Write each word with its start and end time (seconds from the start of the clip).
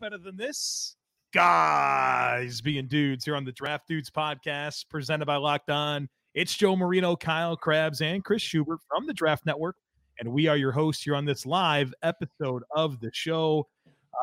Better 0.00 0.18
than 0.18 0.36
this? 0.36 0.94
Guys 1.34 2.60
being 2.60 2.86
dudes 2.86 3.24
here 3.24 3.34
on 3.34 3.44
the 3.44 3.50
Draft 3.50 3.88
Dudes 3.88 4.10
podcast 4.10 4.88
presented 4.88 5.26
by 5.26 5.34
Locked 5.36 5.70
On. 5.70 6.08
It's 6.34 6.54
Joe 6.54 6.76
Marino, 6.76 7.16
Kyle 7.16 7.56
Crabbs, 7.56 8.00
and 8.00 8.24
Chris 8.24 8.40
Schubert 8.40 8.78
from 8.88 9.08
the 9.08 9.12
Draft 9.12 9.44
Network. 9.44 9.74
And 10.20 10.32
we 10.32 10.46
are 10.46 10.56
your 10.56 10.70
hosts 10.70 11.02
here 11.02 11.16
on 11.16 11.24
this 11.24 11.44
live 11.44 11.92
episode 12.04 12.62
of 12.76 13.00
the 13.00 13.10
show. 13.12 13.66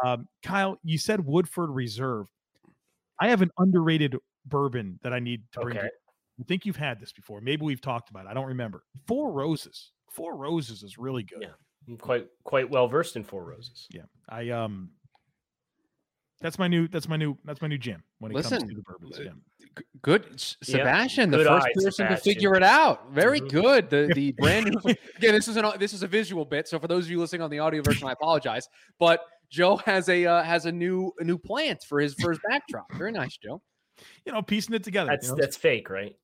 Um, 0.06 0.30
Kyle, 0.44 0.80
you 0.86 0.98
said 0.98 1.26
Woodford 1.26 1.72
Reserve. 1.72 2.28
I 3.20 3.28
have 3.28 3.42
an 3.42 3.52
underrated 3.58 4.16
bourbon 4.46 4.98
that 5.04 5.12
I 5.12 5.20
need 5.20 5.44
to 5.54 5.60
bring. 5.60 5.78
Okay. 5.78 5.88
I 6.40 6.44
think 6.48 6.66
you've 6.66 6.78
had 6.78 7.02
this 7.02 7.12
before. 7.12 7.42
Maybe 7.42 7.66
we've 7.66 7.82
talked 7.82 8.10
about 8.10 8.28
it. 8.28 8.30
I 8.30 8.34
don't 8.34 8.48
remember. 8.48 8.84
Four 9.08 9.34
Roses. 9.34 9.92
Four 10.10 10.38
Roses 10.38 10.84
is 10.84 10.98
really 10.98 11.24
good. 11.24 11.40
Yeah. 11.42 11.50
I'm 11.90 11.98
quite 11.98 12.28
quite 12.46 12.70
well 12.70 12.88
versed 12.88 13.18
in 13.18 13.26
Four 13.26 13.44
Roses. 13.44 13.88
Yeah. 13.92 14.04
I 14.30 14.50
um 14.52 14.92
that's 16.42 16.60
my 16.60 16.68
new 16.68 16.88
that's 16.88 17.08
my 17.08 17.18
new 17.18 17.38
that's 17.46 17.62
my 17.62 17.68
new 17.68 17.78
gym. 17.78 18.04
when 18.20 18.32
it 18.32 18.36
Listen, 18.36 18.60
comes 18.60 18.70
to 18.70 18.76
the 18.76 18.82
bourbons. 18.82 19.18
gym. 19.18 19.42
Good, 20.02 20.26
S- 20.36 20.56
Yeah, 20.68 20.78
Sebastian, 20.78 21.32
the 21.32 21.40
first 21.40 21.68
eye, 21.68 21.72
person 21.76 22.08
to 22.08 22.18
figure 22.18 22.56
it 22.56 22.64
out. 22.64 23.12
Very 23.12 23.42
Mhm. 23.42 23.50
good. 23.52 23.90
The 23.90 24.12
the 24.16 24.32
brand 24.34 24.68
new. 24.68 24.78
Again, 25.18 25.34
this 25.34 25.48
is 25.48 25.58
an 25.58 25.66
this 25.80 25.94
is 25.94 26.04
a 26.04 26.08
visual 26.08 26.46
bit. 26.46 26.68
So 26.68 26.80
for 26.80 26.88
those 26.88 27.06
of 27.06 27.12
you 27.12 27.20
listening 27.20 27.42
on 27.42 27.50
the 27.50 27.60
audio 27.60 27.82
version, 27.82 28.08
I 28.08 28.12
apologize. 28.14 28.68
But 29.00 29.22
Joe 29.50 29.78
has 29.78 30.08
a 30.10 30.26
uh, 30.26 30.44
has 30.44 30.66
a 30.66 30.72
new 30.72 31.12
a 31.20 31.24
new 31.24 31.38
plant 31.38 31.84
for 31.84 32.00
his 32.00 32.14
first 32.14 32.40
backdrop. 32.48 32.86
Very 32.98 33.12
nice, 33.12 33.38
Joe. 33.38 33.62
You 34.26 34.34
know, 34.34 34.42
piecing 34.42 34.76
it 34.76 34.84
together. 34.84 35.10
That's 35.12 35.28
you 35.28 35.32
know? 35.34 35.38
that's 35.42 35.58
fake, 35.58 35.90
right? 35.90 36.16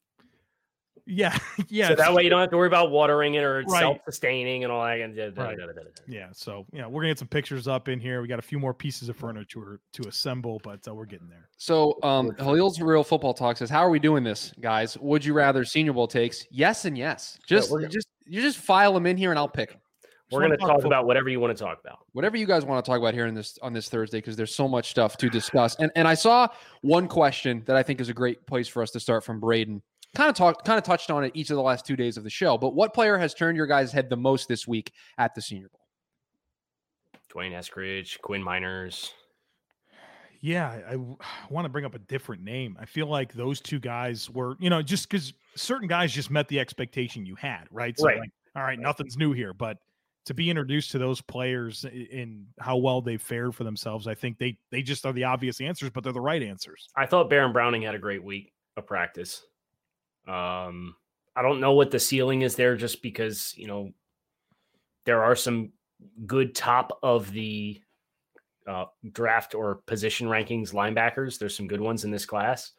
Yeah. 1.06 1.38
yeah. 1.68 1.88
So 1.90 1.96
that 1.96 2.14
way 2.14 2.24
you 2.24 2.30
don't 2.30 2.40
have 2.42 2.50
to 2.52 2.58
worry 2.58 2.68
about 2.68 2.92
watering 2.92 3.34
it 3.36 3.44
or 3.44 3.60
it's 3.62 3.72
Right. 3.72 3.82
self-sustaining 3.82 4.64
and 4.64 4.72
all 4.72 4.84
that. 4.86 5.00
and 5.00 5.16
da- 5.16 5.30
da- 5.32 5.44
Right. 5.44 5.58
da- 5.58 5.66
da- 5.68 5.74
da- 5.74 5.82
da. 5.84 5.90
yeah. 6.08 6.28
So 6.34 6.66
yeah, 6.72 6.86
we're 6.88 7.02
gonna 7.02 7.12
get 7.12 7.20
some 7.20 7.28
pictures 7.28 7.68
up 7.68 7.88
in 7.90 8.00
here. 8.00 8.22
We 8.22 8.28
got 8.28 8.40
a 8.40 8.44
few 8.44 8.60
more 8.60 8.74
pieces 8.74 9.10
of 9.10 9.16
furniture 9.18 9.80
to 9.94 10.08
assemble, 10.08 10.60
but 10.64 10.88
uh, 10.88 10.94
we're 10.94 11.06
getting 11.06 11.30
there. 11.30 11.50
So 11.58 11.98
um, 12.04 12.32
Halil's 12.40 12.80
real 12.82 13.04
football 13.04 13.34
talk 13.34 13.58
says, 13.58 13.70
"How 13.70 13.80
are 13.80 13.90
we 13.90 14.00
doing 14.00 14.24
this, 14.24 14.54
guys? 14.60 14.98
Would 15.00 15.24
you 15.26 15.34
rather 15.34 15.66
Senior 15.66 15.94
Bowl 15.94 16.08
takes? 16.08 16.46
Yes 16.52 16.86
and 16.86 16.98
yes. 16.98 17.38
Just 17.48 17.72
we're- 17.72 17.88
just 17.88 18.08
you 18.26 18.42
just 18.42 18.58
file 18.58 18.94
them 18.94 19.06
in 19.06 19.18
here 19.18 19.32
and 19.32 19.40
I'll 19.40 19.48
pick 19.50 19.70
them. 19.72 19.80
We're 20.32 20.40
going 20.40 20.52
to 20.52 20.58
talk 20.58 20.70
talk 20.78 20.86
about 20.86 21.06
whatever 21.08 21.28
you 21.28 21.42
want 21.42 21.58
to 21.58 21.62
talk 21.62 21.82
about. 21.84 22.00
whatever 22.14 22.38
you 22.38 22.46
guys 22.46 22.64
want 22.64 22.86
to 22.86 22.90
talk 22.90 22.98
about 22.98 23.14
here 23.14 23.26
in 23.26 23.34
this 23.36 23.60
on 23.62 23.74
this 23.74 23.90
Thursday 23.90 24.20
because 24.20 24.38
there's 24.38 24.56
so 24.56 24.66
much 24.66 24.90
stuff 24.90 25.18
to 25.18 25.30
discuss. 25.30 25.76
And 25.76 25.92
and 25.98 26.08
I 26.08 26.14
saw 26.14 26.48
one 26.80 27.10
question 27.10 27.64
that 27.66 27.76
I 27.76 27.84
think 27.84 28.00
is 28.00 28.08
a 28.08 28.14
great 28.14 28.48
place 28.48 28.70
for 28.70 28.82
us 28.82 28.92
to 28.92 29.00
start 29.02 29.26
from 29.26 29.42
Braden. 29.42 29.82
Kind 30.16 30.30
of 30.30 30.36
talked 30.36 30.66
kind 30.66 30.78
of 30.78 30.84
touched 30.84 31.10
on 31.10 31.24
it 31.24 31.32
each 31.36 31.50
of 31.50 31.56
the 31.56 31.62
last 31.62 31.86
two 31.86 31.96
days 31.96 32.18
of 32.18 32.24
the 32.24 32.30
show. 32.30 32.58
But 32.58 32.76
what 32.76 32.94
player 32.94 33.18
has 33.18 33.34
turned 33.34 33.56
your 33.56 33.68
guys' 33.68 33.92
head 33.94 34.10
the 34.10 34.18
most 34.18 34.48
this 34.50 34.68
week 34.68 34.92
at 35.18 35.34
the 35.36 35.42
Senior 35.42 35.70
Bowl? 35.70 35.80
Dwayne 37.34 37.54
Eskridge, 37.54 38.20
Quinn 38.22 38.44
Meinerz. 38.44 39.12
Yeah, 40.42 40.80
I, 40.90 40.96
want 41.52 41.66
to 41.66 41.70
bring 41.70 41.86
up 41.86 41.94
a 41.94 42.00
different 42.00 42.44
name. 42.44 42.76
I 42.80 42.86
feel 42.86 43.06
like 43.06 43.32
those 43.34 43.62
two 43.62 43.80
guys 43.80 44.28
were, 44.30 44.56
you 44.60 44.70
know, 44.72 44.82
just 44.82 45.08
because 45.08 45.34
certain 45.56 45.88
guys 45.88 46.12
just 46.12 46.32
met 46.32 46.48
the 46.48 46.60
expectation 46.60 47.26
you 47.28 47.36
had, 47.36 47.66
right? 47.70 47.98
So 47.98 48.08
Right. 48.08 48.20
like, 48.20 48.32
all 48.56 48.64
right, 48.64 48.80
nothing's 48.80 49.18
new 49.18 49.34
here, 49.34 49.54
but 49.54 49.78
to 50.26 50.34
be 50.34 50.50
introduced 50.50 50.92
to 50.92 50.98
those 50.98 51.22
players 51.22 51.86
i- 51.86 51.90
in 51.90 52.48
how 52.60 52.78
well 52.78 53.02
they 53.02 53.18
fared 53.18 53.54
for 53.56 53.64
themselves, 53.64 54.08
I 54.08 54.16
think 54.16 54.40
they 54.40 54.58
they 54.72 54.82
just 54.82 55.06
are 55.06 55.14
the 55.14 55.24
obvious 55.26 55.62
answers, 55.62 55.92
but 55.92 56.04
they're 56.04 56.12
the 56.12 56.20
right 56.20 56.42
answers. 56.44 56.90
I 56.98 57.06
thought 57.06 57.30
Baron 57.30 57.54
Browning 57.54 57.84
had 57.84 57.94
a 57.96 58.00
great 58.00 58.24
week 58.24 58.52
of 58.78 58.86
practice. 58.88 59.44
Um, 60.28 60.96
I 61.36 61.42
don't 61.42 61.62
know 61.62 61.74
what 61.74 61.92
the 61.92 62.00
ceiling 62.00 62.42
is 62.42 62.56
there, 62.56 62.76
just 62.76 63.02
because 63.02 63.54
you 63.58 63.68
know 63.68 63.92
there 65.06 65.24
are 65.24 65.36
some 65.36 65.72
good 66.26 66.56
top 66.56 67.00
of 67.04 67.32
the 67.32 67.82
uh, 68.68 68.86
draft 69.12 69.56
or 69.56 69.76
position 69.88 70.28
rankings 70.28 70.74
linebackers. 70.74 71.40
There's 71.40 71.56
some 71.56 71.68
good 71.68 71.82
ones 71.82 72.04
in 72.04 72.12
this 72.12 72.26
class. 72.26 72.72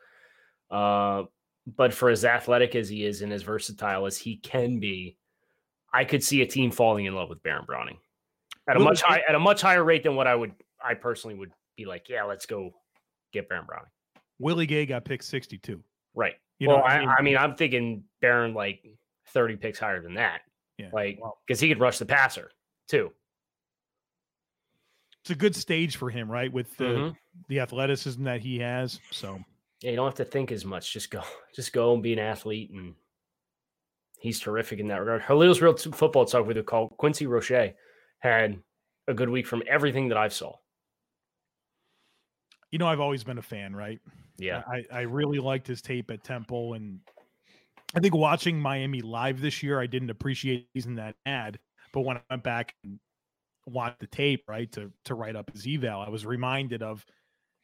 Uh, 0.71 1.25
but 1.77 1.93
for 1.93 2.09
as 2.09 2.25
athletic 2.25 2.75
as 2.75 2.89
he 2.89 3.05
is 3.05 3.23
and 3.23 3.33
as 3.33 3.43
versatile 3.43 4.07
as 4.07 4.17
he 4.17 4.37
can 4.37 4.81
be, 4.81 5.17
I 5.93 6.05
could 6.05 6.25
see 6.25 6.43
a 6.43 6.47
team 6.47 6.71
falling 6.71 7.05
in 7.05 7.15
love 7.15 7.29
with 7.29 7.43
Baron 7.43 7.65
Browning 7.67 7.99
at 8.69 8.77
a 8.77 8.79
Will 8.79 8.87
much 8.87 9.03
high 9.03 9.23
at 9.29 9.35
a 9.35 9.39
much 9.39 9.61
higher 9.61 9.85
rate 9.85 10.03
than 10.03 10.17
what 10.17 10.27
I 10.27 10.35
would 10.35 10.53
I 10.85 10.95
personally 10.95 11.37
would 11.37 11.53
be 11.77 11.85
like, 11.85 12.09
yeah, 12.09 12.25
let's 12.25 12.47
go 12.47 12.71
get 13.33 13.49
Baron 13.49 13.67
Browning. 13.67 13.91
Willie 14.39 14.67
Gay 14.67 14.87
got 14.87 15.05
picked 15.05 15.25
62. 15.25 15.83
Right. 16.15 16.35
You 16.63 16.69
well, 16.69 16.79
know, 16.79 16.85
I, 16.85 17.17
I, 17.19 17.23
mean, 17.23 17.37
I'm 17.37 17.57
thinking 17.57 18.05
Baron 18.21 18.55
like 18.55 18.87
30 19.31 19.57
picks 19.57 19.81
higher 19.81 20.01
than 20.01 20.15
that. 20.15 20.43
Yeah, 20.79 20.91
Like, 20.93 21.19
well, 21.21 21.39
because 21.45 21.59
he 21.59 21.69
could 21.69 21.81
rush 21.81 21.99
the 21.99 22.07
passer 22.07 22.53
too. 22.87 23.11
it's 25.23 25.31
a 25.31 25.35
good 25.35 25.57
stage 25.57 25.97
for 25.97 26.09
him, 26.09 26.31
right? 26.31 26.53
With 26.53 26.77
the 26.77 26.85
Mhm. 26.85 27.17
the 27.49 27.59
athleticism 27.59 28.23
that 28.25 28.41
he 28.43 28.61
has. 28.61 29.01
So 29.11 29.41
Yeah, 29.81 29.91
you 29.91 29.97
don't 29.97 30.07
have 30.07 30.15
to 30.15 30.25
think 30.25 30.53
as 30.53 30.65
much. 30.65 30.93
Just 30.93 31.11
go, 31.11 31.23
just 31.57 31.73
go 31.73 31.95
and 31.95 32.03
be 32.03 32.13
an 32.13 32.21
athlete. 32.21 32.71
And 32.71 32.95
he's 34.21 34.39
terrific 34.39 34.79
in 34.79 34.87
that 34.87 35.01
regard. 35.01 35.23
Halil's 35.23 35.61
real 35.61 35.77
football 35.77 36.27
talk 36.27 36.47
with 36.47 36.59
a 36.59 36.63
call. 36.63 36.91
Quincy 36.91 37.27
Roche 37.27 37.73
had 38.21 38.63
a 39.09 39.15
good 39.15 39.29
week 39.31 39.49
from 39.49 39.65
everything 39.67 40.07
that 40.11 40.17
I've 40.17 40.33
saw. 40.33 40.55
you 42.71 42.79
know, 42.79 42.87
I've 42.87 43.01
always 43.01 43.25
been 43.25 43.37
a 43.39 43.43
fan, 43.43 43.75
right? 43.77 44.01
Yeah. 44.43 44.63
I, 44.67 44.85
I 44.93 45.01
really 45.03 45.39
liked 45.39 45.67
his 45.67 45.81
tape 45.83 46.11
at 46.11 46.25
Temple, 46.25 46.75
and 46.75 46.99
I 47.95 48.01
think 48.01 48.15
watching 48.15 48.59
Miami 48.59 49.01
live 49.01 49.41
this 49.41 49.63
year, 49.63 49.81
I 49.81 49.87
didn't 49.87 50.11
appreciate 50.11 50.69
using 50.75 50.97
that 50.97 51.15
ad. 51.27 51.59
But 51.93 52.01
when 52.01 52.17
I 52.17 52.21
went 52.31 52.43
back 52.43 52.75
and 52.85 52.99
watched 53.67 54.01
the 54.01 54.07
tape, 54.07 54.45
right, 54.49 54.71
to 54.73 54.91
to 55.05 55.15
write 55.15 55.37
up 55.37 55.51
his 55.53 55.67
eval, 55.67 56.01
I 56.01 56.09
was 56.09 56.27
reminded 56.27 56.83
of, 56.83 57.05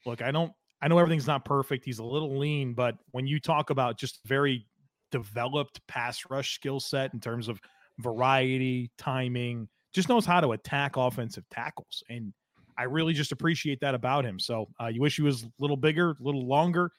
look, 0.06 0.22
I 0.22 0.30
don't, 0.30 0.52
I 0.80 0.88
know 0.88 0.98
everything's 0.98 1.26
not 1.26 1.44
perfect. 1.44 1.84
He's 1.84 1.98
a 1.98 2.04
little 2.04 2.38
lean, 2.38 2.74
but 2.74 2.96
when 3.10 3.26
you 3.26 3.40
talk 3.40 3.70
about 3.70 3.98
just 3.98 4.20
very 4.26 4.66
developed 5.10 5.80
pass 5.88 6.22
rush 6.30 6.54
skill 6.54 6.78
set 6.78 7.14
in 7.14 7.20
terms 7.20 7.48
of 7.48 7.60
variety, 7.98 8.90
timing, 8.98 9.68
just 9.94 10.08
knows 10.08 10.26
how 10.26 10.40
to 10.40 10.52
attack 10.52 10.96
offensive 10.96 11.44
tackles, 11.50 12.04
and 12.08 12.32
I 12.78 12.84
really 12.84 13.12
just 13.12 13.32
appreciate 13.32 13.80
that 13.80 13.94
about 13.94 14.24
him. 14.24 14.38
So 14.38 14.68
uh, 14.80 14.86
you 14.86 15.00
wish 15.00 15.16
he 15.16 15.22
was 15.22 15.42
a 15.42 15.50
little 15.58 15.76
bigger, 15.76 16.10
a 16.10 16.22
little 16.22 16.46
longer, 16.46 16.92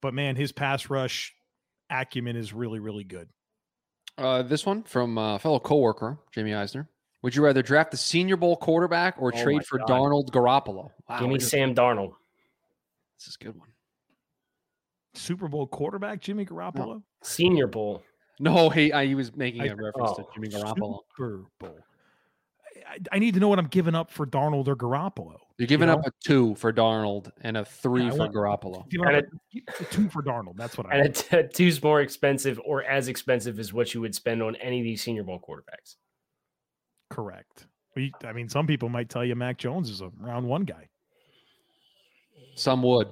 but 0.00 0.14
man, 0.14 0.36
his 0.36 0.52
pass 0.52 0.88
rush 0.88 1.34
acumen 1.90 2.36
is 2.36 2.52
really, 2.52 2.78
really 2.78 3.04
good. 3.04 3.28
Uh, 4.16 4.42
this 4.42 4.64
one 4.64 4.82
from 4.84 5.18
uh, 5.18 5.36
fellow 5.38 5.58
coworker 5.58 6.18
Jamie 6.32 6.54
Eisner. 6.54 6.88
Would 7.22 7.34
you 7.34 7.42
rather 7.44 7.60
draft 7.62 7.90
the 7.90 7.96
Senior 7.96 8.36
Bowl 8.36 8.56
quarterback 8.56 9.16
or 9.18 9.32
Oh 9.34 9.42
trade 9.42 9.66
for 9.66 9.78
God. 9.78 9.88
Darnold 9.88 10.30
Garoppolo? 10.30 10.90
Wow, 11.08 11.18
Give 11.20 11.28
me 11.28 11.34
this 11.34 11.44
is- 11.44 11.50
Sam 11.50 11.74
Darnold. 11.74 12.12
this 13.18 13.26
is 13.28 13.36
a 13.40 13.44
good 13.44 13.58
one. 13.58 13.68
Super 15.14 15.48
Bowl 15.48 15.66
quarterback 15.66 16.20
Jimmy 16.20 16.44
Garoppolo. 16.46 17.02
Senior 17.22 17.66
Bowl. 17.66 18.02
No, 18.38 18.68
he 18.70 18.92
I, 18.92 19.06
he 19.06 19.14
was 19.14 19.34
making 19.34 19.62
I- 19.62 19.66
a 19.66 19.74
reference 19.74 20.12
to 20.16 20.22
oh, 20.22 20.30
Jimmy 20.34 20.48
Garoppolo. 20.48 21.00
Super 21.16 21.44
Bowl. 21.58 21.78
I, 22.88 22.98
I 23.12 23.18
need 23.18 23.34
to 23.34 23.40
know 23.40 23.48
what 23.48 23.58
I'm 23.58 23.66
giving 23.68 23.94
up 23.94 24.10
for 24.10 24.26
Darnold 24.26 24.68
or 24.68 24.76
Garoppolo. 24.76 25.36
You're 25.58 25.66
giving 25.66 25.88
know? 25.88 25.94
up 25.94 26.06
a 26.06 26.12
two 26.24 26.54
for 26.56 26.72
Darnold 26.72 27.30
and 27.40 27.56
a 27.56 27.64
three 27.64 28.04
Yeah, 28.04 28.10
for 28.10 28.16
want- 28.18 28.34
Garoppolo. 28.34 28.84
And 28.92 29.16
a, 29.16 29.22
a 29.80 29.84
two 29.84 30.08
for 30.08 30.22
Darnold. 30.22 30.56
That's 30.56 30.76
what 30.76 30.86
I. 30.86 30.96
And 30.96 31.02
want. 31.08 31.32
a 31.32 31.42
t- 31.44 31.48
two's 31.52 31.82
more 31.82 32.00
expensive 32.00 32.60
or 32.64 32.82
as 32.84 33.08
expensive 33.08 33.58
as 33.58 33.72
what 33.72 33.94
you 33.94 34.00
would 34.00 34.14
spend 34.14 34.42
on 34.42 34.56
any 34.56 34.80
of 34.80 34.84
these 34.84 35.02
Senior 35.02 35.22
Bowl 35.22 35.40
quarterbacks. 35.40 35.96
Correct. 37.10 37.66
We, 37.94 38.12
I 38.24 38.32
mean, 38.32 38.48
some 38.48 38.66
people 38.66 38.88
might 38.88 39.08
tell 39.08 39.24
you 39.24 39.34
Mac 39.34 39.56
Jones 39.56 39.88
is 39.88 40.00
a 40.02 40.10
round 40.18 40.46
one 40.46 40.64
guy. 40.64 40.88
Some 42.54 42.82
would, 42.82 43.08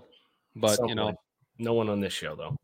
but 0.57 0.77
Some 0.77 0.89
you 0.89 0.95
know, 0.95 1.07
would. 1.07 1.17
no 1.59 1.73
one 1.75 1.89
on 1.89 2.01
this 2.01 2.13
show, 2.13 2.35
though. 2.35 2.57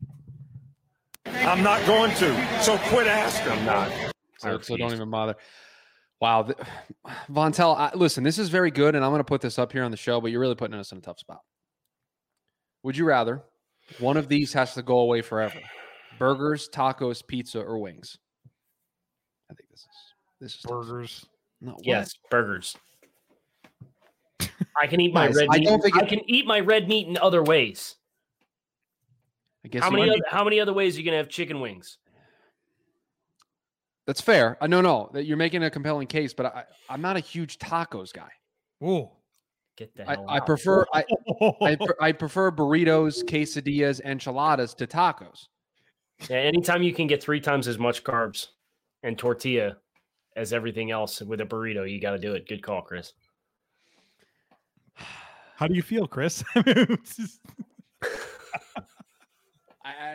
I'm 1.25 1.63
not 1.63 1.83
going 1.85 2.11
to. 2.15 2.61
So 2.61 2.77
quit 2.77 3.07
asking. 3.07 3.51
I'm 3.51 3.65
not. 3.65 3.91
I 3.91 4.11
so, 4.37 4.59
so 4.61 4.77
don't 4.77 4.91
even 4.93 5.09
bother. 5.09 5.35
Wow, 6.21 6.43
th- 6.43 6.57
Vontel, 7.31 7.75
I, 7.77 7.91
listen, 7.95 8.23
this 8.23 8.37
is 8.37 8.49
very 8.49 8.71
good, 8.71 8.95
and 8.95 9.03
I'm 9.03 9.11
going 9.11 9.19
to 9.19 9.23
put 9.25 9.41
this 9.41 9.57
up 9.59 9.71
here 9.73 9.83
on 9.83 9.91
the 9.91 9.97
show, 9.97 10.21
but 10.21 10.31
you're 10.31 10.39
really 10.39 10.55
putting 10.55 10.77
us 10.79 10.91
in 10.91 10.99
a 10.99 11.01
tough 11.01 11.19
spot. 11.19 11.41
Would 12.83 12.95
you 12.95 13.05
rather 13.05 13.43
one 13.99 14.17
of 14.17 14.27
these 14.29 14.53
has 14.53 14.73
to 14.75 14.81
go 14.83 14.99
away 14.99 15.21
forever? 15.21 15.59
Burgers, 16.19 16.69
tacos, 16.73 17.25
pizza, 17.25 17.59
or 17.59 17.79
wings? 17.79 18.17
I 19.49 19.53
think 19.55 19.69
this 19.69 19.79
is 19.81 19.87
this 20.39 20.55
is. 20.55 20.61
Burgers. 20.61 21.25
No. 21.59 21.75
Yes, 21.83 22.13
burgers. 22.29 22.75
I 24.79 24.87
can 24.87 25.01
eat 25.01 25.13
my 25.13 25.27
Guys, 25.27 25.35
red 25.35 25.47
I 25.51 25.57
meat. 25.59 25.65
don't 25.65 25.81
think 25.81 25.97
I 25.97 26.01
it- 26.05 26.09
can 26.09 26.21
eat 26.27 26.45
my 26.47 26.59
red 26.59 26.87
meat 26.87 27.07
in 27.07 27.17
other 27.17 27.43
ways. 27.43 27.95
I 29.63 29.67
guess 29.67 29.83
How 29.83 29.91
many 29.91 30.09
other, 30.09 30.19
how 30.27 30.43
many 30.43 30.59
other 30.59 30.73
ways 30.73 30.95
are 30.95 30.99
you 30.99 31.05
gonna 31.05 31.17
have 31.17 31.29
chicken 31.29 31.59
wings? 31.59 31.97
That's 34.11 34.19
fair. 34.19 34.57
I 34.59 34.67
no, 34.67 34.81
no, 34.81 35.09
that 35.13 35.23
you're 35.23 35.37
making 35.37 35.63
a 35.63 35.69
compelling 35.69 36.05
case, 36.05 36.33
but 36.33 36.47
I, 36.47 36.65
I'm 36.89 37.01
not 37.01 37.15
a 37.15 37.21
huge 37.21 37.59
tacos 37.59 38.11
guy. 38.11 38.27
Whoa. 38.79 39.09
Get 39.77 39.95
the 39.95 40.05
I, 40.05 40.15
hell 40.15 40.25
I 40.27 40.37
out. 40.39 40.45
prefer 40.45 40.85
I, 40.93 41.05
I, 41.61 41.77
I 42.01 42.11
prefer 42.11 42.51
burritos, 42.51 43.23
quesadillas, 43.23 44.03
enchiladas 44.03 44.75
to 44.75 44.85
tacos. 44.85 45.47
Yeah, 46.29 46.39
anytime 46.39 46.83
you 46.83 46.93
can 46.93 47.07
get 47.07 47.23
three 47.23 47.39
times 47.39 47.69
as 47.69 47.79
much 47.79 48.03
carbs 48.03 48.47
and 49.01 49.17
tortilla 49.17 49.77
as 50.35 50.51
everything 50.51 50.91
else 50.91 51.21
with 51.21 51.39
a 51.39 51.45
burrito, 51.45 51.89
you 51.89 52.01
got 52.01 52.11
to 52.11 52.19
do 52.19 52.33
it. 52.33 52.49
Good 52.49 52.61
call, 52.61 52.81
Chris. 52.81 53.13
How 55.55 55.67
do 55.67 55.73
you 55.73 55.81
feel, 55.81 56.05
Chris? 56.05 56.43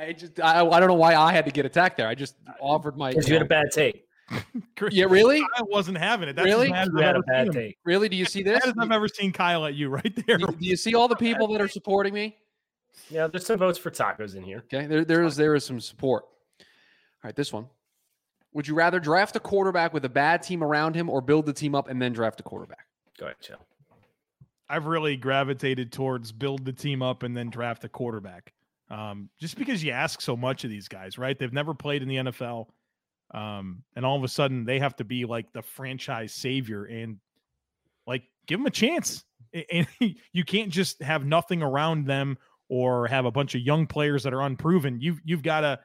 It's 0.03 0.21
just- 0.23 0.41
I, 0.41 0.59
I 0.61 0.63
just 0.63 0.73
I, 0.73 0.77
I 0.77 0.81
don't 0.81 0.89
know 0.89 0.95
why 0.95 1.15
I 1.15 1.33
had 1.33 1.45
to 1.47 1.51
get 1.51 1.67
attacked 1.67 1.97
there. 1.97 2.09
I 2.09 2.15
just 2.15 2.37
offered 2.61 2.97
my. 2.97 3.11
Because 3.11 3.29
you 3.29 3.35
had 3.35 3.43
a 3.43 3.47
bad 3.47 3.67
take. 3.73 4.03
Yeah, 4.91 5.05
really? 5.09 5.41
I 5.41 5.63
wasn't 5.63 5.99
having 5.99 6.29
it. 6.29 6.35
That's 6.37 6.45
Really? 6.45 6.71
as 6.73 6.89
as 6.89 6.95
You 6.95 7.01
had 7.03 7.17
a 7.17 7.23
bad 7.23 7.47
seen 7.47 7.47
him. 7.47 7.53
take. 7.69 7.79
Really? 7.85 8.09
Do 8.09 8.17
you 8.17 8.25
see 8.25 8.43
this? 8.43 8.61
I've 8.79 8.91
ever 8.93 9.07
seen 9.09 9.33
Kyle 9.33 9.65
at 9.65 9.75
you 9.75 9.89
right 9.91 10.27
there. 10.27 10.37
Do, 10.37 10.47
do 10.49 10.57
you 10.67 10.77
see 10.77 10.95
all 10.95 11.07
the 11.09 11.15
people 11.17 11.47
that 11.49 11.61
are 11.61 11.69
supporting 11.69 12.13
me? 12.13 12.37
Yeah, 13.09 13.29
there's 13.29 13.47
some 13.47 13.59
votes 13.59 13.79
for 13.79 13.91
tacos 13.91 14.35
in 14.35 14.43
here. 14.43 14.65
Okay, 14.73 14.87
there, 14.87 15.05
there 15.05 15.23
is 15.23 15.37
there 15.37 15.55
is 15.55 15.65
some 15.65 15.81
support. 15.81 16.25
All 16.61 16.65
right, 17.25 17.37
this 17.37 17.53
one. 17.53 17.67
Would 18.53 18.67
you 18.67 18.75
rather 18.75 18.99
draft 18.99 19.37
a 19.37 19.41
quarterback 19.41 19.95
with 19.95 20.05
a 20.05 20.09
bad 20.09 20.43
team 20.43 20.63
around 20.65 20.95
him, 20.97 21.09
or 21.09 21.21
build 21.21 21.47
the 21.47 21.53
team 21.53 21.75
up 21.75 21.89
and 21.89 22.03
then 22.03 22.13
draft 22.13 22.41
a 22.41 22.43
quarterback? 22.43 22.87
Go 23.19 23.27
ahead, 23.27 23.37
Joe. 23.41 23.57
I've 24.69 24.87
really 24.87 25.17
gravitated 25.17 25.93
towards 25.93 26.33
build 26.33 26.65
the 26.65 26.73
team 26.73 27.01
up 27.01 27.23
and 27.23 27.37
then 27.37 27.49
draft 27.49 27.85
a 27.85 27.89
quarterback. 27.89 28.53
Um, 28.91 29.31
just 29.41 29.57
because 29.57 29.83
you 29.83 29.91
ask 29.93 30.21
so 30.21 30.37
much 30.37 30.65
of 30.65 30.71
these 30.71 30.89
guys, 30.89 31.19
right? 31.19 31.39
They've 31.39 31.53
never 31.53 31.75
played 31.75 32.03
in 32.03 32.09
the 32.09 32.17
NFL. 32.17 32.67
Um, 33.35 33.83
and 33.97 34.07
all 34.07 34.17
of 34.17 34.23
a 34.23 34.29
sudden 34.29 34.65
they 34.65 34.79
have 34.79 34.95
to 34.97 35.05
be 35.05 35.25
like 35.25 35.53
the 35.53 35.63
franchise 35.63 36.33
savior 36.33 36.85
and 36.85 37.19
like 38.07 38.23
give 38.47 38.61
them 38.61 38.67
a 38.67 38.71
chance. 38.71 39.25
And 39.71 39.87
you 40.33 40.45
can't 40.45 40.71
just 40.71 41.03
have 41.03 41.25
nothing 41.25 41.63
around 41.63 42.07
them 42.07 42.39
or 42.69 43.07
have 43.09 43.25
a 43.25 43.31
bunch 43.31 43.55
of 43.55 43.61
young 43.61 43.87
players 43.87 44.23
that 44.23 44.35
are 44.35 44.43
unproven. 44.43 45.01
You've 45.01 45.21
you've 45.25 45.43
got 45.43 45.61
to 45.61 45.81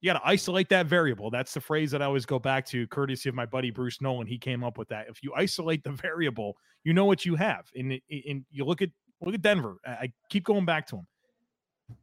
you 0.00 0.12
got 0.12 0.18
to 0.18 0.26
isolate 0.26 0.68
that 0.68 0.86
variable. 0.86 1.30
That's 1.30 1.52
the 1.52 1.60
phrase 1.60 1.90
that 1.90 2.00
I 2.02 2.04
always 2.04 2.24
go 2.24 2.38
back 2.38 2.64
to, 2.66 2.86
courtesy 2.86 3.28
of 3.28 3.34
my 3.34 3.46
buddy 3.46 3.70
Bruce 3.70 4.00
Nolan. 4.00 4.26
He 4.26 4.38
came 4.38 4.62
up 4.62 4.78
with 4.78 4.88
that. 4.88 5.08
If 5.08 5.22
you 5.22 5.32
isolate 5.36 5.82
the 5.82 5.90
variable, 6.02 6.56
you 6.84 6.92
know 6.92 7.04
what 7.04 7.26
you 7.26 7.34
have. 7.36 7.66
And 7.74 7.92
and 7.92 8.44
you 8.50 8.64
look 8.64 8.82
at 8.82 8.90
look 9.20 9.34
at 9.34 9.42
Denver. 9.42 9.76
I 9.86 10.12
keep 10.30 10.44
going 10.44 10.64
back 10.64 10.86
to 10.88 10.96
them. 10.96 11.06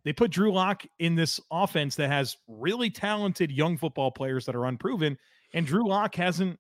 They 0.04 0.14
put 0.14 0.32
Drew 0.32 0.52
Lock 0.52 0.84
in 1.00 1.16
this 1.16 1.40
offense 1.52 1.96
that 1.96 2.10
has 2.10 2.38
really 2.48 2.90
talented 2.90 3.52
young 3.52 3.78
football 3.78 4.12
players 4.12 4.46
that 4.46 4.56
are 4.56 4.66
unproven, 4.66 5.18
and 5.54 5.66
Drew 5.66 5.88
Lock 5.88 6.16
hasn't 6.16 6.60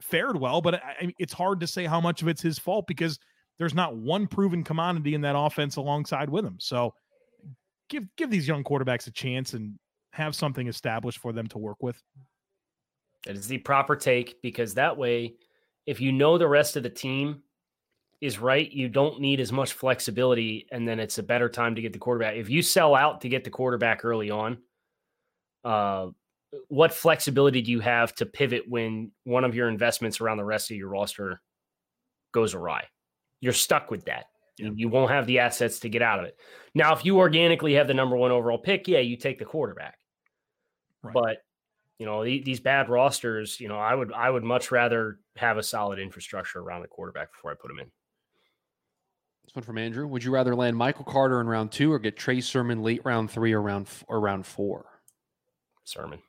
fared 0.00 0.38
well. 0.38 0.60
But 0.60 0.76
I, 0.76 1.12
it's 1.18 1.32
hard 1.32 1.60
to 1.60 1.66
say 1.66 1.84
how 1.84 2.00
much 2.00 2.22
of 2.22 2.28
it's 2.28 2.42
his 2.42 2.58
fault 2.58 2.86
because 2.86 3.18
there's 3.58 3.74
not 3.74 3.96
one 3.96 4.26
proven 4.26 4.64
commodity 4.64 5.14
in 5.14 5.20
that 5.22 5.36
offense 5.36 5.76
alongside 5.76 6.30
with 6.30 6.44
him. 6.44 6.56
So 6.58 6.94
give 7.88 8.04
give 8.16 8.30
these 8.30 8.46
young 8.46 8.64
quarterbacks 8.64 9.06
a 9.06 9.12
chance 9.12 9.54
and 9.54 9.78
have 10.12 10.34
something 10.34 10.68
established 10.68 11.18
for 11.18 11.32
them 11.32 11.46
to 11.48 11.58
work 11.58 11.82
with. 11.82 12.00
That 13.26 13.36
is 13.36 13.48
the 13.48 13.58
proper 13.58 13.96
take 13.96 14.40
because 14.42 14.74
that 14.74 14.96
way, 14.96 15.34
if 15.86 16.00
you 16.00 16.12
know 16.12 16.38
the 16.38 16.48
rest 16.48 16.76
of 16.76 16.82
the 16.82 16.90
team 16.90 17.42
is 18.20 18.38
right, 18.38 18.70
you 18.70 18.88
don't 18.88 19.20
need 19.20 19.40
as 19.40 19.52
much 19.52 19.72
flexibility, 19.72 20.66
and 20.72 20.86
then 20.86 20.98
it's 20.98 21.18
a 21.18 21.22
better 21.22 21.48
time 21.48 21.74
to 21.76 21.82
get 21.82 21.92
the 21.92 21.98
quarterback. 21.98 22.36
If 22.36 22.50
you 22.50 22.62
sell 22.62 22.94
out 22.94 23.20
to 23.20 23.28
get 23.28 23.44
the 23.44 23.50
quarterback 23.50 24.04
early 24.04 24.30
on, 24.30 24.58
uh, 25.64 26.08
what 26.68 26.92
flexibility 26.92 27.62
do 27.62 27.70
you 27.70 27.80
have 27.80 28.14
to 28.16 28.26
pivot 28.26 28.64
when 28.68 29.12
one 29.24 29.44
of 29.44 29.54
your 29.54 29.68
investments 29.68 30.20
around 30.20 30.38
the 30.38 30.44
rest 30.44 30.70
of 30.70 30.76
your 30.76 30.88
roster 30.88 31.40
goes 32.32 32.54
awry? 32.54 32.84
You're 33.40 33.52
stuck 33.52 33.90
with 33.90 34.06
that. 34.06 34.26
You, 34.56 34.72
you 34.74 34.88
won't 34.88 35.12
have 35.12 35.26
the 35.26 35.38
assets 35.38 35.78
to 35.80 35.88
get 35.88 36.02
out 36.02 36.18
of 36.18 36.24
it. 36.24 36.36
Now, 36.74 36.92
if 36.94 37.04
you 37.04 37.18
organically 37.18 37.74
have 37.74 37.86
the 37.86 37.94
number 37.94 38.16
one 38.16 38.32
overall 38.32 38.58
pick, 38.58 38.88
yeah, 38.88 38.98
you 38.98 39.16
take 39.16 39.38
the 39.38 39.44
quarterback. 39.44 39.98
Right. 41.04 41.14
But 41.14 41.36
you 41.98 42.06
know 42.06 42.24
these 42.24 42.60
bad 42.60 42.88
rosters. 42.88 43.60
You 43.60 43.68
know, 43.68 43.78
I 43.78 43.94
would 43.94 44.12
I 44.12 44.30
would 44.30 44.44
much 44.44 44.70
rather 44.70 45.18
have 45.36 45.58
a 45.58 45.62
solid 45.62 45.98
infrastructure 45.98 46.60
around 46.60 46.82
the 46.82 46.88
quarterback 46.88 47.32
before 47.32 47.50
I 47.50 47.54
put 47.54 47.70
him 47.70 47.80
in. 47.80 47.90
This 49.58 49.66
one 49.66 49.74
from 49.74 49.78
Andrew. 49.78 50.06
Would 50.06 50.22
you 50.22 50.30
rather 50.30 50.54
land 50.54 50.76
Michael 50.76 51.04
Carter 51.04 51.40
in 51.40 51.48
round 51.48 51.72
two 51.72 51.92
or 51.92 51.98
get 51.98 52.16
Trey 52.16 52.40
Sermon 52.40 52.80
late 52.80 53.04
round 53.04 53.28
three 53.28 53.52
or 53.52 53.60
round 53.60 53.88
f- 53.88 54.04
or 54.06 54.20
round 54.20 54.46
four? 54.46 54.86
Sermon, 55.82 56.20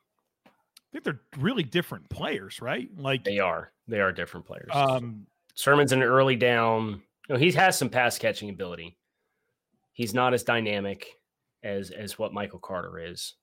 I 0.44 0.50
think 0.90 1.04
they're 1.04 1.20
really 1.38 1.62
different 1.62 2.08
players, 2.08 2.60
right? 2.60 2.88
Like 2.96 3.22
they 3.22 3.38
are 3.38 3.70
they 3.86 4.00
are 4.00 4.10
different 4.10 4.46
players. 4.46 4.70
um 4.72 5.28
Sermon's 5.54 5.92
an 5.92 6.02
early 6.02 6.34
down. 6.34 7.02
You 7.28 7.34
know, 7.34 7.38
he 7.38 7.52
has 7.52 7.78
some 7.78 7.88
pass 7.88 8.18
catching 8.18 8.50
ability. 8.50 8.96
He's 9.92 10.12
not 10.12 10.34
as 10.34 10.42
dynamic 10.42 11.06
as 11.62 11.92
as 11.92 12.18
what 12.18 12.34
Michael 12.34 12.58
Carter 12.58 12.98
is, 12.98 13.34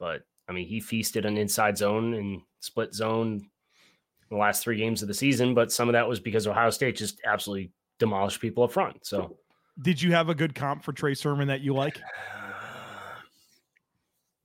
but 0.00 0.22
I 0.48 0.52
mean, 0.52 0.66
he 0.66 0.80
feasted 0.80 1.24
an 1.24 1.36
inside 1.36 1.78
zone 1.78 2.14
and 2.14 2.40
split 2.58 2.94
zone 2.94 3.28
in 3.34 4.36
the 4.36 4.36
last 4.36 4.64
three 4.64 4.76
games 4.76 5.02
of 5.02 5.08
the 5.08 5.14
season. 5.14 5.54
But 5.54 5.70
some 5.70 5.88
of 5.88 5.92
that 5.92 6.08
was 6.08 6.18
because 6.18 6.48
Ohio 6.48 6.70
State 6.70 6.96
just 6.96 7.20
absolutely 7.24 7.70
demolished 7.98 8.40
people 8.40 8.64
up 8.64 8.72
front. 8.72 9.04
So, 9.06 9.36
did 9.82 10.00
you 10.00 10.12
have 10.12 10.28
a 10.28 10.34
good 10.34 10.54
comp 10.54 10.84
for 10.84 10.92
Trey 10.92 11.14
Sermon 11.14 11.48
that 11.48 11.60
you 11.60 11.74
like? 11.74 11.96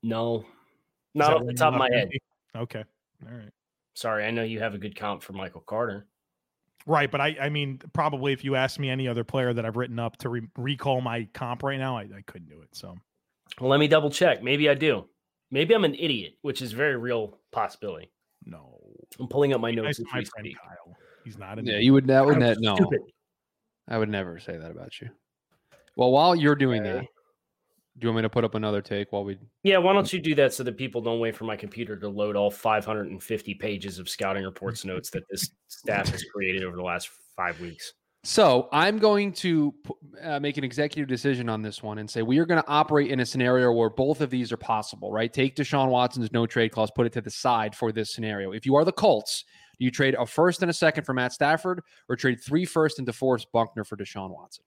no, 0.04 0.40
Is 0.40 0.46
not 1.16 1.28
that 1.30 1.36
off 1.38 1.46
the 1.48 1.54
top 1.54 1.74
of 1.74 1.80
my 1.80 1.90
head. 1.92 2.10
Okay. 2.56 2.84
All 3.26 3.38
right. 3.38 3.50
Sorry, 3.96 4.26
I 4.26 4.32
know 4.32 4.44
you 4.44 4.60
have 4.60 4.74
a 4.74 4.78
good 4.78 4.96
comp 4.96 5.22
for 5.22 5.34
Michael 5.34 5.62
Carter. 5.62 6.08
Right, 6.86 7.10
but 7.10 7.22
I, 7.22 7.38
I 7.40 7.50
mean, 7.50 7.80
probably 7.94 8.34
if 8.34 8.44
you 8.44 8.56
asked 8.56 8.80
me 8.80 8.90
any 8.90 9.08
other 9.08 9.24
player 9.24 9.54
that 9.54 9.66
I've 9.66 9.78
written 9.78 10.00
up 10.00 10.18
to 10.18 10.30
re- 10.30 10.48
recall 10.58 11.00
my 11.00 11.28
comp 11.34 11.64
right 11.64 11.80
now, 11.80 11.98
I, 11.98 12.02
I 12.02 12.22
couldn't 12.26 12.50
do 12.50 12.62
it. 12.62 12.70
So 12.74 12.98
Well, 13.62 13.70
let 13.70 13.80
me 13.80 13.88
double 13.88 14.10
check. 14.10 14.44
Maybe 14.44 14.70
I 14.70 14.74
do. 14.74 15.06
Maybe 15.50 15.74
I'm 15.76 15.86
an 15.86 15.96
idiot, 15.96 16.34
which 16.42 16.62
is 16.62 16.74
a 16.74 16.76
very 16.76 16.98
real 16.98 17.38
possibility. 17.52 18.12
no, 18.46 18.80
I'm 19.20 19.28
pulling 19.28 19.54
up 19.54 19.62
my 19.62 19.72
notes. 19.72 19.86
nice 19.86 20.00
as 20.00 20.06
my 20.12 20.20
we 20.20 20.26
friend 20.26 20.46
speak. 20.48 20.58
Kyle. 20.58 20.96
He's 21.24 21.38
not 21.38 21.60
in. 21.60 21.66
Yeah, 21.66 21.78
you 21.78 21.94
would 21.94 22.08
that 22.08 22.26
would 22.26 22.42
that 22.42 22.58
no. 22.60 22.76
Stupid. 22.76 23.00
I 23.88 23.98
would 23.98 24.10
never 24.10 24.40
say 24.40 24.58
that 24.58 24.72
about 24.72 25.02
you. 25.02 25.10
Well, 25.96 26.12
while 26.12 26.36
you're 26.36 26.56
doing 26.56 26.84
that, 26.84 27.06
do 27.98 28.08
you 28.08 28.08
want 28.08 28.18
me 28.18 28.22
to 28.24 28.30
put 28.30 28.44
up 28.44 28.56
another 28.56 28.82
take 28.82 29.12
while 29.12 29.24
we? 29.24 29.38
Yeah, 29.62 29.78
why 29.78 29.94
don't 29.94 30.12
you 30.12 30.20
do 30.20 30.34
that 30.36 30.54
so 30.54 30.64
that 30.64 30.78
people 30.78 31.02
don't 31.02 31.20
wait 31.20 31.36
for 31.36 31.44
my 31.44 31.56
computer 31.56 31.96
to 31.98 32.10
load 32.10 32.36
all 32.36 32.50
550 32.50 33.54
pages 33.56 34.00
of 34.00 34.10
scouting 34.10 34.44
reports 34.44 34.84
notes 34.84 35.12
that 35.12 35.24
this 35.30 35.52
staff 35.68 36.10
has 36.10 36.24
created 36.24 36.64
over 36.64 36.76
the 36.76 36.84
last 36.84 37.10
five 37.36 37.60
weeks? 37.62 37.94
So 38.26 38.70
I'm 38.72 39.00
going 39.00 39.34
to 39.34 39.76
uh, 40.24 40.40
make 40.40 40.58
an 40.58 40.64
executive 40.64 41.10
decision 41.10 41.50
on 41.50 41.62
this 41.62 41.84
one 41.84 41.98
and 41.98 42.10
say 42.10 42.22
we 42.22 42.40
are 42.40 42.46
going 42.46 42.62
to 42.62 42.68
operate 42.70 43.12
in 43.12 43.20
a 43.20 43.26
scenario 43.26 43.72
where 43.74 43.90
both 43.90 44.22
of 44.22 44.30
these 44.30 44.52
are 44.52 44.58
possible. 44.58 45.12
Right? 45.12 45.32
Take 45.32 45.56
Deshaun 45.56 45.90
Watson's 45.90 46.32
no 46.32 46.48
trade 46.48 46.72
clause, 46.72 46.90
put 46.90 47.06
it 47.06 47.14
to 47.14 47.22
the 47.22 47.30
side 47.30 47.76
for 47.76 47.92
this 47.92 48.14
scenario. 48.14 48.54
If 48.54 48.66
you 48.66 48.76
are 48.76 48.86
the 48.86 48.94
Colts, 48.94 49.44
do 49.80 49.86
you 49.86 49.92
trade 49.92 50.16
a 50.16 50.26
first 50.26 50.62
and 50.62 50.70
a 50.70 50.74
second 50.74 51.04
for 51.04 51.14
Matt 51.14 51.34
Stafford, 51.34 51.82
or 52.10 52.16
trade 52.16 52.40
three 52.42 52.66
first 52.66 53.00
and 53.00 53.08
DeForest 53.08 53.48
Buckner 53.52 53.84
for 53.84 53.98
Deshaun 53.98 54.30
Watson? 54.30 54.64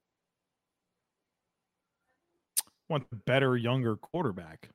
want 2.88 3.08
the 3.10 3.16
better 3.16 3.56
younger 3.56 3.96
quarterback. 3.96 4.70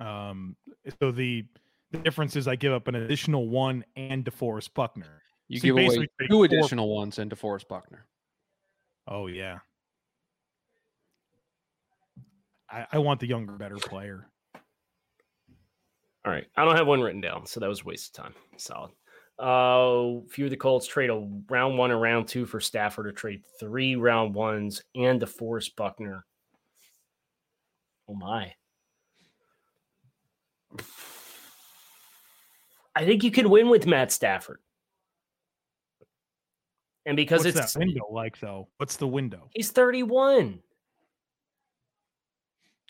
Um, 0.00 0.56
so 1.00 1.12
the 1.12 1.44
the 1.90 1.98
difference 1.98 2.36
is 2.36 2.48
I 2.48 2.56
give 2.56 2.72
up 2.72 2.88
an 2.88 2.94
additional 2.94 3.48
one 3.48 3.84
and 3.96 4.24
DeForest 4.24 4.74
Buckner. 4.74 5.22
You 5.48 5.60
So 5.60 5.66
you 5.66 5.72
give 5.74 5.76
away 5.76 5.84
basically 5.84 6.08
trade 6.18 6.30
two 6.30 6.36
four- 6.36 6.44
additional 6.46 6.94
ones 6.94 7.18
and 7.18 7.30
DeForest 7.30 7.68
Buckner. 7.68 8.06
Oh 9.06 9.26
yeah. 9.26 9.58
I, 12.70 12.86
I 12.92 12.98
want 12.98 13.20
the 13.20 13.26
younger, 13.26 13.52
better 13.52 13.76
player. 13.76 14.26
All 16.24 16.32
right. 16.32 16.46
I 16.56 16.64
don't 16.64 16.76
have 16.76 16.86
one 16.86 17.02
written 17.02 17.20
down, 17.20 17.44
so 17.44 17.60
that 17.60 17.68
was 17.68 17.82
a 17.82 17.84
waste 17.84 18.16
of 18.16 18.24
time. 18.24 18.34
Solid. 18.56 18.92
Uh, 19.38 20.20
few 20.28 20.44
of 20.44 20.50
the 20.50 20.56
Colts 20.56 20.86
trade 20.86 21.10
a 21.10 21.28
round 21.48 21.76
one 21.78 21.90
and 21.90 22.00
round 22.00 22.28
two 22.28 22.46
for 22.46 22.60
Stafford 22.60 23.06
to 23.06 23.12
trade 23.12 23.42
three 23.58 23.96
round 23.96 24.34
ones 24.34 24.82
and 24.94 25.20
DeForest 25.20 25.74
Buckner. 25.76 26.24
Oh 28.08 28.14
my. 28.14 28.52
I 32.94 33.04
think 33.04 33.24
you 33.24 33.30
can 33.30 33.48
win 33.48 33.68
with 33.68 33.86
Matt 33.86 34.12
Stafford. 34.12 34.60
And 37.06 37.16
because 37.16 37.44
What's 37.44 37.56
it's 37.56 37.72
that 37.72 37.78
window 37.78 38.06
like 38.10 38.38
though? 38.38 38.68
What's 38.76 38.96
the 38.96 39.08
window? 39.08 39.48
he's 39.54 39.70
31. 39.70 40.60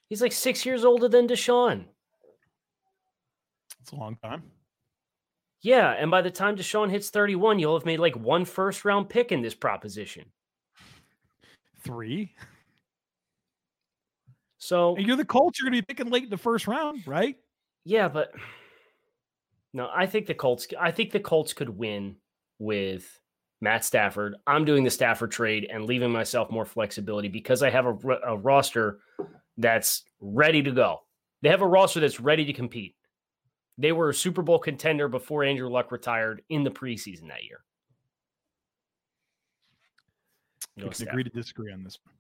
He's 0.09 0.21
like 0.21 0.33
six 0.33 0.67
years 0.67 0.85
older 0.85 1.09
than 1.09 1.27
Deshaun. 1.27 1.87
It's 3.81 3.93
a 3.93 3.97
long 3.97 4.17
time. 4.23 4.43
Yeah, 5.63 5.91
and 5.91 6.11
by 6.11 6.23
the 6.23 6.31
time 6.31 6.57
Deshaun 6.57 6.91
hits 6.91 7.11
31, 7.11 7.59
you'll 7.59 7.79
have 7.79 7.87
made 7.87 8.01
like 8.01 8.17
one 8.17 8.45
first 8.45 8.85
round 8.85 9.09
pick 9.09 9.31
in 9.31 9.43
this 9.43 9.55
proposition. 9.55 10.25
Three. 11.85 12.35
So 14.59 14.97
And 14.97 15.07
you're 15.07 15.17
the 15.17 15.25
Colts. 15.25 15.61
You're 15.61 15.71
going 15.71 15.81
to 15.81 15.87
be 15.87 15.95
picking 15.95 16.13
late 16.13 16.25
in 16.25 16.31
the 16.31 16.37
first 16.37 16.67
round, 16.67 17.07
right? 17.07 17.37
yeah, 17.85 18.09
but 18.09 18.33
no, 19.73 19.89
I 19.93 20.07
think 20.07 20.27
the 20.27 20.35
Colts. 20.35 20.67
I 20.79 20.91
think 20.91 21.11
the 21.11 21.21
Colts 21.21 21.53
could 21.53 21.69
win 21.69 22.17
with 22.59 23.21
Matt 23.61 23.85
Stafford. 23.85 24.37
I'm 24.47 24.65
doing 24.65 24.85
the 24.85 24.91
Stafford 24.91 25.31
trade 25.31 25.69
and 25.73 25.87
leaving 25.87 26.11
myself 26.11 26.51
more 26.51 26.65
flexibility 26.65 27.29
because 27.29 27.63
I 27.63 27.71
have 27.71 27.87
a, 27.87 27.97
a 28.27 28.37
roster 28.37 28.99
that's 29.59 30.05
ready 30.21 30.63
to 30.63 30.73
go. 30.73 31.01
They 31.43 31.49
have 31.49 31.63
a 31.63 31.67
roster 31.67 32.01
that's 32.01 32.21
ready 32.21 32.45
to 32.45 32.53
compete. 32.53 32.95
They 33.83 33.91
were 33.91 34.11
a 34.11 34.15
Super 34.15 34.43
Bowl 34.43 34.61
contender 34.61 35.09
before 35.09 35.43
Andrew 35.43 35.69
Luck 35.69 35.91
retired 35.91 36.43
in 36.49 36.63
the 36.63 36.71
preseason 36.71 37.27
that 37.29 37.43
year. 37.43 37.65
We 40.77 40.89
can 40.89 41.09
agree 41.09 41.25
to 41.25 41.31
disagree 41.31 41.73
on 41.73 41.83
this 41.83 41.99
one. 42.05 42.15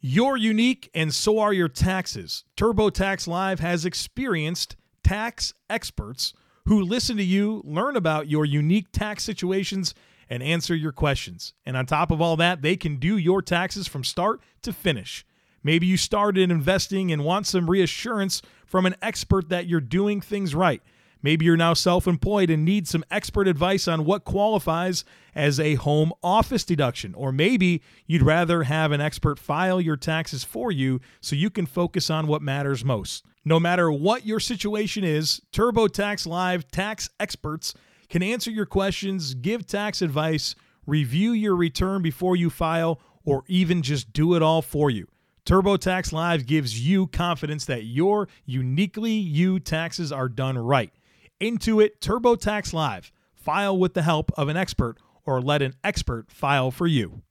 You're 0.00 0.36
unique, 0.36 0.90
and 0.94 1.14
so 1.14 1.38
are 1.38 1.52
your 1.52 1.68
taxes. 1.68 2.44
TurboTax 2.56 3.28
Live 3.28 3.60
has 3.60 3.84
experienced 3.84 4.74
tax 5.04 5.54
experts 5.70 6.34
who 6.66 6.82
listen 6.82 7.16
to 7.16 7.24
you, 7.24 7.62
learn 7.64 7.94
about 7.94 8.28
your 8.28 8.44
unique 8.44 8.90
tax 8.90 9.22
situations, 9.22 9.94
and 10.28 10.42
answer 10.42 10.74
your 10.74 10.92
questions. 10.92 11.54
And 11.64 11.76
on 11.76 11.86
top 11.86 12.10
of 12.10 12.20
all 12.20 12.36
that, 12.38 12.60
they 12.60 12.76
can 12.76 12.96
do 12.96 13.16
your 13.16 13.40
taxes 13.40 13.86
from 13.86 14.02
start 14.02 14.40
to 14.62 14.72
finish. 14.72 15.24
Maybe 15.68 15.86
you 15.86 15.98
started 15.98 16.50
investing 16.50 17.12
and 17.12 17.26
want 17.26 17.46
some 17.46 17.68
reassurance 17.68 18.40
from 18.64 18.86
an 18.86 18.96
expert 19.02 19.50
that 19.50 19.66
you're 19.66 19.82
doing 19.82 20.22
things 20.22 20.54
right. 20.54 20.80
Maybe 21.22 21.44
you're 21.44 21.58
now 21.58 21.74
self 21.74 22.06
employed 22.06 22.48
and 22.48 22.64
need 22.64 22.88
some 22.88 23.04
expert 23.10 23.46
advice 23.46 23.86
on 23.86 24.06
what 24.06 24.24
qualifies 24.24 25.04
as 25.34 25.60
a 25.60 25.74
home 25.74 26.14
office 26.22 26.64
deduction. 26.64 27.12
Or 27.12 27.32
maybe 27.32 27.82
you'd 28.06 28.22
rather 28.22 28.62
have 28.62 28.92
an 28.92 29.02
expert 29.02 29.38
file 29.38 29.78
your 29.78 29.98
taxes 29.98 30.42
for 30.42 30.72
you 30.72 31.02
so 31.20 31.36
you 31.36 31.50
can 31.50 31.66
focus 31.66 32.08
on 32.08 32.26
what 32.26 32.40
matters 32.40 32.82
most. 32.82 33.26
No 33.44 33.60
matter 33.60 33.92
what 33.92 34.24
your 34.24 34.40
situation 34.40 35.04
is, 35.04 35.42
TurboTax 35.52 36.26
Live 36.26 36.66
tax 36.70 37.10
experts 37.20 37.74
can 38.08 38.22
answer 38.22 38.50
your 38.50 38.64
questions, 38.64 39.34
give 39.34 39.66
tax 39.66 40.00
advice, 40.00 40.54
review 40.86 41.32
your 41.32 41.56
return 41.56 42.00
before 42.00 42.36
you 42.36 42.48
file, 42.48 43.02
or 43.22 43.44
even 43.48 43.82
just 43.82 44.14
do 44.14 44.34
it 44.34 44.40
all 44.40 44.62
for 44.62 44.88
you. 44.88 45.06
TurboTax 45.48 46.12
Live 46.12 46.44
gives 46.44 46.86
you 46.86 47.06
confidence 47.06 47.64
that 47.64 47.84
your 47.84 48.28
uniquely 48.44 49.12
you 49.12 49.58
taxes 49.58 50.12
are 50.12 50.28
done 50.28 50.58
right. 50.58 50.92
Intuit 51.40 52.00
TurboTax 52.02 52.74
Live. 52.74 53.10
File 53.32 53.78
with 53.78 53.94
the 53.94 54.02
help 54.02 54.30
of 54.36 54.48
an 54.48 54.58
expert 54.58 54.98
or 55.24 55.40
let 55.40 55.62
an 55.62 55.74
expert 55.82 56.30
file 56.30 56.70
for 56.70 56.86
you. 56.86 57.22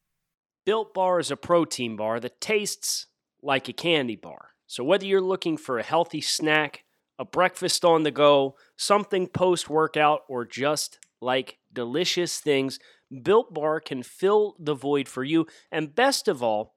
Built 0.65 0.95
Bar 0.95 1.19
is 1.19 1.29
a 1.29 1.37
protein 1.37 1.95
bar 1.95 2.19
that 2.19 2.41
tastes 2.41 3.05
like 3.43 3.69
a 3.69 3.73
candy 3.73 4.15
bar. 4.15 4.49
So 4.65 4.83
whether 4.83 5.05
you're 5.05 5.21
looking 5.21 5.55
for 5.55 5.77
a 5.77 5.83
healthy 5.83 6.21
snack, 6.21 6.85
a 7.19 7.25
breakfast 7.25 7.85
on 7.85 8.01
the 8.01 8.09
go, 8.09 8.55
something 8.75 9.27
post 9.27 9.69
workout, 9.69 10.21
or 10.27 10.43
just 10.43 10.97
like 11.21 11.59
delicious 11.71 12.39
things, 12.39 12.79
Built 13.21 13.53
Bar 13.53 13.79
can 13.79 14.01
fill 14.01 14.55
the 14.57 14.73
void 14.73 15.07
for 15.07 15.23
you. 15.23 15.45
And 15.71 15.93
best 15.93 16.27
of 16.27 16.41
all, 16.41 16.76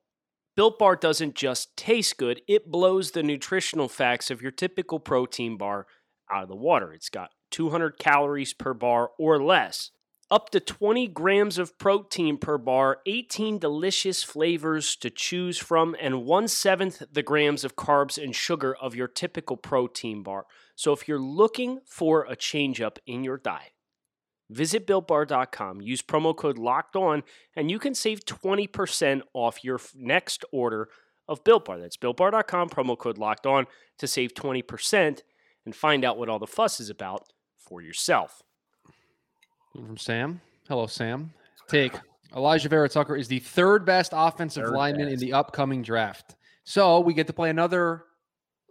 Built 0.61 0.79
Bar 0.79 0.97
doesn't 0.97 1.37
just 1.37 1.75
taste 1.75 2.19
good, 2.19 2.43
it 2.47 2.71
blows 2.71 3.13
the 3.13 3.23
nutritional 3.23 3.89
facts 3.89 4.31
of 4.31 4.43
your 4.43 4.51
typical 4.51 5.01
protein 5.01 5.57
bar 5.57 5.87
out 6.31 6.43
of 6.43 6.51
the 6.51 6.55
water. 6.55 6.93
It's 6.93 7.09
got 7.09 7.31
200 7.51 7.99
calories 7.99 8.53
per 8.53 8.75
bar 8.75 9.13
or 9.19 9.43
less, 9.43 9.91
up 10.31 10.51
to 10.51 10.61
20 10.61 11.09
grams 11.09 11.57
of 11.57 11.79
protein 11.79 12.37
per 12.37 12.59
bar, 12.59 12.99
18 13.07 13.59
delicious 13.59 14.23
flavors 14.23 14.97
to 14.97 15.09
choose 15.09 15.57
from, 15.57 15.97
and 15.99 16.27
one 16.27 16.47
seventh 16.47 17.05
the 17.11 17.23
grams 17.23 17.65
of 17.65 17.75
carbs 17.75 18.23
and 18.23 18.37
sugar 18.37 18.77
of 18.83 18.95
your 18.95 19.09
typical 19.09 19.57
protein 19.57 20.23
bar. 20.23 20.45
So 20.77 20.93
if 20.93 21.09
you're 21.09 21.19
looking 21.19 21.81
for 21.87 22.27
a 22.27 22.37
change 22.37 22.83
up 22.83 22.99
in 23.07 23.25
your 23.25 23.39
diet, 23.39 23.73
visit 24.51 24.87
builtbar.com, 24.87 25.81
use 25.81 26.03
promo 26.03 26.37
code 26.37 26.59
locked 26.59 26.97
on, 26.97 27.23
and 27.57 27.71
you 27.71 27.79
can 27.79 27.95
save 27.95 28.25
20% 28.25 29.23
off 29.33 29.65
your 29.65 29.81
next 29.95 30.45
order 30.53 30.89
of 31.29 31.43
Built 31.45 31.65
Bar. 31.65 31.79
That's 31.79 31.97
builtbar.com, 31.97 32.69
promo 32.69 32.99
code 32.99 33.17
locked 33.17 33.47
on 33.47 33.67
to 33.99 34.07
save 34.07 34.35
20% 34.35 35.21
and 35.65 35.75
find 35.75 36.05
out 36.05 36.19
what 36.19 36.29
all 36.29 36.39
the 36.39 36.47
fuss 36.47 36.81
is 36.81 36.91
about 36.91 37.23
for 37.57 37.81
yourself. 37.81 38.43
From 39.73 39.97
Sam. 39.97 40.41
Hello, 40.69 40.87
Sam. 40.87 41.33
Take 41.69 41.93
Alijah 42.33 42.69
Vera-Tucker 42.69 43.17
is 43.17 43.29
the 43.29 43.39
third 43.39 43.85
best 43.85 44.13
offensive 44.15 44.65
Third 44.65 44.75
lineman 44.75 45.09
in 45.09 45.19
the 45.19 45.33
upcoming 45.33 45.83
draft. 45.83 46.37
So 46.65 47.01
we 47.01 47.15
get 47.15 47.27
to 47.29 47.33
play 47.33 47.51
another 47.51 48.05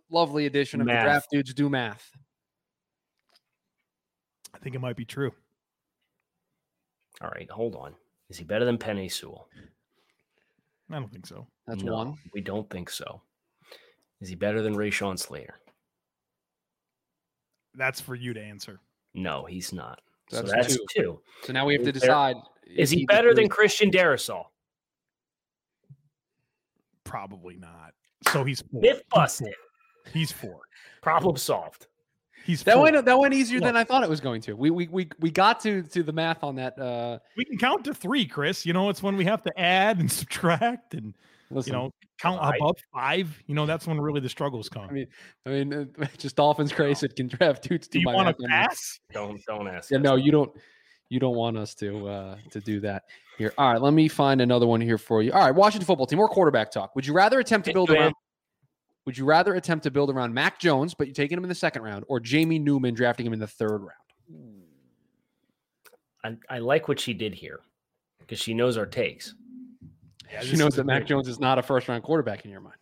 lovely 0.10 0.46
edition 0.46 0.82
of 0.82 0.88
Math. 0.88 1.04
the 1.04 1.04
Draft 1.06 1.28
Dudes 1.32 1.54
Do 1.54 1.70
Math. 1.70 2.10
I 4.54 4.60
think 4.60 4.76
it 4.76 4.80
might 4.80 4.96
be 4.96 5.06
true. 5.06 5.32
All 7.22 7.30
right, 7.30 7.50
hold 7.50 7.76
on. 7.76 7.94
Is 8.30 8.38
he 8.38 8.44
better 8.44 8.66
than 8.66 8.78
Penei 8.78 9.12
Sewell? 9.12 9.48
I 10.92 10.96
don't 11.00 11.12
think 11.12 11.26
so. 11.28 11.48
That's 11.68 11.84
No, 11.84 11.94
one. 11.94 12.18
We 12.34 12.42
don't 12.42 12.70
think 12.70 12.90
so. 12.90 13.22
Is 14.22 14.30
he 14.30 14.36
better 14.36 14.62
than 14.62 14.76
Rashawn 14.76 15.18
Slater? 15.20 15.56
That's 17.76 18.02
for 18.02 18.16
you 18.16 18.34
to 18.34 18.42
answer. 18.42 18.80
No, 19.14 19.46
he's 19.46 19.72
not. 19.74 20.02
That's 20.32 20.50
so 20.50 20.56
that's 20.56 20.76
two. 20.78 20.86
two. 20.96 21.22
So 21.44 21.54
now 21.54 21.66
we 21.66 21.74
have 21.74 21.84
to 21.84 21.90
Is 21.90 22.02
there- 22.02 22.10
decide. 22.10 22.36
Is 22.68 22.90
he 22.92 23.00
the 23.00 23.06
better 23.06 23.34
than 23.34 23.50
Christian 23.50 23.90
Darrisaw? 23.90 24.46
Probably 27.04 27.56
not. 27.58 27.94
So 28.32 28.44
he's 28.44 28.62
four. 28.62 28.82
Myth 28.82 29.02
busted. 29.10 29.54
He's 30.14 30.32
four. 30.32 30.60
Problem 31.02 31.36
solved. 31.38 31.88
He's 32.46 32.63
That 32.63 32.75
four. 32.75 32.84
went 32.84 33.05
that 33.05 33.19
went 33.19 33.34
easier 33.34 33.60
Look. 33.60 33.67
than 33.67 33.75
I 33.77 33.84
thought 33.84 34.03
it 34.03 34.10
was 34.10 34.19
going 34.22 34.41
to. 34.41 34.53
We 34.53 34.69
we 34.69 34.88
we 34.88 35.10
we 35.19 35.31
got 35.31 35.60
to 35.62 35.84
to 35.84 36.03
the 36.03 36.13
math 36.13 36.43
on 36.43 36.55
that. 36.55 36.77
Uh, 36.79 37.19
We 37.38 37.46
can 37.46 37.58
count 37.58 37.84
to 37.86 37.93
three, 37.93 38.25
Chris. 38.25 38.65
You 38.65 38.74
know, 38.74 38.89
it's 38.89 39.03
when 39.03 39.15
we 39.17 39.25
have 39.25 39.41
to 39.43 39.60
add 39.60 40.00
and 40.00 40.12
subtract 40.19 40.93
and 40.93 41.13
listen, 41.51 41.74
you 41.74 41.79
know 41.79 41.91
count 42.22 42.41
Right. 42.41 42.60
above 42.60 42.75
five. 42.93 43.43
You 43.48 43.55
know, 43.55 43.65
that's 43.65 43.88
when 43.88 44.00
really 44.00 44.19
the 44.19 44.27
struggles 44.29 44.67
come. 44.67 44.88
I 44.89 44.91
mean, 44.91 45.08
I 45.46 45.50
mean, 45.50 45.74
uh, 45.74 46.05
just 46.17 46.36
Dolphins 46.36 46.72
crazy 46.74 47.08
can 47.08 47.27
draft 47.27 47.63
dudes. 47.67 47.88
Do 47.88 48.00
to 48.00 48.00
you 48.01 48.05
want 48.15 48.36
to 48.38 48.43
numbers. 48.43 48.48
pass? 48.50 49.00
Don't 49.13 49.41
don't 49.46 49.67
ask. 49.67 49.89
Yeah, 49.91 50.00
no, 50.00 50.15
you 50.15 50.31
don't. 50.31 50.51
You 51.12 51.19
don't 51.19 51.36
want 51.36 51.58
us 51.58 51.74
to 51.75 52.08
uh, 52.08 52.36
to 52.51 52.60
do 52.60 52.79
that 52.81 53.03
here. 53.38 53.51
All 53.58 53.72
right, 53.74 53.81
let 53.81 53.93
me 53.93 54.08
find 54.08 54.41
another 54.41 54.67
one 54.67 54.79
here 54.81 54.98
for 55.00 55.24
you. 55.24 55.31
All 55.31 55.43
right, 55.43 55.55
Washington 55.55 55.86
football 55.88 56.05
team. 56.05 56.17
More 56.17 56.27
quarterback 56.29 56.72
talk. 56.72 56.96
Would 56.96 57.08
you 57.08 57.13
rather 57.13 57.39
attempt 57.39 57.65
to 57.67 57.74
build 57.74 57.89
man. 57.89 57.98
around? 57.98 58.13
Would 59.10 59.18
you 59.18 59.25
rather 59.25 59.56
attempt 59.56 59.82
to 59.86 59.89
build 59.89 60.12
around 60.12 60.36
Mac 60.36 60.60
Jones, 60.60 60.94
but 60.94 61.08
you're 61.08 61.16
taking 61.16 61.36
him 61.36 61.44
in 61.44 61.50
the 61.50 61.56
second 61.56 61.82
round, 61.82 62.06
or 62.08 62.20
Jamie 62.20 62.60
Newman 62.60 62.94
drafting 62.94 63.25
him 63.25 63.34
in 63.34 63.39
the 63.39 63.48
third 63.48 63.82
round? 63.82 64.62
I, 66.24 66.58
I 66.58 66.60
like 66.60 66.88
what 66.88 67.00
she 67.00 67.16
did 67.16 67.34
here 67.34 67.62
because 68.20 68.38
she 68.38 68.54
knows 68.54 68.78
our 68.78 68.86
takes. 68.86 69.34
Yeah, 70.32 70.42
she 70.42 70.58
knows 70.58 70.75
that 70.75 70.82
a 70.82 70.84
Mac 70.84 71.08
Jones 71.08 71.28
is 71.28 71.39
not 71.39 71.58
a 71.58 71.63
first 71.63 71.88
round 71.88 72.04
quarterback 72.04 72.46
in 72.46 72.51
your 72.51 72.62
mind. 72.62 72.75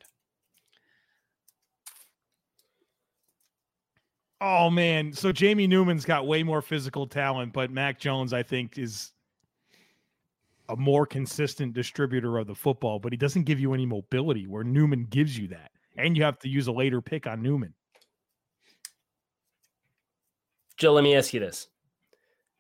Oh 4.42 4.70
man, 4.70 5.14
so 5.14 5.32
Jamie 5.32 5.66
Newman's 5.66 6.04
got 6.04 6.28
way 6.28 6.44
more 6.44 6.62
physical 6.62 7.08
talent, 7.08 7.54
but 7.54 7.72
Mac 7.72 8.02
Jones, 8.02 8.34
I 8.34 8.44
think, 8.44 8.78
is 8.78 9.14
a 10.68 10.76
more 10.76 11.06
consistent 11.06 11.74
distributor 11.74 12.38
of 12.38 12.48
the 12.48 12.56
football, 12.56 13.00
but 13.00 13.14
he 13.14 13.18
doesn't 13.18 13.44
give 13.44 13.62
you 13.62 13.74
any 13.74 13.86
mobility 13.86 14.46
where 14.46 14.66
Newman 14.66 15.08
gives 15.10 15.40
you 15.40 15.48
that. 15.48 15.72
And 15.98 16.16
you 16.16 16.24
have 16.24 16.40
to 16.40 16.50
use 16.50 16.68
a 16.68 16.72
later 16.72 17.02
pick 17.02 17.26
on 17.28 17.42
Newman. 17.42 17.74
Joe, 20.78 20.94
let 20.94 21.04
me 21.04 21.16
ask 21.16 21.34
you 21.34 21.40
this: 21.40 21.68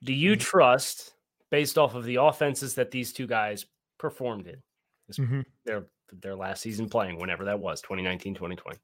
Do 0.04 0.14
you 0.14 0.32
Mm-hmm. 0.34 0.42
trust, 0.42 1.14
based 1.52 1.78
off 1.78 1.94
of 1.96 2.04
the 2.04 2.16
offenses 2.16 2.76
that 2.76 2.92
these 2.92 3.14
two 3.14 3.28
guys 3.28 3.66
performed 4.00 4.48
in, 4.48 4.62
this, 5.08 5.18
Mhm. 5.18 5.46
their 5.66 5.88
their 6.14 6.36
last 6.36 6.62
season 6.62 6.88
playing, 6.90 7.18
whenever 7.20 7.46
that 7.46 7.60
was, 7.60 7.82
2019, 7.82 8.34
2020? 8.34 8.78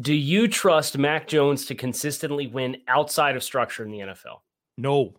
Do 0.00 0.14
you 0.14 0.46
trust 0.46 0.96
Mac 0.96 1.26
Jones 1.26 1.64
to 1.66 1.74
consistently 1.74 2.46
win 2.46 2.82
outside 2.86 3.34
of 3.34 3.42
structure 3.42 3.84
in 3.84 3.90
the 3.90 3.98
NFL? 4.00 4.44
No. 4.76 5.14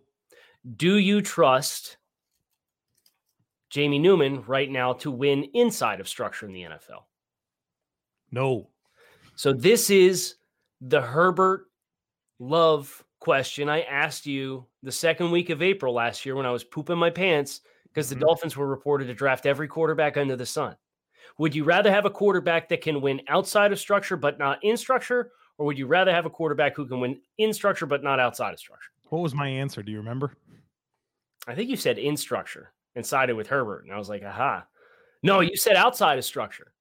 Do 0.78 0.96
you 0.98 1.22
trust 1.22 1.98
Jamie 3.70 4.00
Newman 4.00 4.42
right 4.44 4.70
now 4.72 4.94
to 4.94 5.12
win 5.12 5.44
inside 5.54 6.00
of 6.00 6.08
structure 6.08 6.46
in 6.46 6.54
the 6.54 6.64
NFL? 6.64 7.09
No. 8.32 8.70
So 9.36 9.54
this 9.54 9.90
is 9.90 10.36
the 10.82 11.02
Herbert 11.02 11.66
Love 12.40 13.04
question 13.20 13.68
I 13.70 13.82
asked 13.82 14.26
you 14.26 14.66
the 14.82 14.92
second 14.92 15.32
week 15.32 15.50
of 15.50 15.62
April 15.62 15.94
last 15.94 16.26
year 16.26 16.36
when 16.36 16.46
I 16.46 16.52
was 16.52 16.64
pooping 16.64 16.98
my 16.98 17.10
pants 17.10 17.62
because 17.86 18.10
the 18.10 18.16
mm-hmm. 18.16 18.26
Dolphins 18.26 18.56
were 18.56 18.68
reported 18.68 19.06
to 19.08 19.14
draft 19.14 19.46
every 19.46 19.68
quarterback 19.68 20.16
under 20.18 20.36
the 20.36 20.46
sun. 20.46 20.76
Would 21.38 21.56
you 21.56 21.64
rather 21.64 21.92
have 21.92 22.06
a 22.06 22.10
quarterback 22.10 22.70
that 22.70 22.82
can 22.82 23.02
win 23.02 23.22
outside 23.28 23.72
of 23.72 23.80
structure 23.80 24.18
but 24.18 24.40
not 24.40 24.64
in 24.64 24.78
structure, 24.78 25.32
or 25.58 25.66
would 25.66 25.78
you 25.78 25.88
rather 25.88 26.14
have 26.14 26.26
a 26.26 26.30
quarterback 26.30 26.76
who 26.76 26.86
can 26.86 27.00
win 27.00 27.20
in 27.38 27.54
structure 27.54 27.86
but 27.86 28.04
not 28.04 28.20
outside 28.20 28.54
of 28.54 28.60
structure? 28.60 28.92
What 29.06 29.22
was 29.22 29.34
my 29.34 29.48
answer? 29.48 29.82
Do 29.84 29.92
you 29.92 29.98
remember? 29.98 30.34
I 31.48 31.56
think 31.56 31.70
you 31.70 31.78
said 31.78 31.98
in 31.98 32.16
structure 32.16 32.74
and 32.96 33.06
sided 33.06 33.36
with 33.36 33.48
Herbert, 33.48 33.86
and 33.86 33.94
I 33.94 33.98
was 33.98 34.10
like, 34.10 34.24
aha. 34.24 34.66
No, 35.24 35.40
you 35.42 35.58
said 35.58 35.76
outside 35.76 36.18
of 36.18 36.26
structure. 36.26 36.74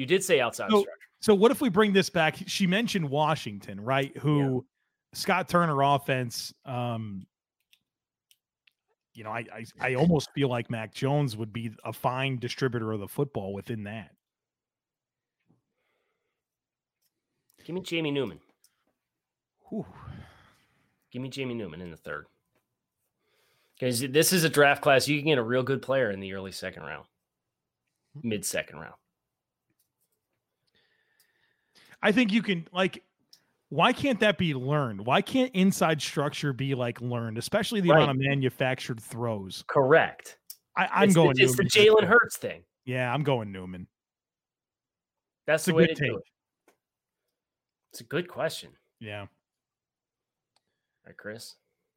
You 0.00 0.06
did 0.06 0.24
say 0.24 0.40
outside 0.40 0.70
So-. 0.70 0.86
So 1.20 1.34
what 1.34 1.50
if 1.50 1.60
we 1.60 1.68
bring 1.68 1.92
this 1.92 2.08
back? 2.08 2.38
She 2.46 2.66
mentioned 2.66 3.06
Washington, 3.06 3.78
right? 3.78 4.16
Who 4.16 4.64
Scott 5.12 5.50
Turner 5.50 5.82
offense. 5.82 6.54
Um, 6.64 7.26
you 9.12 9.24
know, 9.24 9.30
I, 9.30 9.44
I 9.52 9.64
I 9.78 9.94
almost 9.96 10.30
feel 10.34 10.48
like 10.48 10.70
Mac 10.70 10.94
Jones 10.94 11.36
would 11.36 11.52
be 11.52 11.72
a 11.84 11.92
fine 11.92 12.38
distributor 12.38 12.92
of 12.92 13.00
the 13.00 13.08
football 13.08 13.52
within 13.52 13.84
that. 13.84 14.12
Give 17.66 17.74
me 17.74 17.82
Jamie 17.82 18.10
Newman. 18.10 18.40
Whew. 19.68 19.84
Give 21.12 21.20
me 21.20 21.28
Jamie 21.28 21.52
Newman 21.52 21.82
in 21.82 21.90
the 21.90 21.98
third. 21.98 22.24
Because 23.74 24.00
this 24.00 24.32
is 24.32 24.44
a 24.44 24.48
draft 24.48 24.80
class, 24.80 25.06
you 25.06 25.18
can 25.18 25.26
get 25.26 25.36
a 25.36 25.42
real 25.42 25.62
good 25.62 25.82
player 25.82 26.10
in 26.10 26.20
the 26.20 26.32
early 26.32 26.52
second 26.52 26.84
round, 26.84 27.04
mid 28.22 28.46
second 28.46 28.78
round. 28.78 28.94
I 32.02 32.12
think 32.12 32.32
you 32.32 32.42
can 32.42 32.66
like. 32.72 33.02
Why 33.68 33.92
can't 33.92 34.18
that 34.18 34.36
be 34.36 34.52
learned? 34.52 35.06
Why 35.06 35.22
can't 35.22 35.54
inside 35.54 36.02
structure 36.02 36.52
be 36.52 36.74
like 36.74 37.00
learned, 37.00 37.38
especially 37.38 37.80
the 37.80 37.90
Right. 37.90 37.98
amount 38.02 38.10
of 38.10 38.16
manufactured 38.18 39.00
throws? 39.00 39.62
Correct. 39.68 40.38
I, 40.76 40.88
I'm 40.92 41.04
it's 41.04 41.14
going. 41.14 41.36
The, 41.36 41.44
it's 41.44 41.56
the 41.56 41.62
Jalen 41.62 42.02
Hurts 42.02 42.36
thing. 42.36 42.64
Yeah, 42.84 43.12
I'm 43.14 43.22
going 43.22 43.52
Newman. 43.52 43.86
That's 45.46 45.60
It's 45.62 45.66
the 45.66 45.72
a 45.72 45.74
way 45.76 45.86
good 45.86 45.96
to 45.96 46.02
do 46.02 46.08
take. 46.08 46.16
it. 46.16 46.22
It's 47.92 48.00
a 48.00 48.04
good 48.04 48.28
question. 48.28 48.70
Yeah. 48.98 49.20
All 49.20 49.28
right, 51.06 51.16
Chris. 51.16 51.54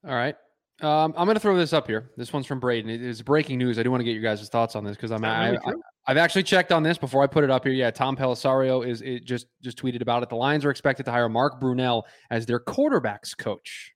All 0.08 0.14
right. 0.14 0.36
Um, 0.82 1.14
I'm 1.18 1.26
going 1.26 1.36
to 1.36 1.40
throw 1.40 1.56
this 1.56 1.72
up 1.74 1.88
here. 1.88 2.12
This 2.18 2.34
one's 2.34 2.46
from 2.46 2.60
Braden. 2.60 2.90
It 2.90 3.02
is 3.02 3.22
breaking 3.22 3.58
news. 3.58 3.78
I 3.80 3.84
do 3.84 3.92
want 3.92 4.02
to 4.02 4.06
get 4.06 4.14
your 4.14 4.24
guys' 4.24 4.48
thoughts 4.50 4.76
on 4.76 4.84
this 4.84 4.96
because 4.96 5.12
I'm 5.12 5.22
that 5.22 5.40
I, 5.40 5.50
I, 5.54 5.56
true? 5.58 5.82
I've 6.06 6.18
actually 6.18 6.44
checked 6.44 6.72
on 6.72 6.84
this 6.84 6.98
before 6.98 7.24
I 7.24 7.28
put 7.28 7.44
it 7.44 7.50
up 7.50 7.64
here. 7.64 7.74
Yeah, 7.74 7.90
Tom 7.92 8.18
Pelissero 8.18 8.86
is 8.86 9.02
it 9.02 9.24
just 9.24 9.48
just 9.62 9.78
tweeted 9.78 10.02
about 10.02 10.22
it. 10.24 10.30
The 10.30 10.36
Lions 10.36 10.66
are 10.66 10.70
expected 10.70 11.06
to 11.06 11.12
hire 11.12 11.30
Mark 11.30 11.62
Brunell 11.62 12.04
as 12.30 12.46
their 12.46 12.60
quarterbacks 12.60 13.38
coach, 13.38 13.94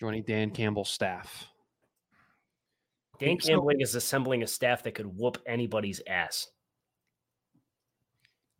joining 0.00 0.22
Dan 0.22 0.50
Campbell's 0.50 0.88
staff. 0.90 1.46
Dan 3.20 3.38
So- 3.40 3.48
Campbell 3.48 3.70
is 3.78 3.94
assembling 3.94 4.42
a 4.42 4.46
staff 4.46 4.82
that 4.84 4.94
could 4.94 5.06
whoop 5.06 5.38
anybody's 5.46 6.00
ass. 6.06 6.48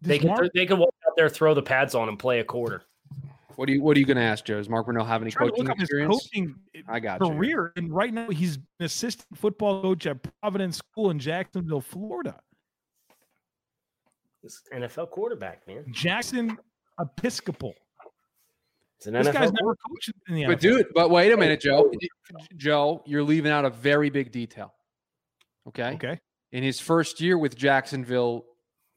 They 0.02 0.18
Does 0.18 0.22
could 0.22 0.28
Mark- 0.28 0.50
they 0.54 0.66
could 0.66 0.78
walk 0.78 0.94
out 1.08 1.14
there, 1.16 1.30
throw 1.30 1.54
the 1.54 1.62
pads 1.62 1.94
on, 1.94 2.08
and 2.10 2.18
play 2.18 2.40
a 2.40 2.44
quarter. 2.44 2.82
What 3.56 3.66
do 3.66 3.72
you 3.72 3.82
What 3.82 3.96
are 3.96 4.00
you 4.00 4.06
going 4.06 4.16
to 4.16 4.22
ask, 4.22 4.44
Joe? 4.44 4.56
Does 4.56 4.68
Mark 4.68 4.86
Brunell 4.86 5.06
have 5.06 5.22
any 5.22 5.30
coaching 5.30 5.64
look 5.64 5.70
up 5.70 5.76
his 5.78 5.84
experience? 5.88 6.28
coaching 6.32 6.54
eh, 6.74 6.80
I 6.88 7.00
got 7.00 7.20
you. 7.20 7.28
career, 7.28 7.72
and 7.76 7.92
right 7.94 8.12
now 8.12 8.28
he's 8.30 8.56
an 8.56 8.66
assistant 8.86 9.38
football 9.38 9.82
coach 9.82 10.06
at 10.06 10.18
Providence 10.40 10.78
School 10.78 11.10
in 11.10 11.18
Jacksonville, 11.18 11.80
Florida. 11.80 12.40
This 14.42 14.60
NFL 14.74 15.10
quarterback, 15.10 15.66
man. 15.66 15.84
Jackson 15.90 16.58
Episcopal. 17.00 17.74
It's 18.98 19.06
an 19.06 19.14
This 19.14 19.28
NFL. 19.28 19.32
guy's 19.32 19.52
never 19.52 19.74
coached 19.88 20.12
in 20.28 20.34
the 20.34 20.44
But 20.46 20.58
NFL. 20.58 20.60
dude, 20.60 20.86
but 20.94 21.10
wait 21.10 21.32
a 21.32 21.36
minute, 21.36 21.60
Joe. 21.60 21.90
Joe, 22.56 23.02
you're 23.06 23.22
leaving 23.22 23.50
out 23.52 23.64
a 23.64 23.70
very 23.70 24.10
big 24.10 24.32
detail. 24.32 24.74
Okay. 25.68 25.94
Okay, 25.94 26.20
In 26.52 26.62
his 26.62 26.78
first 26.78 27.20
year 27.22 27.38
with 27.38 27.56
Jacksonville, 27.56 28.44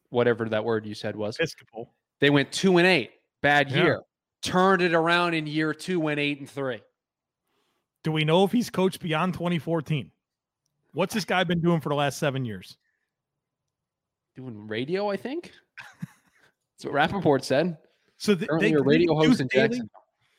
whatever 0.09 0.49
that 0.49 0.65
word 0.65 0.85
you 0.85 0.93
said 0.93 1.15
was, 1.15 1.37
Episcopal. 1.37 1.93
they 2.19 2.29
went 2.29 2.51
two 2.51 2.77
and 2.77 2.85
eight. 2.85 3.11
Bad 3.41 3.71
Yeah. 3.71 3.97
Year. 4.43 4.51
Turned 4.53 4.81
it 4.81 4.93
around 4.93 5.33
in 5.33 5.47
year 5.47 5.73
two, 5.73 5.99
went 5.99 6.19
eight 6.19 6.39
and 6.39 6.49
three. 6.49 6.81
Do 8.03 8.11
we 8.11 8.23
know 8.23 8.43
if 8.43 8.51
he's 8.51 8.69
coached 8.69 9.01
beyond 9.01 9.33
2014? 9.33 10.11
What's 10.93 11.13
this 11.13 11.25
guy 11.25 11.43
been 11.43 11.59
doing 11.61 11.81
for 11.81 11.89
the 11.89 11.95
last 11.95 12.19
seven 12.19 12.45
years? 12.45 12.77
Doing 14.35 14.67
radio, 14.67 15.09
I 15.09 15.17
think. 15.17 15.51
That's 16.77 16.85
what 16.85 16.93
Rapoport 16.93 17.43
said. 17.43 17.77
So 18.17 18.35
th- 18.35 18.47
Currently 18.47 18.69
they, 18.71 18.75
a 18.75 18.81
radio 18.81 19.13
got 19.13 19.25
host 19.25 19.29
Deuce 19.29 19.39
in 19.41 19.49
Staley- 19.49 19.67
Jackson. 19.69 19.89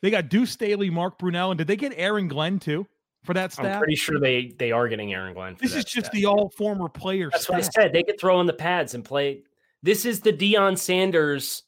They 0.00 0.11
got 0.11 0.28
Deuce 0.28 0.52
Staley, 0.52 0.90
Mark 0.90 1.19
Brunell, 1.19 1.50
and 1.50 1.59
did 1.59 1.67
they 1.67 1.76
get 1.76 1.93
Aaron 1.97 2.28
Glenn 2.28 2.61
too 2.61 2.87
for 3.25 3.35
that 3.35 3.45
I'm 3.59 3.64
staff? 3.64 3.78
pretty 3.78 3.97
sure 3.97 4.21
they 4.21 4.55
they 4.59 4.71
are 4.71 4.87
getting 4.88 5.12
Aaron 5.12 5.35
Glenn. 5.35 5.57
For 5.57 5.62
This 5.62 5.72
that 5.72 5.79
is 5.79 5.85
just 5.85 6.07
staff. 6.07 6.12
the 6.12 6.27
all 6.27 6.51
former 6.51 6.88
players. 6.88 7.33
That's 7.33 7.49
what 7.49 7.59
I 7.59 7.62
said. 7.62 7.92
They 7.92 8.05
could 8.05 8.18
throw 8.20 8.40
in 8.40 8.46
the 8.46 8.53
pads 8.53 8.94
and 8.94 9.05
play. 9.05 9.42
This 9.83 10.05
is 10.05 10.20
the 10.20 10.33
Deion 10.33 10.79
Sanders 10.79 11.64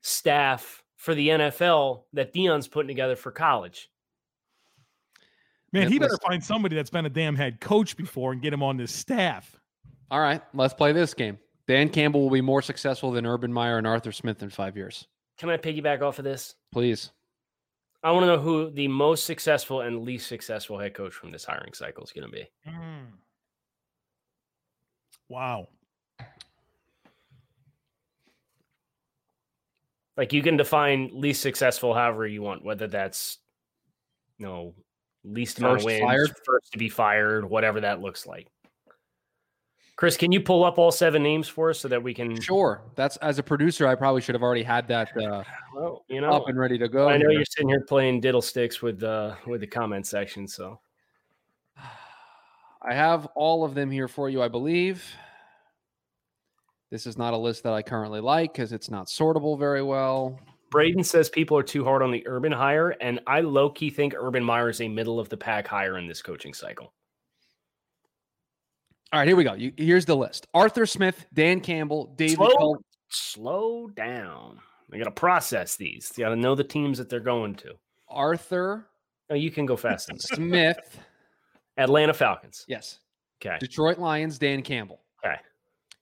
staff 0.00 0.82
for 1.04 1.14
the 1.14 1.28
NFL 1.28 2.04
that 2.14 2.32
Deion's 2.32 2.66
putting 2.66 2.88
together 2.88 3.14
for 3.14 3.30
college. 3.30 3.90
Man, 5.70 5.92
he 5.92 5.98
better 5.98 6.16
find 6.26 6.42
somebody 6.42 6.76
that's 6.76 6.88
been 6.88 7.04
a 7.04 7.10
damn 7.10 7.36
head 7.36 7.60
coach 7.60 7.94
before 7.94 8.32
and 8.32 8.40
get 8.40 8.54
him 8.54 8.62
on 8.62 8.78
this 8.78 8.90
staff. 8.90 9.54
All 10.10 10.20
right, 10.20 10.40
let's 10.54 10.72
play 10.72 10.92
this 10.92 11.12
game. 11.12 11.38
Dan 11.68 11.90
Campbell 11.90 12.22
will 12.22 12.30
be 12.30 12.40
more 12.40 12.62
successful 12.62 13.10
than 13.10 13.26
Urban 13.26 13.52
Meyer 13.52 13.76
and 13.76 13.86
Arthur 13.86 14.12
Smith 14.12 14.42
in 14.42 14.48
five 14.48 14.78
years. 14.78 15.06
Can 15.36 15.50
I 15.50 15.58
piggyback 15.58 16.00
off 16.00 16.18
of 16.18 16.24
this? 16.24 16.54
Please. 16.72 17.10
I 18.02 18.10
want 18.10 18.22
to 18.22 18.28
know 18.28 18.38
who 18.38 18.70
the 18.70 18.88
most 18.88 19.26
successful 19.26 19.82
and 19.82 20.04
least 20.04 20.26
successful 20.26 20.78
head 20.78 20.94
coach 20.94 21.12
from 21.12 21.32
this 21.32 21.44
hiring 21.44 21.74
cycle 21.74 22.04
is 22.04 22.12
going 22.12 22.30
to 22.30 22.32
be. 22.32 22.48
Wow. 25.28 25.68
Like 30.16 30.32
you 30.32 30.42
can 30.42 30.56
define 30.56 31.10
least 31.12 31.42
successful 31.42 31.94
however 31.94 32.26
you 32.26 32.42
want, 32.42 32.64
whether 32.64 32.86
that's 32.86 33.38
you 34.38 34.46
know 34.46 34.74
least 35.24 35.58
amount 35.58 35.78
of 35.78 35.84
wins, 35.84 36.02
fired? 36.02 36.32
first 36.44 36.72
to 36.72 36.78
be 36.78 36.88
fired, 36.88 37.48
whatever 37.48 37.80
that 37.80 38.00
looks 38.00 38.26
like. 38.26 38.46
Chris, 39.96 40.16
can 40.16 40.32
you 40.32 40.40
pull 40.40 40.64
up 40.64 40.76
all 40.76 40.90
seven 40.90 41.22
names 41.22 41.46
for 41.46 41.70
us 41.70 41.78
so 41.78 41.86
that 41.86 42.02
we 42.02 42.12
can? 42.12 42.40
Sure. 42.40 42.82
That's 42.96 43.16
as 43.18 43.38
a 43.38 43.42
producer, 43.42 43.86
I 43.86 43.94
probably 43.94 44.20
should 44.20 44.34
have 44.34 44.42
already 44.42 44.64
had 44.64 44.88
that 44.88 45.16
uh, 45.16 45.44
Well, 45.74 46.04
you 46.08 46.20
know, 46.20 46.30
up 46.30 46.48
and 46.48 46.58
ready 46.58 46.78
to 46.78 46.88
go. 46.88 47.08
I 47.08 47.16
know 47.16 47.28
here. 47.28 47.38
you're 47.38 47.44
sitting 47.44 47.68
here 47.68 47.84
playing 47.86 48.20
diddle 48.20 48.42
sticks 48.42 48.82
with 48.82 49.02
uh 49.02 49.36
with 49.46 49.60
the 49.60 49.66
comment 49.66 50.06
section, 50.06 50.48
so 50.48 50.80
I 52.82 52.92
have 52.92 53.26
all 53.34 53.64
of 53.64 53.74
them 53.74 53.90
here 53.90 54.08
for 54.08 54.28
you, 54.28 54.42
I 54.42 54.48
believe. 54.48 55.04
This 56.90 57.06
is 57.06 57.18
not 57.18 57.34
a 57.34 57.36
list 57.36 57.62
that 57.64 57.72
I 57.72 57.82
currently 57.82 58.20
like 58.20 58.52
because 58.52 58.72
it's 58.72 58.90
not 58.90 59.08
sortable 59.08 59.58
very 59.58 59.82
well. 59.82 60.38
Braden 60.70 61.04
says 61.04 61.28
people 61.28 61.56
are 61.56 61.62
too 61.62 61.84
hard 61.84 62.02
on 62.02 62.10
the 62.10 62.26
Urban 62.26 62.52
hire, 62.52 62.90
and 63.00 63.20
I 63.26 63.40
low 63.40 63.70
key 63.70 63.90
think 63.90 64.14
Urban 64.16 64.42
Meyer 64.42 64.68
is 64.68 64.80
a 64.80 64.88
middle 64.88 65.20
of 65.20 65.28
the 65.28 65.36
pack 65.36 65.66
hire 65.66 65.98
in 65.98 66.06
this 66.06 66.22
coaching 66.22 66.52
cycle. 66.52 66.92
All 69.12 69.20
right, 69.20 69.28
here 69.28 69.36
we 69.36 69.44
go. 69.44 69.54
You, 69.54 69.72
here's 69.76 70.04
the 70.04 70.16
list: 70.16 70.46
Arthur 70.52 70.86
Smith, 70.86 71.26
Dan 71.32 71.60
Campbell, 71.60 72.12
David. 72.16 72.36
Slow, 72.36 72.56
Col- 72.56 72.84
slow 73.08 73.86
down. 73.88 74.58
They 74.90 74.98
got 74.98 75.04
to 75.04 75.10
process 75.12 75.76
these. 75.76 76.12
You 76.16 76.24
got 76.24 76.30
to 76.30 76.36
know 76.36 76.54
the 76.54 76.64
teams 76.64 76.98
that 76.98 77.08
they're 77.08 77.20
going 77.20 77.54
to. 77.56 77.74
Arthur 78.08 78.88
Oh, 79.30 79.34
you 79.34 79.50
can 79.50 79.66
go 79.66 79.76
fast. 79.76 80.10
Smith. 80.18 81.00
Atlanta 81.76 82.14
Falcons. 82.14 82.64
yes. 82.68 83.00
Okay. 83.44 83.56
Detroit 83.58 83.98
Lions, 83.98 84.38
Dan 84.38 84.62
Campbell. 84.62 85.00
Okay. 85.24 85.36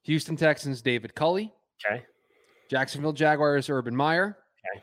Houston 0.04 0.36
Texans, 0.36 0.82
David 0.82 1.14
Culley. 1.14 1.52
Okay. 1.84 2.02
Jacksonville 2.70 3.12
Jaguars, 3.12 3.68
Urban 3.68 3.94
Meyer. 3.94 4.38
Okay. 4.58 4.82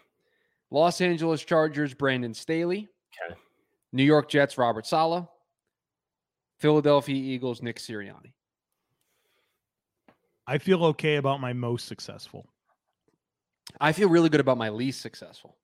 Los 0.71 1.01
Angeles 1.01 1.43
Chargers, 1.43 1.93
Brandon 1.93 2.33
Staley. 2.33 2.87
Okay. 3.27 3.35
New 3.91 4.03
York 4.03 4.29
Jets, 4.29 4.57
Robert 4.57 4.85
Saleh. 4.85 5.25
Philadelphia 6.59 7.15
Eagles, 7.15 7.61
Nick 7.61 7.77
Sirianni. 7.77 8.33
I 10.45 10.57
feel 10.57 10.83
okay 10.85 11.15
about 11.15 11.39
my 11.39 11.53
most 11.53 11.87
successful. 11.87 12.47
I 13.79 13.91
feel 13.91 14.09
really 14.09 14.29
good 14.29 14.39
about 14.39 14.57
my 14.57 14.69
least 14.69 15.01
successful. 15.01 15.55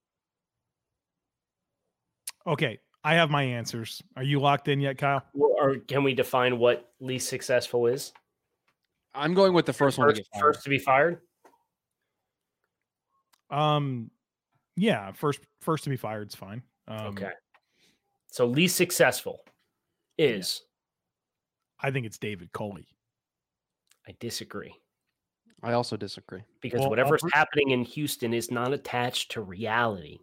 Okay, 2.47 2.79
I 3.03 3.15
have 3.15 3.29
my 3.29 3.43
answers. 3.43 4.01
Are 4.15 4.23
you 4.23 4.39
locked 4.39 4.67
in 4.67 4.79
yet, 4.79 4.97
Kyle? 4.97 5.23
Well, 5.33 5.55
or 5.59 5.77
can 5.77 6.03
we 6.03 6.13
define 6.13 6.59
what 6.59 6.91
least 6.99 7.27
successful 7.29 7.87
is? 7.87 8.13
I'm 9.15 9.33
going 9.33 9.53
with 9.53 9.65
the 9.65 9.73
first 9.73 9.97
one. 9.97 10.07
To 10.07 10.13
First, 10.13 10.31
get 10.31 10.41
first 10.41 10.63
to 10.63 10.69
be 10.69 10.77
fired. 10.79 11.21
Um, 13.49 14.11
yeah, 14.75 15.11
first 15.11 15.39
first 15.61 15.83
to 15.85 15.89
be 15.89 15.97
fired 15.97 16.29
is 16.29 16.35
fine. 16.35 16.61
Um, 16.87 17.07
okay. 17.07 17.31
So 18.27 18.45
least 18.45 18.75
successful 18.75 19.39
is. 20.17 20.61
I 21.79 21.91
think 21.91 22.05
it's 22.05 22.17
David 22.17 22.51
Culley. 22.51 22.87
I 24.07 24.15
disagree 24.19 24.73
I 25.65 25.73
also 25.73 25.97
disagree. 25.97 26.43
because 26.61 26.81
Well, 26.81 26.89
whatever's 26.89 27.23
Albert- 27.23 27.35
happening 27.35 27.71
in 27.71 27.83
Houston 27.83 28.33
is 28.33 28.51
not 28.51 28.71
attached 28.71 29.31
to 29.31 29.41
reality. 29.41 30.19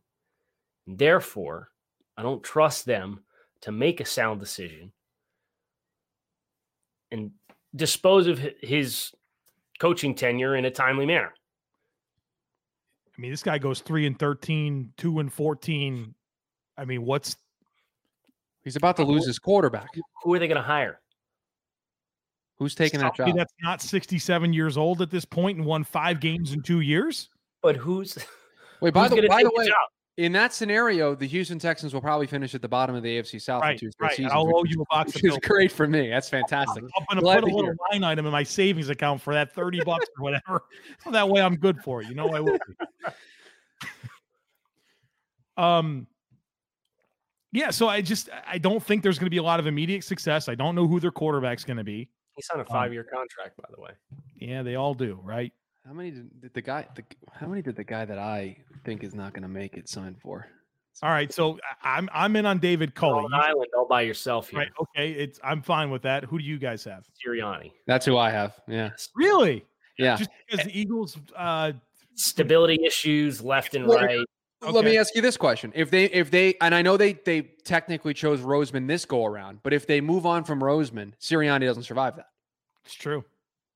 Therefore, 0.87 1.71
I 2.17 2.23
don't 2.23 2.43
trust 2.45 2.87
them 2.87 3.25
to 3.63 3.73
make 3.73 4.01
a 4.01 4.05
sound 4.05 4.39
decision 4.41 4.93
and 7.11 7.33
dispose 7.75 8.27
of 8.27 8.39
his 8.61 9.13
coaching 9.79 10.15
tenure 10.15 10.57
in 10.57 10.65
a 10.65 10.71
timely 10.71 11.07
manner. 11.07 11.33
I 13.07 13.21
mean, 13.21 13.31
this 13.31 13.43
guy 13.43 13.59
goes 13.59 13.81
three 13.81 14.07
and 14.07 14.19
13, 14.19 14.93
two 14.97 15.19
and 15.19 15.33
14. 15.33 16.15
I 16.79 16.85
mean, 16.85 17.05
what's 17.05 17.37
He's 18.65 18.77
about 18.77 18.97
to 18.97 19.05
lose 19.05 19.27
his 19.27 19.39
quarterback. 19.39 19.89
Who 20.23 20.35
are 20.35 20.39
they 20.39 20.47
going 20.47 20.57
to 20.57 20.63
hire? 20.63 21.01
Who's 22.59 22.75
taking 22.75 23.01
that 23.01 23.17
job? 23.17 23.35
that's 23.37 23.53
not 23.61 23.83
67 23.83 24.53
years 24.53 24.77
old 24.77 25.03
at 25.03 25.11
this 25.11 25.25
point 25.25 25.59
and 25.59 25.67
won 25.67 25.83
five 25.83 26.21
games 26.21 26.53
in 26.53 26.63
two 26.63 26.81
years? 26.81 27.29
But 27.61 27.77
who's 27.77 28.17
Wait, 28.81 28.95
by 28.95 29.09
who's 29.09 29.21
the, 29.21 29.29
by 29.29 29.43
the 29.43 29.49
the 29.49 29.55
way, 29.57 29.67
job? 29.67 29.77
In 30.19 30.33
that 30.33 30.53
scenario, 30.53 31.15
the 31.15 31.27
Houston 31.27 31.59
Texans 31.59 31.95
will 31.95 32.01
probably 32.03 32.27
finish 32.27 32.55
at 32.55 32.61
the 32.63 32.69
bottom 32.69 32.95
of 32.95 33.03
the 33.03 33.19
AFC 33.19 33.41
South 33.41 33.63
Right, 33.63 33.81
right. 33.99 34.11
seasons. 34.13 34.33
I'll 34.33 34.47
which 34.47 34.55
owe 34.57 34.65
you 34.65 34.83
a 34.83 34.85
box 34.95 35.15
of 35.17 35.23
which 35.23 35.33
is 35.33 35.39
great 35.39 35.73
for 35.73 35.87
me. 35.89 36.09
That's 36.11 36.29
fantastic. 36.29 36.85
I'm 36.85 37.07
gonna 37.09 37.23
put 37.23 37.45
a 37.45 37.47
little 37.47 37.63
hear. 37.65 37.77
line 37.91 38.05
item 38.05 38.27
in 38.27 38.33
my 38.33 38.43
savings 38.43 38.89
account 38.91 39.21
for 39.23 39.33
that 39.33 39.55
30 39.55 39.83
bucks 39.85 40.07
or 40.19 40.23
whatever. 40.25 40.65
So 41.03 41.11
that 41.13 41.29
way 41.29 41.41
I'm 41.41 41.57
good 41.57 41.81
for 41.83 42.03
it. 42.03 42.09
You 42.09 42.15
know 42.15 42.29
I 42.35 42.41
will 42.41 42.59
be. 42.67 42.75
um 45.57 46.07
Yeah, 47.53 47.71
so 47.71 47.89
I 47.89 48.01
just 48.03 48.29
I 48.47 48.59
don't 48.59 48.83
think 48.83 49.03
there's 49.03 49.19
going 49.19 49.27
to 49.27 49.31
be 49.31 49.37
a 49.39 49.43
lot 49.43 49.61
of 49.61 49.67
immediate 49.67 50.05
success. 50.05 50.49
I 50.49 50.55
don't 50.55 50.75
know 50.75 50.87
who 50.87 51.01
their 51.01 51.11
quarterback's 51.11 51.65
going 51.65 51.77
to 51.79 51.85
be. 51.85 52.09
He's 52.37 52.49
on 52.51 52.61
a 52.61 52.65
five-year 52.65 53.05
contract, 53.05 53.59
by 53.59 53.69
the 53.75 53.81
way. 53.81 53.91
Yeah, 54.37 54.63
they 54.63 54.75
all 54.77 54.95
do, 54.95 55.21
right? 55.23 55.53
How 55.87 55.93
many 55.93 56.11
did, 56.13 56.41
did 56.41 56.55
the 56.55 56.63
guy? 56.63 56.87
The, 56.95 57.03
how 57.31 57.47
many 57.47 57.61
did 57.61 57.77
the 57.77 57.85
guy 57.85 58.07
that 58.07 58.19
I 58.19 58.57
think 58.85 59.03
is 59.05 59.15
not 59.15 59.33
going 59.33 59.43
to 59.43 59.49
make 59.49 59.77
it 59.77 59.89
sign 59.89 60.17
for? 60.21 60.47
All 61.03 61.11
right, 61.11 61.33
so 61.33 61.59
I- 61.83 61.97
I'm 61.97 62.09
I'm 62.13 62.37
in 62.37 62.45
on 62.47 62.59
David 62.59 62.91
You're 62.91 63.01
Culley. 63.01 63.25
on 63.25 63.35
island 63.35 63.69
all 63.77 63.87
by 63.89 64.03
yourself 64.03 64.49
here. 64.51 64.61
Right, 64.61 64.69
okay, 64.81 65.13
it's 65.13 65.41
I'm 65.43 65.63
fine 65.63 65.91
with 65.91 66.03
that. 66.03 66.25
Who 66.25 66.39
do 66.39 66.45
you 66.45 66.59
guys 66.59 66.85
have? 66.85 67.05
Sirianni. 67.27 67.73
That's 67.87 68.05
who 68.07 68.17
I 68.19 68.31
have. 68.31 68.61
Yeah, 68.69 68.91
Really? 69.17 69.65
yeah. 69.99 70.17
Just 70.17 70.31
because 70.49 70.67
the 70.67 70.79
Eagles 70.79 71.19
uh 71.37 71.73
Stability 72.15 72.85
issues 72.85 73.41
left 73.43 73.75
and 73.75 73.87
Well, 73.87 73.99
right. 74.05 74.19
Let 74.61 74.85
me 74.85 74.97
ask 74.99 75.15
you 75.17 75.23
this 75.23 75.37
question: 75.39 75.73
If 75.75 75.91
they, 75.91 76.05
if 76.05 76.31
they, 76.31 76.55
and 76.61 76.73
I 76.75 76.83
know 76.83 76.97
they, 76.99 77.15
they 77.15 77.41
technically 77.65 78.13
chose 78.15 78.41
Roseman 78.41 78.87
this 78.87 79.05
go 79.07 79.25
around, 79.25 79.59
but 79.65 79.73
if 79.73 79.87
they 79.89 80.01
move 80.01 80.25
on 80.27 80.45
from 80.45 80.61
Roseman, 80.63 81.15
Sirianni 81.21 81.65
doesn't 81.65 81.83
survive 81.85 82.15
that, 82.17 82.27
it's 82.85 82.95
true. 82.95 83.25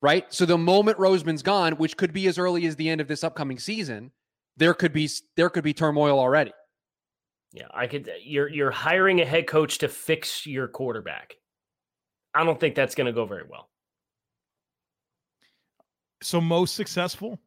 right? 0.02 0.32
So 0.32 0.44
the 0.46 0.58
moment 0.58 0.98
Roseman's 0.98 1.42
gone, 1.42 1.72
which 1.72 1.96
could 1.96 2.12
be 2.12 2.28
as 2.28 2.38
early 2.38 2.66
as 2.66 2.76
the 2.76 2.88
end 2.90 3.00
of 3.00 3.08
this 3.08 3.24
upcoming 3.24 3.58
season, 3.58 4.12
there 4.56 4.74
could 4.74 4.92
be 4.92 5.08
there 5.36 5.50
could 5.50 5.64
be 5.64 5.72
turmoil 5.74 6.18
already. 6.18 6.52
Yeah, 7.52 7.68
I 7.72 7.86
could. 7.86 8.10
You're 8.22 8.48
you're 8.48 8.70
hiring 8.70 9.20
a 9.20 9.24
head 9.26 9.46
coach 9.46 9.78
to 9.78 9.88
fix 9.88 10.46
your 10.46 10.68
quarterback. 10.68 11.36
I 12.34 12.44
don't 12.44 12.60
think 12.60 12.74
that's 12.74 12.94
going 12.94 13.06
to 13.06 13.12
go 13.12 13.24
very 13.24 13.44
well. 13.48 13.70
So 16.22 16.40
most 16.40 16.74
successful? 16.74 17.38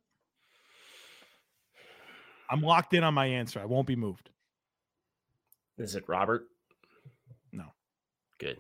I'm 2.49 2.61
locked 2.61 2.93
in 2.95 3.03
on 3.03 3.13
my 3.13 3.27
answer. 3.27 3.59
I 3.59 3.65
won't 3.65 3.85
be 3.87 3.95
moved. 3.95 4.29
Is 5.77 5.95
it 5.95 6.03
Robert? 6.07 6.45
No. 7.51 7.65
Good. 8.39 8.57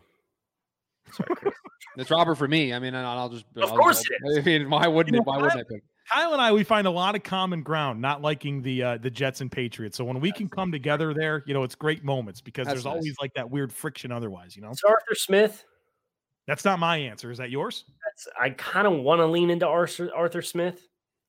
Sorry, 1.11 1.35
Chris. 1.35 1.53
It's 1.97 2.11
Robert 2.11 2.35
for 2.35 2.47
me. 2.47 2.71
I 2.73 2.79
mean, 2.79 2.93
I'll 2.93 3.29
just 3.29 3.45
Of 3.55 3.71
I'll- 3.71 3.77
course 3.77 4.03
I'll- 4.25 4.37
I 4.39 4.41
mean, 4.41 4.69
why 4.69 4.87
wouldn't 4.87 5.15
You 5.15 5.21
it? 5.21 5.25
Why 5.25 5.37
I- 5.37 5.41
wouldn't 5.41 5.59
I 5.59 5.63
pick? 5.63 5.83
Kyle 6.11 6.33
and 6.33 6.41
I, 6.41 6.51
we 6.51 6.63
find 6.63 6.87
a 6.87 6.91
lot 6.91 7.15
of 7.15 7.23
common 7.23 7.61
ground, 7.61 8.01
not 8.01 8.21
liking 8.21 8.61
the 8.61 8.83
uh, 8.83 8.97
the 8.97 9.09
Jets 9.09 9.41
and 9.41 9.51
Patriots. 9.51 9.97
So 9.97 10.03
when 10.03 10.19
we 10.19 10.31
can 10.31 10.49
come 10.49 10.71
together 10.71 11.13
there, 11.13 11.43
you 11.45 11.53
know, 11.53 11.63
it's 11.63 11.75
great 11.75 12.03
moments 12.03 12.41
because 12.41 12.65
That's 12.65 12.75
there's 12.75 12.85
nice. 12.85 12.95
always 12.95 13.15
like 13.21 13.33
that 13.35 13.49
weird 13.49 13.71
friction 13.71 14.11
otherwise, 14.11 14.55
you 14.55 14.61
know. 14.61 14.71
It's 14.71 14.83
Arthur 14.83 15.15
Smith. 15.15 15.65
That's 16.47 16.65
not 16.65 16.79
my 16.79 16.97
answer. 16.97 17.29
Is 17.31 17.37
that 17.37 17.51
yours? 17.51 17.85
That's 18.05 18.27
I 18.39 18.49
kind 18.51 18.87
of 18.87 18.93
want 18.93 19.19
to 19.19 19.25
lean 19.27 19.49
into 19.51 19.67
Arthur, 19.67 20.09
Arthur 20.15 20.41
Smith. 20.41 20.87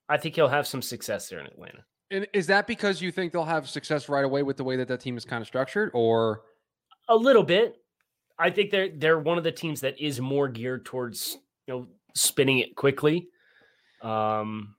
I 0.08 0.16
think 0.16 0.34
he'll 0.34 0.48
have 0.48 0.66
some 0.66 0.80
success 0.82 1.28
there 1.28 1.40
in 1.40 1.46
Atlanta. 1.46 1.84
And 2.10 2.26
is 2.32 2.46
that 2.48 2.66
because 2.66 3.00
you 3.02 3.12
think 3.12 3.32
they'll 3.32 3.44
have 3.44 3.68
success 3.68 4.08
right 4.08 4.24
away 4.24 4.42
with 4.42 4.56
the 4.56 4.64
way 4.64 4.76
that 4.76 4.88
that 4.88 5.00
team 5.00 5.16
is 5.16 5.24
kind 5.24 5.42
of 5.42 5.46
structured, 5.46 5.90
or 5.94 6.42
A 7.08 7.16
little 7.16 7.44
bit. 7.44 7.76
I 8.38 8.48
think 8.50 8.70
they're 8.70 8.88
they're 8.96 9.18
one 9.18 9.36
of 9.36 9.44
the 9.44 9.52
teams 9.52 9.82
that 9.82 10.00
is 10.00 10.20
more 10.20 10.48
geared 10.48 10.86
towards 10.86 11.36
you 11.66 11.74
know 11.74 11.86
spinning 12.14 12.58
it 12.58 12.74
quickly. 12.74 13.28
Um, 14.02 14.74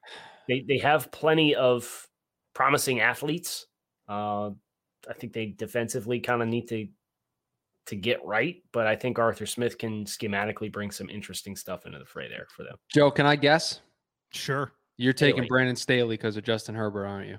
they 0.48 0.66
they 0.68 0.78
have 0.80 1.12
plenty 1.12 1.56
of 1.56 2.08
promising 2.54 3.00
athletes. 3.00 3.68
Uh, 4.08 4.52
I 5.10 5.14
think 5.18 5.34
they 5.34 5.48
defensively 5.48 6.20
kind 6.20 6.42
of 6.42 6.48
need 6.48 6.68
to 6.70 6.88
to 7.88 7.96
get 7.96 8.24
right, 8.24 8.62
but 8.72 8.86
I 8.88 8.96
think 8.96 9.18
Arthur 9.18 9.46
Smith 9.46 9.78
can 9.78 10.06
schematically 10.06 10.72
bring 10.72 10.92
some 10.92 11.10
interesting 11.10 11.56
stuff 11.56 11.86
into 11.86 12.00
the 12.00 12.06
fray 12.06 12.30
there 12.30 12.48
for 12.56 12.64
them. 12.64 12.76
Joe? 12.94 13.10
Can 13.10 13.26
I 13.26 13.36
guess? 13.36 13.82
Sure. 14.32 14.72
You're 14.98 15.14
taking 15.14 15.38
Staley. 15.38 15.48
Brandon 15.48 15.76
Staley 15.76 16.16
because 16.16 16.38
of 16.38 16.44
Justin 16.44 16.76
Herbert, 16.76 17.06
aren't 17.06 17.28
you? 17.28 17.38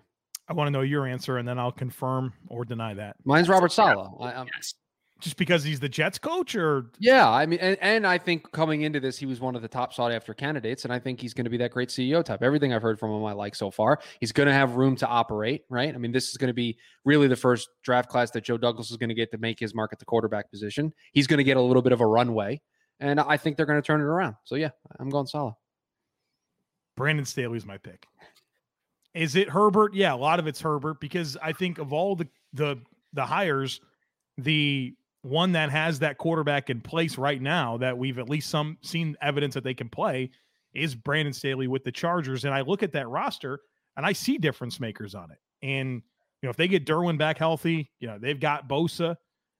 I 0.49 0.53
want 0.53 0.67
to 0.67 0.73
know 0.73 0.81
your 0.81 1.07
answer, 1.07 1.39
and 1.39 1.47
then 1.47 1.59
I'll 1.59 1.71
confirm 1.73 2.33
or 2.49 2.65
deny 2.65 2.93
that. 2.95 3.17
Mine's 3.25 3.49
Robert 3.49 3.71
Saleh. 3.71 4.11
I, 4.21 4.33
I'm, 4.33 4.49
Yes. 4.57 4.75
Just 5.23 5.37
because 5.37 5.63
he's 5.63 5.79
the 5.79 5.89
Jets 5.89 6.19
coach, 6.19 6.57
or 6.57 6.91
Yeah, 6.99 7.31
I 7.31 7.47
mean, 7.47 7.61
and, 7.61 7.79
and 7.81 8.05
I 8.05 8.19
think 8.19 8.51
coming 8.51 8.83
into 8.83 8.99
this, 8.99 9.17
he 9.17 9.25
was 9.25 9.39
one 9.39 9.55
of 9.55 9.63
the 9.63 9.69
top 9.69 9.95
sought 9.95 10.11
after 10.11 10.35
candidates, 10.35 10.83
and 10.83 10.93
I 10.93 10.99
think 10.99 11.21
he's 11.21 11.33
going 11.33 11.45
to 11.45 11.51
be 11.51 11.57
that 11.59 11.71
great 11.71 11.91
CEO 11.91 12.25
type. 12.25 12.43
Everything 12.43 12.75
I've 12.75 12.83
heard 12.83 12.99
from 12.99 13.13
him, 13.13 13.25
I 13.25 13.33
like 13.33 13.55
so 13.55 13.71
far. 13.71 14.01
He's 14.19 14.33
going 14.33 14.49
to 14.49 14.53
have 14.53 14.75
room 14.75 14.97
to 14.97 15.07
operate, 15.07 15.63
right? 15.71 15.95
I 15.95 15.99
mean, 15.99 16.11
this 16.11 16.31
is 16.31 16.37
going 16.37 16.49
to 16.49 16.55
be 16.55 16.77
really 17.05 17.29
the 17.29 17.37
first 17.37 17.69
draft 17.85 18.09
class 18.09 18.33
that 18.33 18.43
Joe 18.43 18.59
Douglas 18.59 18.91
is 18.91 18.97
going 18.97 19.11
to 19.11 19.15
get 19.15 19.31
to 19.31 19.39
make 19.39 19.61
his 19.61 19.77
mark 19.77 19.93
at 19.93 20.01
the 20.01 20.05
quarterback 20.05 20.51
position. 20.51 20.93
He's 21.13 21.29
going 21.29 21.39
to 21.39 21.45
get 21.45 21.57
a 21.57 21.63
little 21.63 21.83
bit 21.83 21.93
of 21.93 22.01
a 22.01 22.07
runway, 22.07 22.61
and 22.99 23.21
I 23.21 23.37
think 23.37 23.57
they're 23.57 23.67
going 23.67 23.81
to 23.81 23.87
turn 23.87 24.01
it 24.01 24.05
around. 24.05 24.35
So 24.43 24.57
yeah, 24.57 24.71
I'm 24.99 25.09
going 25.09 25.27
Saleh. 25.27 25.55
Brandon 26.97 27.25
Staley's 27.25 27.65
my 27.65 27.79
pick. 27.79 28.07
Is 29.15 29.37
it 29.37 29.49
Herbert? 29.49 29.95
Yeah, 29.95 30.15
a 30.15 30.17
lot 30.17 30.41
of 30.41 30.47
it's 30.49 30.61
Herbert 30.61 31.01
because 31.01 31.37
I 31.41 31.53
think 31.53 31.79
of 31.79 31.93
all 31.93 32.17
the 32.17 32.27
the 32.53 32.79
the 33.13 33.25
hires, 33.25 33.81
the 34.39 34.95
one 35.23 35.53
that 35.53 35.71
has 35.71 36.01
that 36.01 36.19
quarterback 36.19 36.69
in 36.69 36.81
place 36.81 37.17
right 37.17 37.41
now 37.41 37.79
that 37.79 37.97
we've 37.97 38.19
at 38.19 38.29
least 38.29 38.51
some 38.51 38.77
seen 38.83 39.17
evidence 39.23 39.55
that 39.55 39.65
they 39.65 39.75
can 39.75 39.89
play 39.89 40.31
is 40.75 40.95
Brandon 40.95 41.33
Staley 41.33 41.69
with 41.69 41.85
the 41.85 41.93
Chargers. 41.93 42.45
And 42.45 42.55
I 42.55 42.63
look 42.63 42.83
at 42.83 42.93
that 42.93 43.09
roster 43.09 43.61
and 43.97 44.05
I 44.05 44.13
see 44.13 44.39
difference 44.39 44.81
makers 44.81 45.15
on 45.15 45.31
it. 45.31 45.39
And 45.63 46.03
you 46.43 46.47
know, 46.47 46.51
if 46.51 46.57
they 46.57 46.67
get 46.67 46.85
Derwin 46.85 47.19
back 47.19 47.39
healthy, 47.39 47.91
you 48.01 48.09
know, 48.09 48.19
they've 48.19 48.39
got 48.39 48.69
Bosa, 48.69 49.17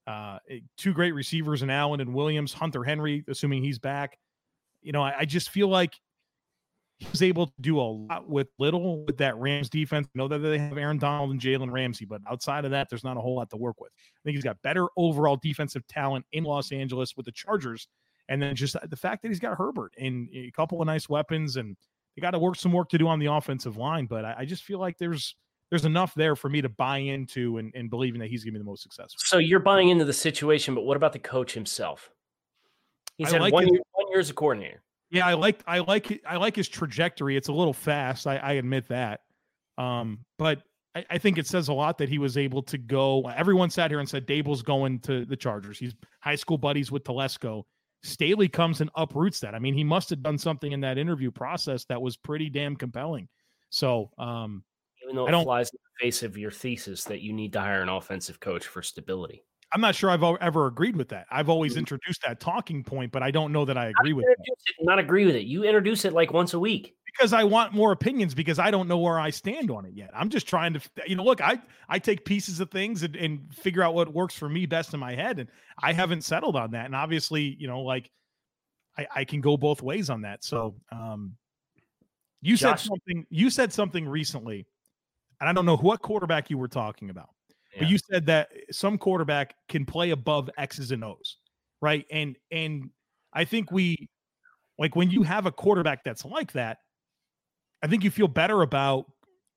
uh, 0.09 0.39
eh, 0.51 0.59
two 0.77 0.93
great 0.93 1.13
receivers 1.13 1.63
in 1.63 1.71
Allen 1.71 2.01
and 2.01 2.13
Williams, 2.13 2.53
Hunter 2.53 2.83
Henry, 2.83 3.25
assuming 3.29 3.63
he's 3.63 3.79
back. 3.79 4.19
You 4.81 4.91
know, 4.91 5.03
I, 5.03 5.21
I 5.21 5.25
just 5.25 5.51
feel 5.51 5.69
like 5.69 5.95
he 7.03 7.11
was 7.11 7.23
able 7.23 7.47
to 7.47 7.53
do 7.61 7.81
a 7.81 7.83
lot 7.83 8.29
with 8.29 8.49
little 8.59 9.05
with 9.05 9.17
that 9.19 9.37
Rams 9.37 9.69
defense. 9.69 10.07
I 10.07 10.19
know 10.19 10.29
that 10.29 10.39
they 10.39 10.59
have 10.59 10.79
Aaron 10.79 10.99
Donald 10.99 11.31
and 11.31 11.41
Jalen 11.41 11.73
Ramsey, 11.73 12.05
but 12.05 12.21
outside 12.31 12.65
of 12.65 12.71
that, 12.71 12.89
there's 12.89 13.03
not 13.03 13.17
a 13.17 13.21
whole 13.21 13.37
lot 13.37 13.51
to 13.51 13.57
work 13.57 13.81
with. 13.81 13.91
I 13.97 14.21
think 14.25 14.37
he's 14.37 14.45
got 14.45 14.61
better 14.63 14.87
overall 14.97 15.37
defensive 15.37 15.87
talent 15.89 16.25
in 16.33 16.45
Los 16.45 16.71
Angeles 16.71 17.17
with 17.17 17.27
the 17.27 17.33
Chargers. 17.33 17.89
And 18.29 18.41
then 18.41 18.55
just 18.55 18.77
the 18.89 18.97
fact 18.97 19.23
that 19.23 19.29
he's 19.29 19.41
got 19.41 19.59
Herbert 19.59 19.93
and 19.99 20.29
a 20.33 20.53
couple 20.53 20.81
of 20.81 20.87
nice 20.87 21.09
weapons, 21.09 21.57
and 21.57 21.77
they 22.15 22.23
got 22.23 22.31
to 22.31 22.39
work 22.39 22.57
some 22.57 22.73
work 22.73 22.89
to 22.91 22.99
do 22.99 23.09
on 23.09 23.19
the 23.19 23.27
offensive 23.27 23.77
line. 23.77 24.07
But 24.07 24.25
I, 24.25 24.35
I 24.39 24.45
just 24.45 24.63
feel 24.63 24.79
like 24.79 24.97
there's 24.97 25.35
there's 25.71 25.85
enough 25.85 26.15
there 26.15 26.37
for 26.37 26.49
me 26.49 26.61
to 26.63 26.69
buy 26.69 26.99
into 26.99 27.59
and, 27.59 27.73
and 27.75 27.91
believing 27.91 28.21
that 28.21 28.29
he's 28.29 28.45
going 28.45 28.55
to 28.55 28.59
be 28.59 28.63
the 28.63 28.71
most 28.71 28.83
successful. 28.83 29.19
So 29.19 29.39
you're 29.39 29.59
buying 29.59 29.89
into 29.89 30.05
the 30.05 30.13
situation, 30.13 30.75
but 30.75 30.83
what 30.83 30.97
about 30.97 31.13
the 31.13 31.19
coach 31.19 31.53
himself? 31.53 32.11
He's 33.17 33.29
I 33.29 33.33
had 33.33 33.43
like 33.43 33.53
one, 33.53 33.67
year, 33.67 33.81
one 33.93 34.09
year 34.11 34.21
as 34.21 34.31
a 34.31 34.35
coordinator. 34.35 34.83
Yeah, 35.13 35.27
I 35.27 35.35
like 35.35 35.63
I 35.67 35.81
like 35.81 36.23
I 36.27 36.39
like 36.39 36.57
his 36.57 36.69
trajectory. 36.69 37.37
It's 37.37 37.49
a 37.49 37.53
little 37.53 37.75
fast. 37.75 38.27
I, 38.27 38.37
I 38.39 38.53
admit 38.55 38.89
that. 38.89 39.21
Um, 39.77 40.21
but 40.39 40.63
I, 40.95 41.05
I 41.11 41.19
think 41.19 41.37
it 41.37 41.47
says 41.47 41.69
a 41.69 41.73
lot 41.75 41.99
that 41.99 42.09
he 42.09 42.19
was 42.19 42.39
able 42.39 42.63
to 42.65 42.79
go. 42.79 43.29
Everyone 43.29 43.69
sat 43.69 43.91
here 43.91 44.01
and 44.01 44.09
said 44.09 44.27
Daboll's 44.27 44.63
going 44.63 45.01
to 45.01 45.27
the 45.27 45.37
Chargers. 45.37 45.79
He's 45.79 45.95
high 46.21 46.35
school 46.35 46.57
buddies 46.57 46.91
with 46.91 47.05
Telesco. 47.05 47.65
Staley 48.03 48.49
comes 48.49 48.81
and 48.81 48.91
uproots 48.97 49.39
that. 49.41 49.55
I 49.55 49.59
mean, 49.59 49.75
he 49.75 49.85
must 49.85 50.11
have 50.11 50.23
done 50.23 50.39
something 50.39 50.73
in 50.73 50.81
that 50.81 50.97
interview 50.99 51.31
process 51.31 51.85
that 51.85 52.01
was 52.03 52.17
pretty 52.17 52.49
damn 52.51 52.75
compelling. 52.75 53.29
So, 53.71 54.11
um, 54.19 54.65
Even 55.05 55.15
though 55.15 55.27
I 55.27 55.29
it 55.29 55.33
don't- 55.33 55.45
flies 55.45 55.71
in 55.71 55.79
the 55.85 56.05
face 56.07 56.23
of 56.23 56.37
your 56.37 56.51
thesis 56.51 57.05
that 57.05 57.21
you 57.21 57.33
need 57.33 57.53
to 57.53 57.61
hire 57.61 57.83
an 57.83 57.89
offensive 57.89 58.41
coach 58.41 58.67
for 58.67 58.83
stability. 58.83 59.45
I'm 59.75 59.81
not 59.81 59.95
sure 59.95 60.11
I've 60.11 60.23
ever 60.23 60.67
agreed 60.67 60.97
with 60.97 61.09
that. 61.11 61.27
I've 61.31 61.49
always 61.49 61.77
introduced 61.77 62.23
that 62.27 62.41
talking 62.41 62.85
point, 62.85 63.11
but 63.11 63.23
I 63.23 63.31
don't 63.31 63.53
know 63.53 63.65
that 63.65 63.79
I 63.79 63.87
agree 63.87 64.13
with 64.13 64.27
it 64.29 64.39
it 64.39 64.75
not 64.81 64.99
agree 64.99 65.25
with 65.25 65.35
it. 65.35 65.45
You 65.45 65.65
introduce 65.65 66.05
it 66.05 66.13
like 66.13 66.33
once 66.33 66.55
a 66.55 66.59
week. 66.59 66.95
because 67.07 67.33
I 67.33 67.45
want 67.45 67.73
more 67.73 67.93
opinions 67.93 68.35
because 68.35 68.59
I 68.59 68.71
don't 68.71 68.89
know 68.89 68.99
where 68.99 69.19
I 69.19 69.31
stand 69.31 69.71
on 69.71 69.85
it 69.85 69.93
yet. 69.95 70.11
I'm 70.15 70.29
just 70.29 70.47
trying 70.47 70.75
to, 70.75 70.81
you 71.07 71.17
know, 71.17 71.25
look, 71.25 71.41
I 71.41 71.61
I 71.89 71.99
take 71.99 72.25
pieces 72.25 72.61
of 72.61 72.71
things 72.71 73.03
and, 73.03 73.17
and 73.17 73.55
figure 73.55 73.83
out 73.83 73.95
what 73.95 74.13
works 74.13 74.35
for 74.35 74.49
me 74.49 74.67
best 74.67 74.95
in 74.95 75.01
my 75.01 75.15
head, 75.15 75.39
and 75.39 75.49
I 75.83 75.93
haven't 75.93 76.23
settled 76.23 76.57
on 76.57 76.73
that. 76.73 76.87
And 76.87 76.95
obviously, 76.95 77.57
you 77.59 77.67
know, 77.67 77.81
like 77.81 78.11
I, 78.97 79.07
I 79.15 79.25
can 79.25 79.41
go 79.41 79.57
both 79.57 79.83
ways 79.83 80.11
on 80.11 80.23
that. 80.23 80.45
So, 80.45 80.75
um, 80.91 81.37
you 82.41 82.57
Josh- 82.57 82.83
said 82.83 82.89
something. 82.89 83.27
You 83.31 83.51
said 83.51 83.73
something 83.73 84.09
recently, 84.09 84.67
and 85.41 85.49
I 85.49 85.53
don't 85.53 85.67
know 85.67 85.77
what 85.77 86.03
quarterback 86.03 86.51
you 86.51 86.59
were 86.59 86.69
talking 86.69 87.11
about, 87.11 87.31
but 87.79 87.89
you 87.89 87.99
said 87.99 88.27
that 88.27 88.51
some 88.71 88.99
quarterback 88.99 89.55
can 89.69 89.85
play 89.85 90.11
above 90.11 90.51
X's 90.59 90.91
and 90.91 91.05
O's, 91.05 91.39
right? 91.81 92.07
And 92.11 92.37
and 92.51 92.91
I 93.33 93.45
think 93.45 93.73
we 93.73 94.09
like 94.79 94.97
when 94.97 95.11
you 95.11 95.23
have 95.23 95.47
a 95.47 95.53
quarterback 95.53 96.05
that's 96.05 96.25
like 96.25 96.53
that, 96.53 96.79
I 97.83 97.87
think 97.87 98.05
you 98.05 98.11
feel 98.11 98.29
better 98.29 98.63
about 98.63 99.07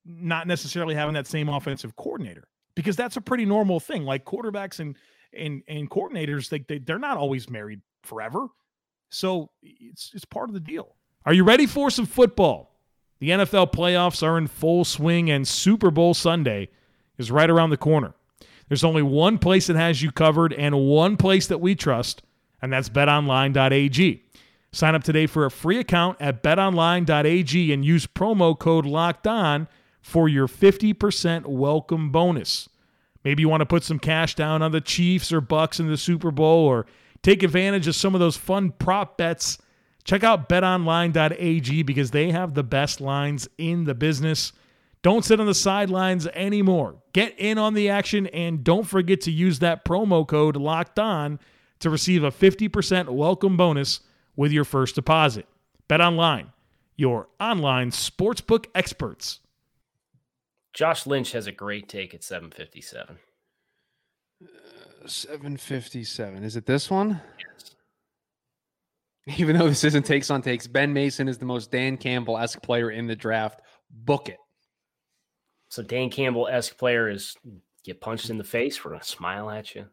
not 0.04 0.46
necessarily 0.46 0.94
having 0.94 1.14
that 1.14 1.26
same 1.26 1.48
offensive 1.48 1.96
coordinator 1.96 2.48
because 2.74 2.96
that's 2.96 3.16
a 3.16 3.20
pretty 3.20 3.44
normal 3.44 3.80
thing. 3.80 4.04
Like 4.04 4.24
quarterbacks 4.24 4.80
and 4.80 4.96
and 5.32 5.62
and 5.68 5.90
coordinators, 5.90 6.48
they, 6.48 6.60
they 6.60 6.78
they're 6.78 6.98
not 6.98 7.16
always 7.16 7.50
married 7.50 7.80
forever, 8.02 8.46
so 9.10 9.50
it's 9.62 10.12
it's 10.14 10.24
part 10.24 10.48
of 10.48 10.54
the 10.54 10.60
deal. 10.60 10.94
Are 11.24 11.32
you 11.32 11.44
ready 11.44 11.66
for 11.66 11.90
some 11.90 12.06
football? 12.06 12.72
The 13.18 13.30
NFL 13.30 13.72
playoffs 13.72 14.22
are 14.22 14.38
in 14.38 14.46
full 14.46 14.84
swing, 14.84 15.30
and 15.30 15.46
Super 15.46 15.90
Bowl 15.90 16.14
Sunday 16.14 16.68
is 17.18 17.30
right 17.30 17.50
around 17.50 17.70
the 17.70 17.76
corner. 17.76 18.14
There's 18.68 18.84
only 18.84 19.02
one 19.02 19.38
place 19.38 19.68
that 19.68 19.76
has 19.76 20.02
you 20.02 20.10
covered 20.10 20.52
and 20.52 20.86
one 20.86 21.16
place 21.16 21.46
that 21.46 21.60
we 21.60 21.74
trust, 21.74 22.22
and 22.60 22.72
that's 22.72 22.88
betonline.ag. 22.88 24.22
Sign 24.72 24.94
up 24.94 25.04
today 25.04 25.26
for 25.26 25.46
a 25.46 25.50
free 25.50 25.78
account 25.78 26.18
at 26.20 26.42
betonline.ag 26.42 27.72
and 27.72 27.84
use 27.84 28.06
promo 28.06 28.58
code 28.58 28.84
locked 28.84 29.26
on 29.26 29.68
for 30.02 30.28
your 30.28 30.46
50% 30.46 31.46
welcome 31.46 32.10
bonus. 32.10 32.68
Maybe 33.24 33.40
you 33.40 33.48
want 33.48 33.62
to 33.62 33.66
put 33.66 33.82
some 33.82 33.98
cash 33.98 34.34
down 34.34 34.62
on 34.62 34.72
the 34.72 34.80
Chiefs 34.80 35.32
or 35.32 35.40
Bucks 35.40 35.80
in 35.80 35.88
the 35.88 35.96
Super 35.96 36.30
Bowl 36.30 36.66
or 36.66 36.86
take 37.22 37.42
advantage 37.42 37.88
of 37.88 37.96
some 37.96 38.14
of 38.14 38.20
those 38.20 38.36
fun 38.36 38.70
prop 38.70 39.16
bets. 39.16 39.58
Check 40.04 40.22
out 40.22 40.48
betonline.ag 40.48 41.82
because 41.82 42.12
they 42.12 42.30
have 42.30 42.54
the 42.54 42.62
best 42.62 43.00
lines 43.00 43.48
in 43.58 43.84
the 43.84 43.94
business. 43.94 44.52
Don't 45.06 45.24
sit 45.24 45.38
on 45.38 45.46
the 45.46 45.54
sidelines 45.54 46.26
anymore. 46.26 46.96
Get 47.12 47.38
in 47.38 47.58
on 47.58 47.74
the 47.74 47.90
action 47.90 48.26
and 48.26 48.64
don't 48.64 48.82
forget 48.82 49.20
to 49.20 49.30
use 49.30 49.60
that 49.60 49.84
promo 49.84 50.26
code 50.26 50.56
locked 50.56 50.98
on 50.98 51.38
to 51.78 51.90
receive 51.90 52.24
a 52.24 52.32
50% 52.32 53.10
welcome 53.10 53.56
bonus 53.56 54.00
with 54.34 54.50
your 54.50 54.64
first 54.64 54.96
deposit. 54.96 55.46
Bet 55.86 56.00
online, 56.00 56.50
your 56.96 57.28
online 57.38 57.92
sportsbook 57.92 58.66
experts. 58.74 59.38
Josh 60.74 61.06
Lynch 61.06 61.30
has 61.30 61.46
a 61.46 61.52
great 61.52 61.88
take 61.88 62.12
at 62.12 62.24
757. 62.24 63.16
757. 65.06 66.42
Is 66.42 66.56
it 66.56 66.66
this 66.66 66.90
one? 66.90 67.20
Yes. 67.38 67.76
Even 69.38 69.56
though 69.56 69.68
this 69.68 69.84
isn't 69.84 70.04
takes 70.04 70.32
on 70.32 70.42
takes, 70.42 70.66
Ben 70.66 70.92
Mason 70.92 71.28
is 71.28 71.38
the 71.38 71.46
most 71.46 71.70
Dan 71.70 71.96
Campbell 71.96 72.38
esque 72.38 72.60
player 72.60 72.90
in 72.90 73.06
the 73.06 73.14
draft. 73.14 73.60
Book 73.88 74.28
it. 74.28 74.38
So 75.68 75.82
Dan 75.82 76.10
Campbell 76.10 76.48
esque 76.48 76.76
player 76.78 77.08
is 77.08 77.36
get 77.84 78.00
punched 78.00 78.26
hmm. 78.26 78.32
in 78.32 78.38
the 78.38 78.44
face. 78.44 78.84
We're 78.84 78.92
gonna 78.92 79.04
smile 79.04 79.50
at 79.50 79.74
you. 79.74 79.86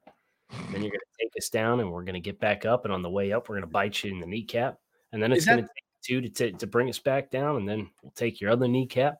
Then 0.71 0.81
you're 0.81 0.91
gonna 0.91 0.99
take 1.19 1.31
us 1.37 1.49
down, 1.49 1.79
and 1.79 1.91
we're 1.91 2.03
gonna 2.03 2.19
get 2.19 2.39
back 2.39 2.65
up. 2.65 2.85
And 2.85 2.93
on 2.93 3.01
the 3.01 3.09
way 3.09 3.31
up, 3.31 3.49
we're 3.49 3.55
gonna 3.55 3.67
bite 3.67 4.03
you 4.03 4.11
in 4.11 4.19
the 4.19 4.27
kneecap. 4.27 4.77
And 5.11 5.21
then 5.21 5.31
it's 5.31 5.45
that- 5.45 5.55
gonna 5.55 5.61
take 5.63 5.83
two 6.03 6.21
to 6.21 6.29
t- 6.29 6.51
to 6.51 6.67
bring 6.67 6.89
us 6.89 6.99
back 6.99 7.31
down. 7.31 7.57
And 7.57 7.67
then 7.67 7.89
we'll 8.01 8.11
take 8.11 8.41
your 8.41 8.51
other 8.51 8.67
kneecap. 8.67 9.19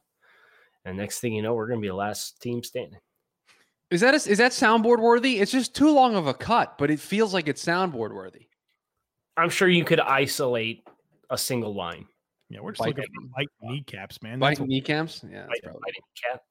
And 0.86 0.98
next 0.98 1.20
thing 1.20 1.34
you 1.34 1.42
know, 1.42 1.54
we're 1.54 1.68
gonna 1.68 1.82
be 1.82 1.88
the 1.88 1.94
last 1.94 2.42
team 2.42 2.64
standing. 2.64 3.00
Is 3.90 4.02
that 4.02 4.14
a, 4.14 4.30
is 4.30 4.40
that 4.40 4.52
soundboard 4.52 5.00
worthy? 5.00 5.40
It's 5.40 5.52
just 5.52 5.76
too 5.76 5.92
long 5.92 6.16
of 6.16 6.28
a 6.28 6.34
cut, 6.34 6.78
but 6.78 6.90
it 6.90 7.00
feels 7.00 7.34
like 7.34 7.48
it's 7.48 7.64
soundboard 7.64 8.14
worthy. 8.14 8.48
I'm 9.38 9.50
sure 9.50 9.68
you 9.68 9.86
could 9.86 10.00
isolate 10.00 10.88
a 11.30 11.38
single 11.38 11.74
line. 11.74 12.08
Yeah, 12.54 12.60
we're 12.62 12.72
just 12.72 12.80
Bite- 12.80 12.96
looking 12.98 13.06
for 13.16 13.22
light 13.40 13.48
uh, 13.64 13.72
kneecaps, 13.72 14.22
man. 14.22 14.40
That's 14.40 14.52
Biting 14.60 14.64
what- 14.64 14.70
kneecaps. 14.70 15.24
Yeah, 15.24 15.30
that's 15.48 15.48
Bite- 15.48 15.64
probably- 15.64 15.82
bite 15.82 16.04
kneecap. 16.26 16.44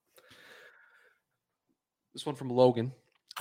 this 2.13 2.27
one 2.27 2.35
from 2.35 2.51
Logan. 2.51 2.93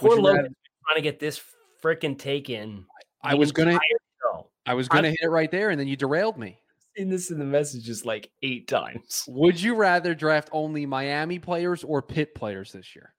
Would 0.01 0.09
Poor 0.09 0.17
Logan 0.21 0.35
rather- 0.43 0.55
trying 0.87 0.95
to 0.97 1.01
get 1.01 1.19
this 1.19 1.41
freaking 1.83 2.17
take 2.17 2.49
in. 2.49 2.85
I 3.23 3.33
was 3.35 3.51
gonna 3.51 3.79
Show. 4.21 4.49
I 4.65 4.73
was 4.75 4.87
gonna 4.87 5.09
hit 5.09 5.19
it 5.23 5.29
right 5.29 5.49
there, 5.49 5.71
and 5.71 5.79
then 5.79 5.87
you 5.87 5.95
derailed 5.95 6.37
me. 6.37 6.59
Seen 6.95 7.09
this 7.09 7.31
in 7.31 7.39
the 7.39 7.45
messages 7.45 8.05
like 8.05 8.29
eight 8.43 8.67
times. 8.67 9.23
Would 9.27 9.59
you 9.61 9.75
rather 9.75 10.13
draft 10.13 10.49
only 10.51 10.85
Miami 10.85 11.39
players 11.39 11.83
or 11.83 12.01
Pitt 12.01 12.35
players 12.35 12.71
this 12.71 12.95
year? 12.95 13.13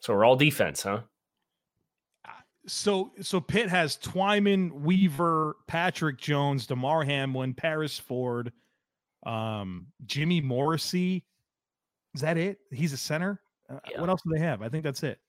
So 0.00 0.14
we're 0.14 0.24
all 0.24 0.36
defense, 0.36 0.82
huh? 0.82 1.02
So 2.66 3.12
so 3.22 3.40
Pitt 3.40 3.68
has 3.68 3.96
Twyman, 3.96 4.72
Weaver, 4.72 5.56
Patrick 5.66 6.18
Jones, 6.18 6.66
Damar 6.66 7.04
Hamlin, 7.04 7.54
Paris 7.54 7.98
Ford, 7.98 8.52
um, 9.24 9.86
Jimmy 10.04 10.40
Morrissey. 10.40 11.24
Is 12.14 12.22
that 12.22 12.36
it? 12.38 12.58
He's 12.70 12.92
a 12.92 12.96
center. 12.96 13.40
Uh, 13.68 13.78
Yeah. 13.90 14.00
What 14.00 14.10
else 14.10 14.22
do 14.22 14.30
they 14.32 14.40
have? 14.40 14.62
I 14.62 14.68
think 14.68 14.84
that's 14.84 15.02
it. 15.02 15.20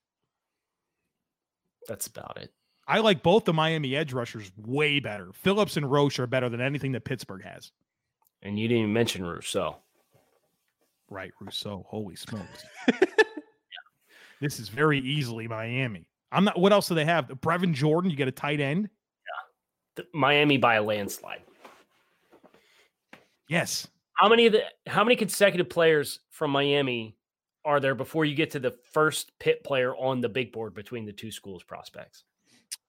That's 1.88 2.08
about 2.08 2.38
it. 2.38 2.52
I 2.88 3.00
like 3.00 3.22
both 3.22 3.44
the 3.46 3.54
Miami 3.54 3.96
edge 3.96 4.14
rushers 4.14 4.52
way 4.58 5.00
better. 5.00 5.32
Phillips 5.34 5.78
and 5.78 5.90
Roche 5.92 6.20
are 6.20 6.28
better 6.28 6.48
than 6.50 6.62
anything 6.62 6.94
that 6.94 7.04
Pittsburgh 7.04 7.44
has. 7.44 7.72
And 8.42 8.58
you 8.58 8.68
didn't 8.68 8.84
even 8.84 8.94
mention 8.94 9.26
Rousseau. 9.26 9.78
Right, 11.10 11.32
Rousseau. 11.42 11.86
Holy 11.88 12.16
smokes. 12.16 12.66
this 14.42 14.60
is 14.60 14.70
very 14.70 15.00
easily 15.00 15.48
Miami. 15.48 16.08
I'm 16.32 16.44
not. 16.44 16.60
What 16.60 16.74
else 16.74 16.88
do 16.88 16.96
they 16.96 17.06
have? 17.06 17.28
Brevin 17.28 17.74
Jordan. 17.74 18.12
You 18.12 18.18
get 18.18 18.28
a 18.28 18.32
tight 18.32 18.60
end. 18.60 18.90
The- 19.96 20.08
Miami 20.14 20.58
by 20.58 20.76
a 20.76 20.84
landslide. 20.84 21.42
Yes. 23.50 23.88
How 24.14 24.30
many 24.30 24.46
of 24.48 24.54
the 24.54 24.64
how 24.88 25.04
many 25.04 25.16
consecutive 25.16 25.70
players 25.70 26.20
from 26.30 26.52
Miami 26.52 27.16
are 27.66 27.80
there 27.80 27.96
before 27.96 28.26
you 28.26 28.36
get 28.36 28.52
to 28.52 28.60
the 28.60 28.76
first 28.92 29.32
Pitt 29.40 29.64
player 29.64 29.96
on 29.96 30.22
the 30.22 30.30
big 30.30 30.52
board 30.52 30.74
between 30.74 31.06
the 31.06 31.14
two 31.14 31.32
schools 31.32 31.64
prospects? 31.64 32.24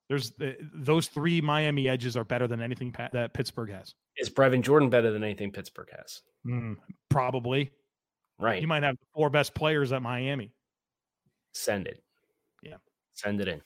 There's 0.07 0.33
uh, 0.41 0.53
those 0.73 1.07
three 1.07 1.39
Miami 1.39 1.87
edges 1.87 2.17
are 2.17 2.23
better 2.23 2.47
than 2.47 2.61
anything 2.61 2.91
pa- 2.91 3.09
that 3.13 3.33
Pittsburgh 3.33 3.69
has. 3.71 3.93
Is 4.17 4.29
Brevin 4.29 4.61
Jordan 4.61 4.89
better 4.89 5.11
than 5.11 5.23
anything 5.23 5.51
Pittsburgh 5.51 5.89
has? 5.95 6.21
Mm, 6.45 6.77
probably. 7.09 7.71
Right. 8.39 8.61
You 8.61 8.67
might 8.67 8.83
have 8.83 8.95
the 8.95 9.05
four 9.13 9.29
best 9.29 9.53
players 9.53 9.91
at 9.91 10.01
Miami. 10.01 10.51
Send 11.53 11.87
it. 11.87 12.01
Yeah. 13.19 13.23
Send 13.27 13.41
it 13.41 13.47
in. 13.47 13.61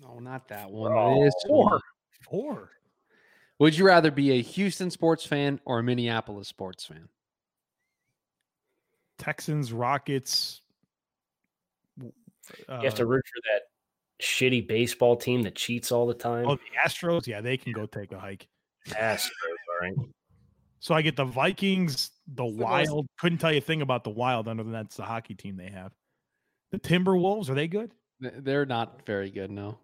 No, 0.00 0.18
not 0.18 0.48
that 0.48 0.70
one. 0.70 0.92
Oh, 0.92 1.24
This 1.24 1.34
one. 1.46 1.80
Four. 2.28 2.70
Would 3.58 3.76
you 3.76 3.86
rather 3.86 4.10
be 4.10 4.32
a 4.32 4.42
Houston 4.42 4.90
sports 4.90 5.24
fan 5.24 5.60
or 5.64 5.78
a 5.78 5.82
Minneapolis 5.82 6.48
sports 6.48 6.84
fan? 6.86 7.08
Texans, 9.18 9.72
Rockets. 9.72 10.62
w- 11.96 12.12
You 12.68 12.74
have 12.84 12.94
to 12.96 13.02
uh, 13.02 13.06
root 13.06 13.24
for 13.32 13.40
that 13.52 13.62
shitty 14.24 14.66
baseball 14.66 15.16
team 15.16 15.42
that 15.42 15.54
cheats 15.54 15.92
all 15.92 16.06
the 16.06 16.14
time. 16.14 16.46
Oh, 16.48 16.56
the 16.56 16.62
Astros. 16.88 17.26
Yeah, 17.26 17.40
they 17.40 17.56
can 17.56 17.72
go 17.72 17.86
take 17.86 18.10
a 18.12 18.18
hike. 18.18 18.48
Astros, 18.88 19.30
all 19.68 19.88
right. 19.88 19.94
So 20.80 20.94
I 20.94 21.02
get 21.02 21.14
the 21.14 21.24
Vikings, 21.24 22.10
the 22.26 22.44
the 22.44 22.50
most- 22.50 22.58
Wild. 22.58 23.06
Couldn't 23.20 23.38
tell 23.38 23.52
you 23.52 23.58
a 23.58 23.60
thing 23.60 23.82
about 23.82 24.02
the 24.02 24.10
Wild 24.10 24.48
other 24.48 24.62
than 24.64 24.72
that's 24.72 24.96
the 24.96 25.04
hockey 25.04 25.34
team 25.34 25.56
they 25.56 25.70
have. 25.70 25.92
The 26.72 26.78
Timberwolves 26.78 27.48
are 27.48 27.54
they 27.54 27.68
good? 27.68 27.92
They're 28.20 28.66
not 28.66 29.04
very 29.06 29.30
good, 29.30 29.50
no. 29.50 29.78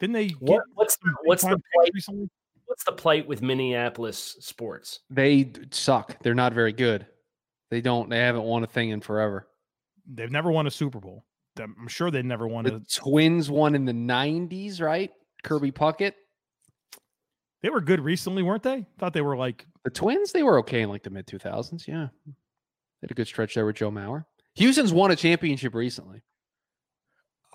Didn't 0.00 0.14
they? 0.14 0.28
What, 0.40 0.58
get 0.58 0.74
what's 0.74 0.98
some 1.00 1.16
what's 1.24 1.42
the 1.42 1.60
plight? 1.74 1.90
recently? 1.94 2.28
What's 2.66 2.84
the 2.84 2.92
plight 2.92 3.28
with 3.28 3.42
Minneapolis 3.42 4.36
sports? 4.40 5.00
They 5.10 5.52
suck. 5.70 6.20
They're 6.22 6.34
not 6.34 6.52
very 6.52 6.72
good. 6.72 7.06
They 7.70 7.80
don't. 7.80 8.08
They 8.08 8.18
haven't 8.18 8.42
won 8.42 8.64
a 8.64 8.66
thing 8.66 8.90
in 8.90 9.00
forever. 9.00 9.48
They've 10.12 10.30
never 10.30 10.50
won 10.50 10.66
a 10.66 10.70
Super 10.70 10.98
Bowl. 10.98 11.24
I'm 11.58 11.76
I'm 11.80 11.88
sure 11.88 12.10
they 12.10 12.22
never 12.22 12.48
won 12.48 12.64
The 12.64 12.76
a. 12.76 12.80
Twins 12.92 13.50
won 13.50 13.74
in 13.74 13.84
the 13.84 13.92
'90s, 13.92 14.80
right? 14.80 15.10
Kirby 15.44 15.70
Puckett. 15.70 16.14
They 17.62 17.70
were 17.70 17.80
good 17.80 18.00
recently, 18.00 18.42
weren't 18.42 18.62
they? 18.62 18.84
Thought 18.98 19.12
they 19.12 19.22
were 19.22 19.36
like 19.36 19.66
The 19.84 19.90
Twins, 19.90 20.32
they 20.32 20.42
were 20.42 20.58
okay 20.58 20.82
in 20.82 20.88
like 20.88 21.02
the 21.02 21.10
mid 21.10 21.26
2000s. 21.26 21.86
Yeah, 21.86 22.08
they 22.26 22.32
had 23.02 23.10
a 23.10 23.14
good 23.14 23.28
stretch 23.28 23.54
there 23.54 23.64
with 23.66 23.76
Joe 23.76 23.90
Mauer. 23.90 24.24
Houston's 24.56 24.92
won 24.92 25.10
a 25.10 25.16
championship 25.16 25.74
recently, 25.74 26.22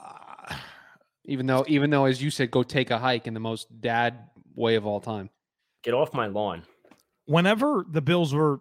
uh, 0.03 0.55
even 1.25 1.45
though, 1.45 1.63
even 1.67 1.89
though, 1.89 2.05
as 2.05 2.21
you 2.21 2.29
said, 2.29 2.51
go 2.51 2.63
take 2.63 2.91
a 2.91 2.97
hike 2.97 3.25
in 3.27 3.33
the 3.33 3.39
most 3.39 3.67
dad 3.81 4.29
way 4.55 4.75
of 4.75 4.85
all 4.85 4.99
time. 4.99 5.29
Get 5.83 5.93
off 5.93 6.13
my 6.13 6.27
lawn. 6.27 6.63
whenever 7.25 7.85
the 7.89 8.01
Bills 8.01 8.33
were, 8.33 8.59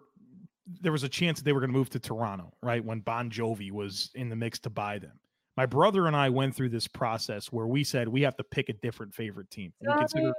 there 0.81 0.91
was 0.91 1.03
a 1.03 1.09
chance 1.09 1.39
that 1.39 1.43
they 1.45 1.51
were 1.51 1.59
going 1.59 1.71
to 1.71 1.77
move 1.77 1.89
to 1.89 1.99
Toronto, 1.99 2.53
right? 2.63 2.83
When 2.83 2.99
Bon 3.01 3.29
Jovi 3.29 3.71
was 3.71 4.11
in 4.15 4.29
the 4.29 4.35
mix 4.35 4.59
to 4.59 4.69
buy 4.69 4.99
them. 4.99 5.19
My 5.57 5.65
brother 5.65 6.07
and 6.07 6.15
I 6.15 6.29
went 6.29 6.55
through 6.55 6.69
this 6.69 6.87
process 6.87 7.47
where 7.51 7.67
we 7.67 7.83
said 7.83 8.07
we 8.07 8.21
have 8.21 8.37
to 8.37 8.43
pick 8.45 8.69
a 8.69 8.73
different 8.73 9.13
favorite 9.13 9.49
team. 9.49 9.73
We 9.81 9.93
considered 9.97 10.33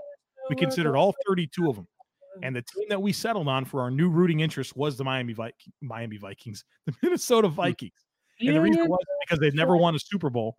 we 0.48 0.56
considered 0.56 0.96
all 0.96 1.14
32 1.26 1.68
of 1.68 1.76
them. 1.76 1.88
And 2.42 2.54
the 2.56 2.62
team 2.62 2.86
that 2.88 3.00
we 3.00 3.12
settled 3.12 3.48
on 3.48 3.64
for 3.64 3.80
our 3.80 3.90
new 3.90 4.08
rooting 4.08 4.40
interest 4.40 4.76
was 4.76 4.96
the 4.96 5.04
Miami 5.04 5.32
Vi- 5.32 5.52
Miami 5.80 6.16
Vikings, 6.16 6.64
the 6.86 6.94
Minnesota 7.02 7.48
Vikings. 7.48 7.92
And 8.40 8.56
the 8.56 8.60
reason 8.60 8.88
was 8.88 8.98
because 9.26 9.38
they'd 9.38 9.54
never 9.54 9.76
won 9.76 9.94
a 9.94 9.98
Super 9.98 10.30
Bowl 10.30 10.56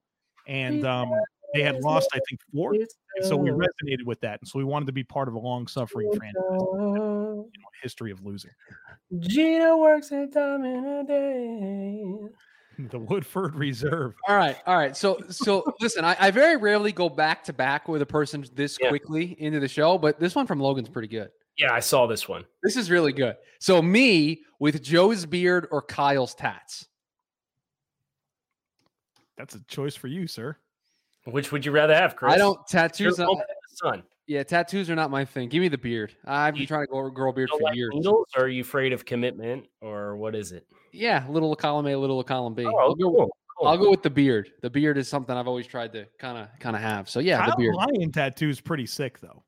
and 0.48 0.86
um, 0.86 1.12
they 1.54 1.64
had 1.64 1.82
lost, 1.84 2.10
I 2.14 2.20
think, 2.30 2.40
four. 2.54 2.74
And 2.74 3.26
so 3.26 3.36
we 3.36 3.50
resonated 3.50 4.06
with 4.06 4.20
that. 4.22 4.40
And 4.40 4.48
so 4.48 4.60
we 4.60 4.64
wanted 4.66 4.86
to 4.86 4.92
be 4.92 5.04
part 5.04 5.28
of 5.28 5.34
a 5.34 5.40
long 5.40 5.66
suffering 5.68 6.10
franchise, 6.16 6.36
you 6.36 6.58
know, 6.60 7.50
history 7.82 8.12
of 8.12 8.24
losing. 8.24 8.52
Gina 9.20 9.76
works 9.78 10.12
a 10.12 10.28
time 10.28 10.64
in 10.64 10.86
a 10.86 11.04
day. 11.08 12.04
The 12.90 13.00
Woodford 13.00 13.56
Reserve. 13.56 14.14
All 14.28 14.36
right, 14.36 14.58
all 14.66 14.78
right. 14.78 14.96
So, 14.96 15.20
so 15.30 15.64
listen, 15.82 16.06
I, 16.06 16.16
I 16.20 16.32
very 16.32 16.58
rarely 16.58 16.92
go 16.92 17.10
back 17.10 17.44
to 17.46 17.54
back 17.54 17.88
with 17.88 18.02
a 18.02 18.06
person 18.06 18.46
this 18.54 18.78
Yeah. 18.82 18.90
quickly 18.90 19.36
into 19.42 19.60
the 19.60 19.68
show, 19.68 19.98
but 19.98 20.20
this 20.20 20.36
one 20.36 20.48
from 20.48 20.60
Logan's 20.60 20.90
pretty 20.90 21.08
good. 21.10 21.30
Yeah, 21.58 21.74
I 21.74 21.80
saw 21.80 22.08
this 22.08 22.28
one. 22.28 22.46
This 22.64 22.76
is 22.78 22.90
really 22.90 23.14
good. 23.14 23.36
So, 23.60 23.82
me 23.82 24.42
with 24.60 24.82
Joe's 24.82 25.26
beard 25.26 25.68
or 25.72 25.82
Kyle's 25.82 26.34
tats. 26.34 26.88
That's 29.38 29.56
a 29.56 29.60
choice 29.68 29.96
for 29.96 30.08
you, 30.08 30.28
sir. 30.28 30.56
Which 31.26 31.52
would 31.52 31.66
you 31.66 31.72
rather 31.72 31.96
have, 31.96 32.16
Chris? 32.16 32.34
I 32.34 32.38
don't 32.38 32.56
You're 32.58 32.66
tattoos. 32.82 33.18
Not, 33.20 33.28
moment 33.28 33.48
sun. 33.74 34.04
yeah, 34.28 34.44
tattoos 34.44 34.90
are 34.90 34.96
not 34.96 35.12
my 35.12 35.24
thing. 35.26 35.50
Give 35.50 35.62
me 35.62 35.68
the 35.68 35.78
beard. 35.78 36.16
I've 36.26 36.54
been 36.56 36.62
You- 36.62 36.68
trying 36.68 36.84
to 36.84 36.88
grow, 36.88 37.10
grow 37.10 37.30
a 37.30 37.34
beard 37.34 37.50
for 37.52 37.60
like 37.62 37.76
years. 37.76 37.92
needles, 37.94 38.28
or 38.36 38.46
are 38.46 38.48
you 38.50 38.62
afraid 38.62 38.92
of 38.94 39.06
commitment, 39.06 39.68
or 39.82 40.16
what 40.18 40.36
is 40.36 40.52
it? 40.52 40.66
Yeah, 40.94 41.26
little 41.30 41.56
column 41.56 41.88
A, 41.88 41.96
little 41.96 42.24
column 42.24 42.54
B. 42.56 42.66
Oh, 42.66 42.76
I'll 42.76 42.96
go. 42.96 43.12
cool, 43.12 43.30
cool. 43.58 43.68
I'll 43.68 43.78
go 43.78 43.90
with 43.92 44.02
the 44.04 44.10
beard. 44.10 44.52
The 44.62 44.70
beard 44.70 44.98
is 44.98 45.08
something 45.08 45.36
I've 45.36 45.48
always 45.48 45.68
tried 45.68 45.94
to 45.94 46.06
kind 46.20 46.38
of 46.38 46.48
kind 46.60 46.76
of 46.76 46.82
have. 46.82 47.08
So 47.10 47.20
yeah, 47.20 47.46
the 47.50 47.56
beard. 47.56 47.76
Lion 47.76 48.12
tattoo 48.12 48.50
is 48.50 48.60
pretty 48.60 48.86
sick, 48.88 49.20
though. 49.22 49.44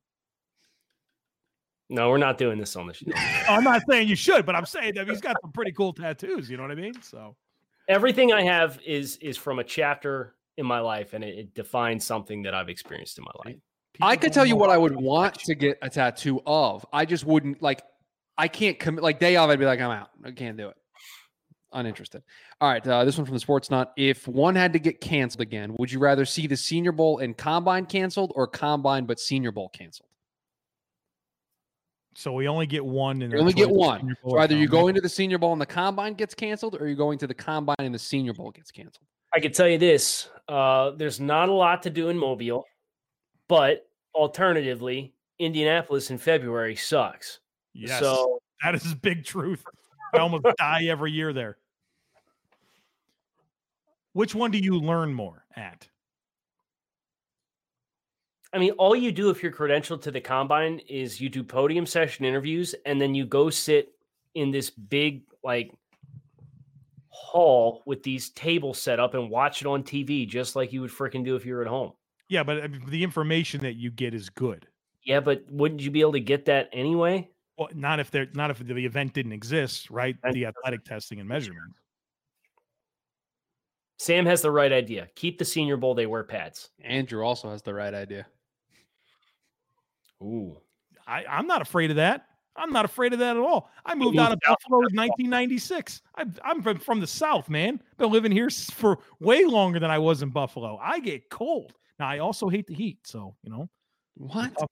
No, 1.89 2.09
we're 2.09 2.17
not 2.17 2.37
doing 2.37 2.57
this 2.57 2.75
on 2.75 2.87
the 2.87 2.93
show. 2.93 3.05
I'm 3.49 3.63
not 3.63 3.81
saying 3.89 4.07
you 4.07 4.15
should, 4.15 4.45
but 4.45 4.55
I'm 4.55 4.65
saying 4.65 4.95
that 4.95 5.07
he's 5.07 5.21
got 5.21 5.35
some 5.41 5.51
pretty 5.51 5.71
cool 5.71 5.93
tattoos. 5.93 6.49
You 6.49 6.57
know 6.57 6.63
what 6.63 6.71
I 6.71 6.75
mean? 6.75 7.01
So 7.01 7.35
Everything 7.89 8.31
I 8.31 8.43
have 8.43 8.79
is 8.85 9.17
is 9.17 9.37
from 9.37 9.59
a 9.59 9.63
chapter 9.63 10.35
in 10.57 10.65
my 10.65 10.79
life, 10.79 11.13
and 11.13 11.23
it, 11.23 11.37
it 11.37 11.53
defines 11.53 12.05
something 12.05 12.43
that 12.43 12.53
I've 12.53 12.69
experienced 12.69 13.17
in 13.17 13.25
my 13.25 13.31
life. 13.45 13.59
I 14.01 14.15
could 14.15 14.31
tell 14.31 14.45
you 14.45 14.55
what 14.55 14.69
I 14.69 14.77
would 14.77 14.95
want 14.95 15.35
to 15.35 15.53
get 15.53 15.77
a 15.81 15.89
tattoo 15.89 16.41
of. 16.45 16.85
I 16.93 17.05
just 17.05 17.25
wouldn't 17.25 17.61
like. 17.61 17.83
I 18.37 18.47
can't 18.47 18.79
commit. 18.79 19.03
Like 19.03 19.19
day 19.19 19.35
off, 19.35 19.49
I'd 19.49 19.59
be 19.59 19.65
like, 19.65 19.81
I'm 19.81 19.91
out. 19.91 20.09
I 20.23 20.31
can't 20.31 20.55
do 20.55 20.69
it. 20.69 20.77
Uninterested. 21.73 22.23
All 22.61 22.69
right, 22.69 22.87
uh, 22.87 23.03
this 23.03 23.17
one 23.17 23.25
from 23.25 23.33
the 23.33 23.39
Sports 23.39 23.69
Nut. 23.69 23.91
If 23.97 24.27
one 24.27 24.55
had 24.55 24.73
to 24.73 24.79
get 24.79 25.01
canceled 25.01 25.41
again, 25.41 25.75
would 25.77 25.91
you 25.91 25.99
rather 25.99 26.23
see 26.23 26.47
the 26.47 26.55
Senior 26.55 26.93
Bowl 26.93 27.17
and 27.17 27.35
Combine 27.35 27.85
canceled, 27.85 28.31
or 28.35 28.47
Combine 28.47 29.05
but 29.05 29.19
Senior 29.19 29.51
Bowl 29.51 29.69
canceled? 29.69 30.09
So 32.15 32.33
we 32.33 32.47
only 32.47 32.65
get 32.65 32.85
one, 32.85 33.21
and 33.21 33.31
You 33.33 33.39
only 33.39 33.53
get 33.53 33.69
one. 33.69 34.15
So 34.23 34.37
either 34.37 34.55
you 34.55 34.67
go 34.67 34.87
into 34.87 35.01
the 35.01 35.09
Senior 35.09 35.37
Bowl 35.37 35.51
and 35.51 35.61
the 35.61 35.65
Combine 35.65 36.13
gets 36.13 36.33
canceled, 36.33 36.75
or 36.79 36.87
you're 36.87 36.95
going 36.95 37.17
to 37.19 37.27
the 37.27 37.33
Combine 37.33 37.75
and 37.79 37.93
the 37.93 37.99
Senior 37.99 38.33
Bowl 38.33 38.51
gets 38.51 38.71
canceled. 38.71 39.07
I 39.35 39.39
can 39.39 39.51
tell 39.51 39.67
you 39.67 39.77
this: 39.77 40.29
uh, 40.47 40.91
there's 40.91 41.19
not 41.19 41.49
a 41.49 41.53
lot 41.53 41.83
to 41.83 41.89
do 41.89 42.09
in 42.09 42.17
Mobile, 42.17 42.65
but 43.47 43.87
alternatively, 44.13 45.13
Indianapolis 45.39 46.11
in 46.11 46.17
February 46.17 46.75
sucks. 46.75 47.39
Yes, 47.73 47.99
So 47.99 48.39
that 48.63 48.75
is 48.75 48.93
big 48.93 49.25
truth. 49.25 49.63
I 50.13 50.19
almost 50.19 50.43
die 50.57 50.85
every 50.85 51.11
year 51.11 51.33
there. 51.33 51.57
Which 54.13 54.35
one 54.35 54.51
do 54.51 54.59
you 54.59 54.79
learn 54.79 55.13
more 55.13 55.45
at? 55.55 55.87
I 58.53 58.59
mean, 58.59 58.71
all 58.73 58.95
you 58.95 59.11
do 59.11 59.31
if 59.31 59.41
you're 59.41 59.51
credentialed 59.51 60.01
to 60.03 60.11
the 60.11 60.21
combine 60.21 60.79
is 60.87 61.19
you 61.19 61.27
do 61.27 61.43
podium 61.43 61.87
session 61.87 62.23
interviews 62.23 62.75
and 62.85 63.01
then 63.01 63.15
you 63.15 63.25
go 63.25 63.49
sit 63.49 63.93
in 64.35 64.51
this 64.51 64.69
big 64.69 65.23
like 65.43 65.73
hall 67.09 67.81
with 67.85 68.03
these 68.03 68.29
tables 68.29 68.79
set 68.79 68.99
up 68.99 69.15
and 69.15 69.29
watch 69.29 69.61
it 69.61 69.67
on 69.67 69.83
TV 69.83 70.27
just 70.27 70.55
like 70.55 70.71
you 70.71 70.81
would 70.81 70.91
freaking 70.91 71.25
do 71.25 71.35
if 71.35 71.45
you 71.45 71.55
were 71.55 71.61
at 71.61 71.67
home. 71.67 71.93
Yeah, 72.29 72.43
but 72.43 72.63
I 72.63 72.67
mean, 72.67 72.83
the 72.87 73.03
information 73.03 73.61
that 73.61 73.73
you 73.73 73.89
get 73.89 74.13
is 74.13 74.29
good. 74.29 74.67
Yeah, 75.03 75.19
but 75.19 75.43
wouldn't 75.49 75.81
you 75.81 75.91
be 75.91 76.01
able 76.01 76.13
to 76.13 76.19
get 76.19 76.45
that 76.45 76.69
anyway? 76.71 77.29
Well, 77.57 77.69
not 77.73 77.99
if 77.99 78.09
they're 78.11 78.27
not 78.33 78.51
if 78.51 78.59
the 78.59 78.85
event 78.85 79.13
didn't 79.13 79.33
exist, 79.33 79.89
right? 79.89 80.15
The 80.31 80.45
athletic 80.45 80.85
testing 80.85 81.19
and 81.19 81.27
measurement. 81.27 81.73
Sam 83.97 84.25
has 84.25 84.41
the 84.41 84.51
right 84.51 84.71
idea. 84.71 85.09
Keep 85.15 85.37
the 85.37 85.45
senior 85.45 85.77
bowl, 85.77 85.95
they 85.95 86.07
wear 86.07 86.23
pads. 86.23 86.69
Andrew 86.83 87.23
also 87.23 87.49
has 87.49 87.61
the 87.61 87.73
right 87.73 87.93
idea. 87.93 88.25
Ooh. 90.23 90.57
I, 91.05 91.25
I'm 91.29 91.47
not 91.47 91.61
afraid 91.61 91.89
of 91.89 91.97
that. 91.97 92.27
I'm 92.55 92.71
not 92.71 92.85
afraid 92.85 93.13
of 93.13 93.19
that 93.19 93.35
at 93.35 93.41
all. 93.41 93.71
I 93.85 93.95
moved 93.95 94.15
moved 94.15 94.19
out 94.19 94.31
of 94.31 94.39
Buffalo 94.47 94.77
in 94.79 94.95
1996. 94.95 96.01
I'm, 96.15 96.35
I'm 96.45 96.61
from, 96.61 96.77
from 96.79 96.99
the 96.99 97.07
South, 97.07 97.49
man. 97.49 97.81
Been 97.97 98.11
living 98.11 98.31
here 98.31 98.49
for 98.49 98.99
way 99.19 99.43
longer 99.45 99.79
than 99.79 99.89
I 99.89 99.97
was 99.97 100.21
in 100.21 100.29
Buffalo. 100.29 100.79
I 100.81 100.99
get 100.99 101.29
cold. 101.29 101.73
Now, 101.99 102.07
I 102.07 102.19
also 102.19 102.49
hate 102.49 102.67
the 102.67 102.75
heat. 102.75 102.99
So, 103.05 103.35
you 103.43 103.49
know, 103.51 103.69
What 104.15 104.51
Oh. 104.61 104.67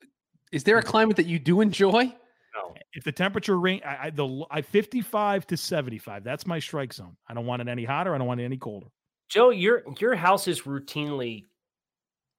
there 0.64 0.78
a 0.78 0.84
climate 0.84 1.16
that 1.18 1.26
you 1.26 1.40
do 1.40 1.62
enjoy? 1.62 2.14
No. 2.54 2.76
if 2.94 3.04
the 3.06 3.12
temperature 3.14 3.58
range, 3.58 3.82
I, 3.86 3.98
I, 4.08 4.10
the, 4.10 4.28
l- 4.28 4.48
I 4.52 4.62
55 4.62 5.48
to 5.48 5.58
75, 5.58 6.24
that's 6.24 6.46
my 6.46 6.60
strike 6.60 6.94
zone. 6.94 7.16
I 7.28 7.34
don't 7.34 7.46
want 7.46 7.62
it 7.62 7.68
any 7.70 7.86
hotter. 7.86 8.14
I 8.14 8.18
don't 8.18 8.28
want 8.28 8.42
it 8.42 8.44
any 8.46 8.58
colder. 8.58 8.88
Joe, 9.30 9.50
your 9.52 9.84
your 10.02 10.14
house 10.16 10.50
is 10.50 10.64
routinely, 10.64 11.46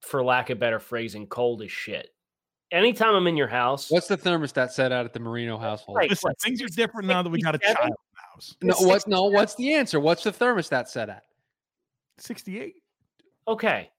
for 0.01 0.23
lack 0.23 0.51
of 0.51 0.59
better 0.59 0.79
phrasing, 0.79 1.25
cold 1.25 1.63
as 1.63 1.71
shit. 1.71 2.12
Anytime 2.73 3.13
I'm 3.13 3.27
in 3.27 3.37
your 3.37 3.47
house, 3.47 3.91
What's 3.91 4.07
the 4.07 4.17
thermostat 4.17 4.71
set 4.71 4.91
out 4.91 5.05
at 5.05 5.13
the 5.13 5.19
Marino 5.19 5.59
household? 5.59 5.95
Right. 5.95 6.09
Listen, 6.09 6.29
what, 6.29 6.41
things 6.41 6.59
are 6.61 6.67
different 6.67 7.07
now 7.07 7.21
that 7.21 7.29
we 7.29 7.39
got 7.39 7.53
a 7.53 7.59
child 7.59 7.77
in 7.83 7.89
the 7.91 8.21
house. 8.33 8.55
No, 8.63 8.71
It's 8.71 8.81
what? 8.85 9.07
No, 9.07 9.25
what's 9.25 9.53
the 9.55 9.73
answer? 9.73 9.99
What's 9.99 10.23
the 10.23 10.31
thermostat 10.31 10.87
set 10.87 11.07
at? 11.07 11.23
68. 12.17 12.75
okay, 13.47 13.89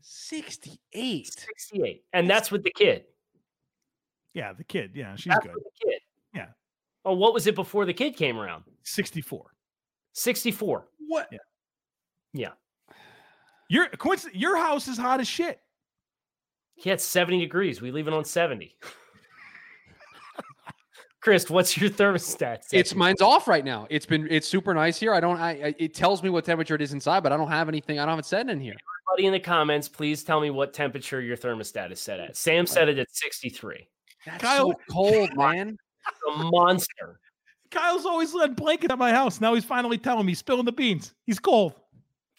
Sixty-eight. 0.00 1.26
68, 1.28 2.04
and 2.12 2.28
that's 2.28 2.50
with 2.50 2.62
the 2.62 2.72
kid. 2.74 3.04
Yeah, 4.34 4.52
the 4.52 4.64
kid. 4.64 4.92
Yeah, 4.94 5.16
she's 5.16 5.32
That's 5.32 5.46
good. 5.46 5.54
with 5.54 5.64
the 5.64 5.86
kid. 5.90 6.00
Yeah. 6.34 6.46
Oh, 7.04 7.14
what 7.14 7.32
was 7.34 7.46
it 7.46 7.54
before 7.54 7.86
the 7.86 7.94
kid 7.94 8.16
came 8.16 8.38
around? 8.38 8.64
64. 8.82 9.46
64. 10.12 10.88
What? 11.08 11.28
Yeah. 12.32 12.50
Your 13.68 13.88
coincidence, 13.88 14.36
your 14.38 14.56
house 14.58 14.88
is 14.88 14.98
hot 14.98 15.20
as 15.20 15.28
shit. 15.28 15.58
He 16.74 16.90
had 16.90 17.00
70 17.00 17.40
degrees. 17.40 17.80
We 17.80 17.90
leave 17.90 18.08
it 18.08 18.14
on 18.14 18.24
70. 18.24 18.76
Chris, 21.20 21.48
what's 21.48 21.78
your 21.78 21.88
thermostat? 21.88 22.64
set 22.64 22.78
It's 22.78 22.94
mine's 22.94 23.22
off 23.22 23.48
right 23.48 23.64
now. 23.64 23.86
It's 23.88 24.04
been 24.04 24.28
it's 24.30 24.46
super 24.46 24.74
nice 24.74 25.00
here. 25.00 25.14
I 25.14 25.20
don't. 25.20 25.38
I, 25.38 25.50
I 25.52 25.74
it 25.78 25.94
tells 25.94 26.22
me 26.22 26.28
what 26.28 26.44
temperature 26.44 26.74
it 26.74 26.82
is 26.82 26.92
inside, 26.92 27.22
but 27.22 27.32
I 27.32 27.38
don't 27.38 27.48
have 27.48 27.66
anything. 27.68 27.98
I 27.98 28.02
don't 28.02 28.10
have 28.10 28.18
it 28.18 28.26
set 28.26 28.50
in 28.50 28.60
here. 28.60 28.74
Everybody 29.10 29.26
in 29.28 29.32
the 29.32 29.40
comments, 29.40 29.88
please 29.88 30.22
tell 30.22 30.38
me 30.38 30.50
what 30.50 30.74
temperature 30.74 31.22
your 31.22 31.38
thermostat 31.38 31.90
is 31.90 32.00
set 32.00 32.20
at. 32.20 32.36
Sam 32.36 32.66
set 32.66 32.90
it 32.90 32.98
at 32.98 33.06
63. 33.10 33.88
That's 34.26 34.44
Kyle- 34.44 34.72
so 34.72 34.74
cold, 34.90 35.30
man. 35.36 35.78
A 36.28 36.44
monster. 36.44 37.20
Kyle's 37.70 38.04
always 38.04 38.34
led 38.34 38.54
blanket 38.54 38.90
at 38.90 38.98
my 38.98 39.10
house. 39.10 39.40
Now 39.40 39.54
he's 39.54 39.64
finally 39.64 39.96
telling 39.96 40.26
me 40.26 40.32
he's 40.32 40.40
spilling 40.40 40.66
the 40.66 40.72
beans. 40.72 41.14
He's 41.24 41.38
cold. 41.38 41.74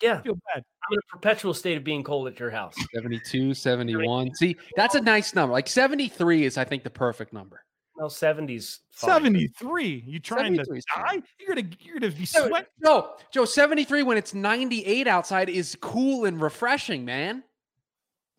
Yeah, 0.01 0.17
I 0.17 0.21
feel 0.21 0.35
bad. 0.53 0.57
I'm 0.87 0.93
in 0.93 0.99
a 0.99 1.11
perpetual 1.11 1.53
state 1.53 1.77
of 1.77 1.83
being 1.83 2.03
cold 2.03 2.27
at 2.27 2.39
your 2.39 2.51
house. 2.51 2.75
72, 2.93 3.53
71. 3.53 4.35
See, 4.35 4.55
that's 4.75 4.95
a 4.95 5.01
nice 5.01 5.33
number. 5.33 5.53
Like 5.53 5.67
73 5.67 6.43
is, 6.45 6.57
I 6.57 6.63
think, 6.65 6.83
the 6.83 6.89
perfect 6.89 7.31
number. 7.33 7.63
No, 7.97 8.07
70s. 8.07 8.79
fine. 8.91 9.09
73. 9.23 10.03
You 10.05 10.19
trying 10.19 10.53
to 10.57 10.65
73 10.65 10.81
die? 10.95 11.21
You're 11.39 11.55
gonna 11.55 11.67
you're 11.79 11.97
gonna 11.99 12.11
be 12.11 12.25
Seven- 12.25 12.49
sweating. 12.49 12.67
No, 12.81 13.13
Joe, 13.33 13.45
73 13.45 14.03
when 14.03 14.17
it's 14.17 14.33
98 14.33 15.07
outside 15.07 15.47
is 15.49 15.77
cool 15.79 16.25
and 16.25 16.41
refreshing, 16.41 17.05
man. 17.05 17.41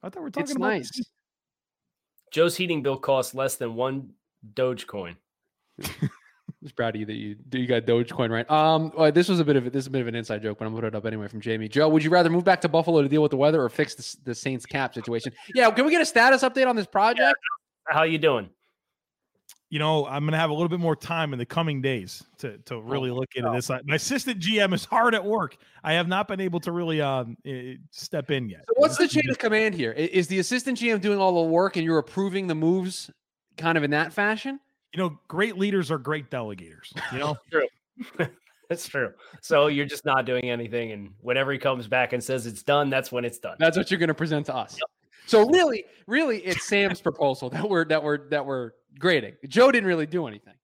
I 0.02 0.10
thought 0.10 0.22
we 0.22 0.26
are 0.28 0.30
talking 0.30 0.42
It's 0.44 0.56
about 0.56 0.68
nice. 0.68 0.90
Joe's 2.32 2.54
heating 2.56 2.82
bill 2.82 2.98
costs 2.98 3.34
less 3.34 3.56
than 3.56 3.74
one 3.74 4.10
Dogecoin. 4.54 5.16
Just 6.66 6.74
proud 6.74 6.96
of 6.96 7.00
you 7.00 7.06
that 7.06 7.14
you 7.14 7.36
do 7.48 7.60
you 7.60 7.68
got 7.68 7.84
Dogecoin 7.84 8.28
right. 8.28 8.50
Um, 8.50 8.90
well, 8.96 9.12
this 9.12 9.28
was 9.28 9.38
a 9.38 9.44
bit 9.44 9.54
of 9.54 9.68
a, 9.68 9.70
this 9.70 9.84
is 9.84 9.86
a 9.86 9.90
bit 9.90 10.00
of 10.00 10.08
an 10.08 10.16
inside 10.16 10.42
joke, 10.42 10.58
but 10.58 10.64
I'm 10.64 10.72
gonna 10.72 10.82
put 10.82 10.88
it 10.88 10.96
up 10.96 11.06
anyway 11.06 11.28
from 11.28 11.40
Jamie. 11.40 11.68
Joe, 11.68 11.88
would 11.88 12.02
you 12.02 12.10
rather 12.10 12.28
move 12.28 12.42
back 12.42 12.60
to 12.62 12.68
Buffalo 12.68 13.02
to 13.02 13.08
deal 13.08 13.22
with 13.22 13.30
the 13.30 13.36
weather 13.36 13.62
or 13.62 13.68
fix 13.68 13.94
the, 13.94 14.16
the 14.24 14.34
Saints 14.34 14.66
cap 14.66 14.92
situation? 14.92 15.32
Yeah, 15.54 15.70
can 15.70 15.84
we 15.84 15.92
get 15.92 16.02
a 16.02 16.04
status 16.04 16.42
update 16.42 16.66
on 16.66 16.74
this 16.74 16.88
project? 16.88 17.38
How 17.86 18.00
are 18.00 18.06
you 18.08 18.18
doing? 18.18 18.50
You 19.68 19.78
know, 19.78 20.08
I'm 20.08 20.24
gonna 20.24 20.38
have 20.38 20.50
a 20.50 20.54
little 20.54 20.68
bit 20.68 20.80
more 20.80 20.96
time 20.96 21.32
in 21.32 21.38
the 21.38 21.46
coming 21.46 21.80
days 21.80 22.24
to 22.38 22.58
to 22.64 22.80
really 22.80 23.12
look 23.12 23.28
into 23.36 23.52
this. 23.52 23.70
My 23.84 23.94
assistant 23.94 24.40
GM 24.40 24.74
is 24.74 24.84
hard 24.84 25.14
at 25.14 25.24
work. 25.24 25.56
I 25.84 25.92
have 25.92 26.08
not 26.08 26.26
been 26.26 26.40
able 26.40 26.58
to 26.58 26.72
really 26.72 27.00
um 27.00 27.36
step 27.92 28.32
in 28.32 28.48
yet. 28.48 28.64
So 28.66 28.74
what's 28.78 28.96
the 28.96 29.06
chain 29.06 29.30
of 29.30 29.38
command 29.38 29.76
here? 29.76 29.92
Is 29.92 30.26
the 30.26 30.40
assistant 30.40 30.80
GM 30.80 31.00
doing 31.00 31.20
all 31.20 31.44
the 31.44 31.48
work 31.48 31.76
and 31.76 31.84
you're 31.84 31.98
approving 31.98 32.48
the 32.48 32.56
moves, 32.56 33.08
kind 33.56 33.78
of 33.78 33.84
in 33.84 33.92
that 33.92 34.12
fashion? 34.12 34.58
You 34.92 35.02
know, 35.02 35.18
great 35.28 35.56
leaders 35.58 35.90
are 35.90 35.98
great 35.98 36.30
delegators. 36.30 36.92
You 37.12 37.18
know, 37.18 37.36
true. 37.50 37.66
That's 38.68 38.88
true. 38.88 39.12
So 39.42 39.68
you're 39.68 39.86
just 39.86 40.04
not 40.04 40.26
doing 40.26 40.50
anything, 40.50 40.92
and 40.92 41.10
whenever 41.20 41.52
he 41.52 41.58
comes 41.58 41.86
back 41.86 42.12
and 42.12 42.22
says 42.22 42.46
it's 42.46 42.62
done, 42.62 42.90
that's 42.90 43.12
when 43.12 43.24
it's 43.24 43.38
done. 43.38 43.56
That's 43.60 43.76
what 43.76 43.90
you're 43.92 43.98
going 44.00 44.08
to 44.08 44.14
present 44.14 44.46
to 44.46 44.56
us. 44.56 44.76
So 45.26 45.48
really, 45.48 45.84
really, 46.06 46.38
it's 46.38 46.66
Sam's 46.66 47.00
proposal 47.00 47.48
that 47.50 47.68
we're 47.68 47.84
that 47.86 48.02
we're 48.02 48.28
that 48.30 48.44
we're 48.44 48.72
grading. 48.98 49.34
Joe 49.46 49.70
didn't 49.70 49.86
really 49.86 50.06
do 50.06 50.26
anything. 50.26 50.54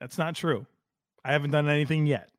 that's 0.00 0.18
not 0.18 0.34
true. 0.34 0.66
I 1.24 1.32
haven't 1.32 1.50
done 1.50 1.68
anything 1.68 2.06
yet. 2.06 2.30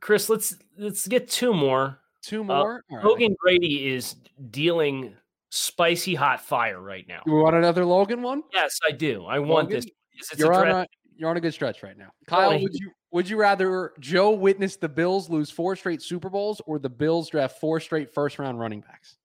Chris, 0.00 0.28
let's 0.28 0.56
let's 0.76 1.06
get 1.06 1.28
two 1.28 1.52
more. 1.52 1.98
Two 2.22 2.42
uh, 2.42 2.44
more. 2.44 2.84
All 2.90 2.96
right. 2.96 3.04
Logan 3.04 3.36
Grady 3.40 3.88
is 3.88 4.16
dealing 4.50 5.14
spicy 5.50 6.14
hot 6.14 6.40
fire 6.40 6.80
right 6.80 7.06
now. 7.08 7.22
You 7.26 7.34
want 7.34 7.56
another 7.56 7.84
Logan 7.84 8.22
one? 8.22 8.42
Yes, 8.52 8.78
I 8.86 8.92
do. 8.92 9.24
I 9.24 9.38
want 9.38 9.68
this. 9.70 9.86
It's, 10.14 10.32
it's 10.32 10.40
You're 10.40 10.52
a 10.52 10.56
on 10.56 10.68
a 10.68 10.86
you're 11.16 11.30
on 11.30 11.36
a 11.36 11.40
good 11.40 11.54
stretch 11.54 11.82
right 11.82 11.96
now. 11.96 12.10
Kyle, 12.26 12.50
he- 12.52 12.62
would 12.64 12.74
you 12.74 12.90
would 13.10 13.28
you 13.28 13.36
rather 13.38 13.92
Joe 14.00 14.30
witness 14.30 14.76
the 14.76 14.88
Bills 14.88 15.30
lose 15.30 15.50
four 15.50 15.74
straight 15.76 16.02
Super 16.02 16.28
Bowls 16.28 16.60
or 16.66 16.78
the 16.78 16.90
Bills 16.90 17.28
draft 17.30 17.58
four 17.58 17.80
straight 17.80 18.12
first 18.12 18.38
round 18.38 18.58
running 18.60 18.80
backs? 18.80 19.16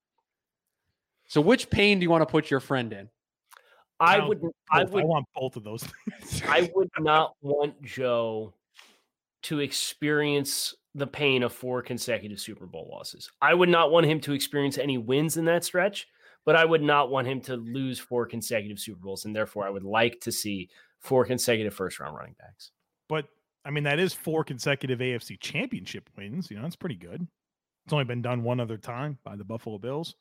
So 1.27 1.41
which 1.41 1.69
pain 1.69 1.99
do 1.99 2.03
you 2.03 2.09
want 2.09 2.21
to 2.21 2.25
put 2.31 2.49
your 2.51 2.59
friend 2.59 2.93
in? 2.93 3.09
I 3.99 4.17
Now, 4.17 4.27
would. 4.29 4.41
both. 4.41 4.51
I 4.71 4.83
would. 4.83 5.03
want 5.03 5.25
both 5.35 5.55
of 5.55 5.63
those. 5.63 5.83
I 6.47 6.69
would 6.75 6.89
not 6.99 7.33
want 7.41 7.81
Joe 7.81 8.53
to 9.43 9.59
experience 9.59 10.73
the 10.95 11.07
pain 11.07 11.43
of 11.43 11.53
four 11.53 11.81
consecutive 11.81 12.39
Super 12.39 12.65
Bowl 12.65 12.89
losses. 12.91 13.31
I 13.41 13.53
would 13.53 13.69
not 13.69 13.91
want 13.91 14.05
him 14.05 14.19
to 14.21 14.33
experience 14.33 14.77
any 14.77 14.97
wins 14.97 15.37
in 15.37 15.45
that 15.45 15.63
stretch, 15.63 16.07
but 16.45 16.55
I 16.55 16.65
would 16.65 16.83
not 16.83 17.09
want 17.09 17.27
him 17.27 17.41
to 17.41 17.55
lose 17.55 17.99
four 17.99 18.25
consecutive 18.25 18.79
Super 18.79 18.99
Bowls. 18.99 19.25
And 19.25 19.35
therefore, 19.35 19.65
I 19.65 19.69
would 19.69 19.83
like 19.83 20.19
to 20.21 20.31
see 20.31 20.69
four 20.99 21.25
consecutive 21.25 21.73
first 21.73 21.99
round 21.99 22.15
running 22.15 22.35
backs. 22.39 22.71
but 23.09 23.25
I 23.65 23.71
mean, 23.71 23.85
that 23.85 23.99
is 23.99 24.13
four 24.13 24.43
consecutive 24.43 24.99
AFC 24.99 25.39
championship 25.39 26.09
wins. 26.17 26.51
You 26.51 26.57
know, 26.57 26.63
that's 26.63 26.75
pretty 26.75 26.95
good. 26.95 27.25
It's 27.85 27.93
only 27.93 28.05
been 28.05 28.21
done 28.21 28.43
one 28.43 28.59
other 28.59 28.77
time 28.77 29.17
by 29.23 29.35
the 29.35 29.43
Buffalo 29.43 29.77
Bills. 29.77 30.15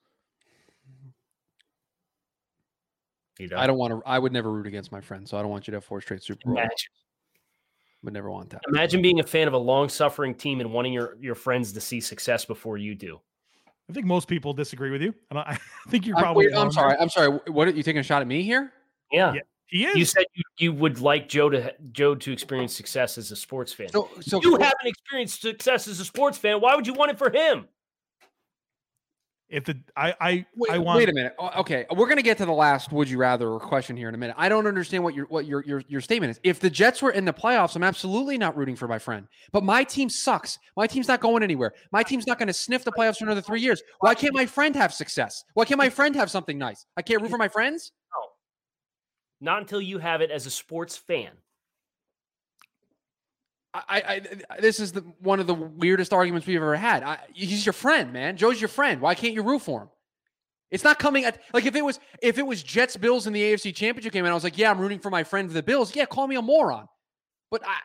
I 3.56 3.66
don't 3.66 3.78
want 3.78 3.92
to. 3.92 4.02
I 4.08 4.18
would 4.18 4.32
never 4.32 4.50
root 4.52 4.66
against 4.66 4.92
my 4.92 5.00
friend, 5.00 5.28
so 5.28 5.36
I 5.36 5.42
don't 5.42 5.50
want 5.50 5.66
you 5.66 5.72
to 5.72 5.76
have 5.76 5.84
four 5.84 6.00
straight 6.00 6.22
Super 6.22 6.40
Bowls. 6.44 6.56
Imagine, 8.02 8.04
Would 8.04 8.14
never 8.14 8.30
want 8.30 8.50
that. 8.50 8.62
imagine 8.68 9.02
being 9.02 9.20
a 9.20 9.24
fan 9.24 9.48
of 9.48 9.54
a 9.54 9.58
long-suffering 9.58 10.34
team 10.34 10.60
and 10.60 10.72
wanting 10.72 10.92
your 10.92 11.16
your 11.20 11.34
friends 11.34 11.72
to 11.72 11.80
see 11.80 12.00
success 12.00 12.44
before 12.44 12.76
you 12.78 12.94
do. 12.94 13.20
I 13.90 13.92
think 13.92 14.06
most 14.06 14.28
people 14.28 14.52
disagree 14.52 14.90
with 14.90 15.02
you. 15.02 15.14
I, 15.30 15.38
I 15.86 15.90
think 15.90 16.06
you're 16.06 16.16
I'm, 16.16 16.22
probably. 16.22 16.46
wait, 16.46 16.56
I'm 16.56 16.72
sorry. 16.72 16.96
I'm 16.98 17.08
sorry. 17.08 17.38
What 17.48 17.68
are 17.68 17.72
you 17.72 17.82
taking 17.82 18.00
a 18.00 18.02
shot 18.02 18.22
at 18.22 18.28
me 18.28 18.42
here? 18.42 18.72
Yeah, 19.10 19.32
Yeah. 19.34 19.40
He 19.66 19.86
is. 19.86 19.96
you 19.96 20.04
said 20.04 20.24
you, 20.34 20.42
you 20.58 20.72
would 20.74 21.00
like 21.00 21.28
Joe 21.30 21.48
to 21.48 21.74
Joe 21.92 22.14
to 22.14 22.30
experience 22.32 22.76
success 22.76 23.16
as 23.16 23.30
a 23.30 23.36
sports 23.36 23.72
fan. 23.72 23.88
So, 23.88 24.08
so 24.20 24.38
you 24.42 24.52
haven't 24.52 24.74
experienced 24.86 25.40
success 25.40 25.88
as 25.88 25.98
a 25.98 26.04
sports 26.04 26.36
fan. 26.36 26.60
Why 26.60 26.74
would 26.74 26.86
you 26.86 26.92
want 26.92 27.10
it 27.10 27.16
for 27.18 27.30
him? 27.30 27.66
If 29.52 29.64
the 29.64 29.78
I 29.96 30.14
I 30.20 30.46
Wait, 30.56 30.72
I 30.72 30.78
want 30.78 30.98
wait 30.98 31.08
a 31.10 31.12
minute. 31.12 31.34
Okay, 31.58 31.84
we're 31.94 32.08
gonna 32.08 32.22
get 32.22 32.38
to 32.38 32.46
the 32.46 32.52
last 32.52 32.90
"Would 32.90 33.08
you 33.08 33.18
rather" 33.18 33.58
question 33.58 33.96
here 33.96 34.08
in 34.08 34.14
a 34.14 34.18
minute. 34.18 34.34
I 34.38 34.48
don't 34.48 34.66
understand 34.66 35.04
what 35.04 35.14
your 35.14 35.26
what 35.26 35.44
your 35.44 35.62
your 35.64 35.82
your 35.86 36.00
statement 36.00 36.30
is. 36.30 36.40
If 36.42 36.58
the 36.58 36.70
Jets 36.70 37.02
were 37.02 37.10
in 37.10 37.26
the 37.26 37.32
playoffs, 37.32 37.76
I'm 37.76 37.82
absolutely 37.82 38.38
not 38.38 38.56
rooting 38.56 38.74
for 38.74 38.88
my 38.88 38.98
friend. 38.98 39.28
But 39.52 39.62
my 39.62 39.84
team 39.84 40.08
sucks. 40.08 40.58
My 40.76 40.86
team's 40.86 41.06
not 41.06 41.20
going 41.20 41.42
anywhere. 41.42 41.74
My 41.92 42.02
team's 42.02 42.26
not 42.26 42.38
going 42.38 42.48
to 42.48 42.54
sniff 42.54 42.82
the 42.82 42.92
playoffs 42.92 43.18
for 43.18 43.24
another 43.24 43.42
three 43.42 43.60
years. 43.60 43.82
Why 44.00 44.14
can't 44.14 44.34
my 44.34 44.46
friend 44.46 44.74
have 44.74 44.92
success? 44.94 45.44
Why 45.54 45.66
can't 45.66 45.78
my 45.78 45.90
friend 45.90 46.16
have 46.16 46.30
something 46.30 46.56
nice? 46.56 46.86
I 46.96 47.02
can't 47.02 47.20
root 47.20 47.30
for 47.30 47.38
my 47.38 47.48
friends. 47.48 47.92
No, 48.14 49.50
not 49.52 49.60
until 49.60 49.82
you 49.82 49.98
have 49.98 50.22
it 50.22 50.30
as 50.30 50.46
a 50.46 50.50
sports 50.50 50.96
fan. 50.96 51.32
I, 53.74 53.82
I, 53.88 54.22
I 54.50 54.60
this 54.60 54.80
is 54.80 54.92
the 54.92 55.00
one 55.20 55.40
of 55.40 55.46
the 55.46 55.54
weirdest 55.54 56.12
arguments 56.12 56.46
we've 56.46 56.56
ever 56.56 56.76
had. 56.76 57.02
I, 57.02 57.18
he's 57.32 57.64
your 57.64 57.72
friend, 57.72 58.12
man. 58.12 58.36
Joe's 58.36 58.60
your 58.60 58.68
friend. 58.68 59.00
Why 59.00 59.14
can't 59.14 59.34
you 59.34 59.42
root 59.42 59.62
for 59.62 59.82
him? 59.82 59.88
It's 60.70 60.84
not 60.84 60.98
coming 60.98 61.24
at 61.24 61.40
like 61.52 61.66
if 61.66 61.74
it 61.74 61.84
was 61.84 62.00
if 62.22 62.38
it 62.38 62.46
was 62.46 62.62
Jets 62.62 62.96
Bills 62.96 63.26
in 63.26 63.32
the 63.32 63.42
AFC 63.42 63.74
Championship 63.74 64.12
game 64.12 64.24
and 64.24 64.32
I 64.32 64.34
was 64.34 64.44
like, 64.44 64.58
yeah, 64.58 64.70
I'm 64.70 64.80
rooting 64.80 64.98
for 64.98 65.10
my 65.10 65.24
friend 65.24 65.48
for 65.48 65.54
the 65.54 65.62
Bills. 65.62 65.94
Yeah, 65.94 66.06
call 66.06 66.26
me 66.26 66.36
a 66.36 66.42
moron. 66.42 66.86
But 67.50 67.62
I, 67.66 67.76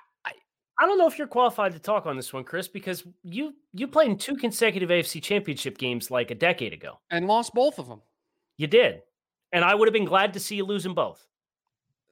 I 0.79 0.85
don't 0.85 0.99
know 0.99 1.07
if 1.07 1.17
you're 1.17 1.27
qualified 1.27 1.73
to 1.73 1.79
talk 1.79 2.05
on 2.05 2.15
this 2.15 2.31
one, 2.31 2.43
Chris, 2.43 2.67
because 2.67 3.03
you 3.23 3.53
you 3.73 3.87
played 3.87 4.11
in 4.11 4.17
two 4.17 4.35
consecutive 4.35 4.89
AFC 4.89 5.21
championship 5.21 5.77
games 5.77 6.11
like 6.11 6.29
a 6.29 6.35
decade 6.35 6.73
ago. 6.73 6.99
and 7.09 7.25
lost 7.27 7.53
both 7.53 7.79
of 7.79 7.87
them. 7.87 8.01
You 8.57 8.67
did. 8.67 9.01
And 9.51 9.63
I 9.65 9.73
would 9.73 9.87
have 9.87 9.93
been 9.93 10.05
glad 10.05 10.33
to 10.33 10.39
see 10.39 10.55
you 10.55 10.65
lose 10.65 10.83
them 10.83 10.93
both. 10.93 11.25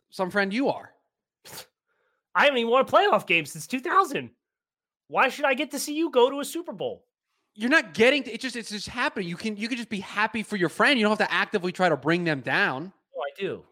Some 0.10 0.32
friend 0.32 0.54
you 0.54 0.70
are. 0.70 0.92
I 2.36 2.44
haven't 2.46 2.58
even 2.60 2.72
won 2.72 2.82
a 2.82 2.86
playoff 2.86 3.26
game 3.26 3.46
since 3.46 3.66
2000. 3.68 4.30
Why 5.08 5.30
should 5.30 5.46
I 5.46 5.54
get 5.54 5.72
to 5.72 5.80
see 5.80 5.96
you 5.96 6.10
go 6.10 6.30
to 6.30 6.40
a 6.40 6.46
Super 6.46 6.74
Bowl? 6.74 7.06
You're 7.54 7.70
not 7.70 7.94
getting 7.94 8.24
to, 8.24 8.34
it. 8.34 8.42
Just 8.42 8.56
it's 8.56 8.70
just 8.70 8.90
happening. 8.90 9.30
You 9.30 9.38
can 9.38 9.56
you 9.56 9.68
can 9.70 9.78
just 9.78 9.90
be 9.90 10.02
happy 10.02 10.44
for 10.44 10.58
your 10.58 10.68
friend. 10.70 11.00
You 11.00 11.06
don't 11.06 11.18
have 11.18 11.28
to 11.28 11.34
actively 11.34 11.72
try 11.72 11.88
to 11.88 11.96
bring 11.96 12.24
them 12.26 12.42
down. 12.42 12.92
Oh, 13.16 13.22
I 13.22 13.40
do. 13.40 13.64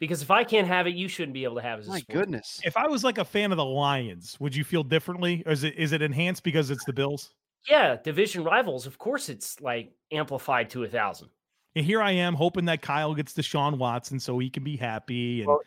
Because 0.00 0.22
if 0.22 0.30
I 0.30 0.42
can't 0.44 0.66
have 0.66 0.86
it, 0.86 0.94
you 0.94 1.06
shouldn't 1.08 1.32
be 1.34 1.44
able 1.44 1.56
to 1.56 1.62
have 1.62 1.78
it. 1.78 1.82
As 1.82 1.88
a 1.88 1.90
My 1.90 1.98
sport. 2.00 2.18
goodness. 2.18 2.60
if 2.64 2.76
I 2.76 2.86
was 2.88 3.04
like 3.04 3.18
a 3.18 3.24
fan 3.24 3.50
of 3.52 3.56
the 3.56 3.64
Lions, 3.64 4.36
would 4.40 4.54
you 4.54 4.64
feel 4.64 4.82
differently, 4.82 5.42
or 5.46 5.52
is 5.52 5.62
it 5.64 5.74
is 5.76 5.92
it 5.92 6.02
enhanced 6.02 6.42
because 6.42 6.70
it's 6.70 6.84
the 6.84 6.92
Bills? 6.92 7.30
Yeah, 7.68 7.96
division 8.02 8.42
rivals. 8.44 8.86
Of 8.86 8.98
course, 8.98 9.28
it's 9.28 9.60
like 9.60 9.92
amplified 10.12 10.70
to 10.70 10.82
a 10.84 10.88
thousand. 10.88 11.28
And 11.76 11.84
here 11.86 12.02
I 12.02 12.12
am 12.12 12.34
hoping 12.34 12.64
that 12.66 12.82
Kyle 12.82 13.14
gets 13.14 13.32
Deshaun 13.32 13.78
Watson 13.78 14.20
so 14.20 14.38
he 14.38 14.50
can 14.50 14.62
be 14.64 14.76
happy. 14.76 15.40
And 15.40 15.48
Well, 15.48 15.60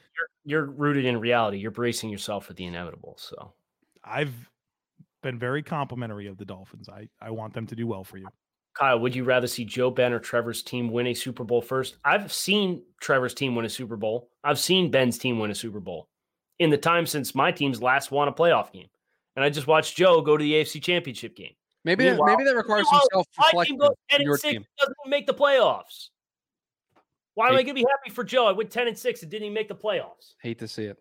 you're 0.47 0.65
you're 0.65 0.65
rooted 0.65 1.05
in 1.05 1.19
reality. 1.19 1.57
You're 1.57 1.71
bracing 1.71 2.09
yourself 2.09 2.45
for 2.45 2.53
the 2.53 2.65
inevitable. 2.65 3.15
So 3.19 3.53
I've 4.03 4.33
been 5.23 5.37
very 5.37 5.61
complimentary 5.63 6.27
of 6.27 6.37
the 6.37 6.45
Dolphins. 6.45 6.89
I 6.89 7.09
I 7.21 7.31
want 7.31 7.53
them 7.53 7.67
to 7.67 7.75
do 7.75 7.85
well 7.87 8.03
for 8.03 8.17
you. 8.17 8.27
Kyle, 8.73 8.99
would 8.99 9.15
you 9.15 9.23
rather 9.23 9.47
see 9.47 9.65
Joe 9.65 9.89
Ben 9.89 10.13
or 10.13 10.19
Trevor's 10.19 10.61
team 10.61 10.91
win 10.91 11.07
a 11.07 11.13
Super 11.15 11.43
Bowl 11.43 11.61
first? 11.61 11.97
I've 12.05 12.31
seen 12.31 12.83
Trevor's 13.01 13.33
team 13.33 13.55
win 13.55 13.65
a 13.65 13.69
Super 13.69 13.95
Bowl. 13.97 14.29
I've 14.43 14.59
seen 14.59 14.91
Ben's 14.91 15.17
team 15.17 15.39
win 15.39 15.49
a 15.51 15.55
Super 15.55 15.79
Bowl 15.79 16.09
in 16.59 16.69
the 16.69 16.77
time 16.77 17.05
since 17.07 17.33
my 17.33 17.51
team's 17.51 17.81
last 17.81 18.11
won 18.11 18.27
a 18.27 18.31
playoff 18.31 18.71
game. 18.71 18.87
And 19.35 19.43
I 19.43 19.49
just 19.49 19.65
watched 19.67 19.97
Joe 19.97 20.21
go 20.21 20.37
to 20.37 20.43
the 20.43 20.53
AFC 20.53 20.81
Championship 20.81 21.35
game. 21.35 21.53
Maybe 21.85 22.03
that, 22.05 22.11
Meanwhile- 22.11 22.37
maybe 22.37 22.43
that 22.43 22.55
requires 22.55 22.87
some 22.87 22.99
meanwhile, 23.13 23.25
self 23.35 23.53
My 23.53 23.63
team 23.65 23.77
goes 23.77 23.91
10 24.09 24.21
Your 24.21 24.33
and 24.33 24.41
6 24.41 24.53
team. 24.53 24.65
doesn't 24.79 24.95
make 25.07 25.25
the 25.27 25.33
playoffs. 25.33 26.09
Why 27.37 27.49
am 27.49 27.53
I 27.53 27.61
going 27.61 27.67
to 27.67 27.73
be 27.75 27.85
happy 27.87 28.09
for 28.09 28.23
Joe? 28.23 28.47
I 28.47 28.51
went 28.51 28.71
10 28.71 28.87
and 28.87 28.97
6 28.97 29.21
and 29.21 29.29
didn't 29.29 29.43
even 29.45 29.53
make 29.53 29.67
the 29.67 29.75
playoffs. 29.75 30.33
Hate 30.41 30.57
to 30.57 30.67
see 30.67 30.85
it. 30.85 30.97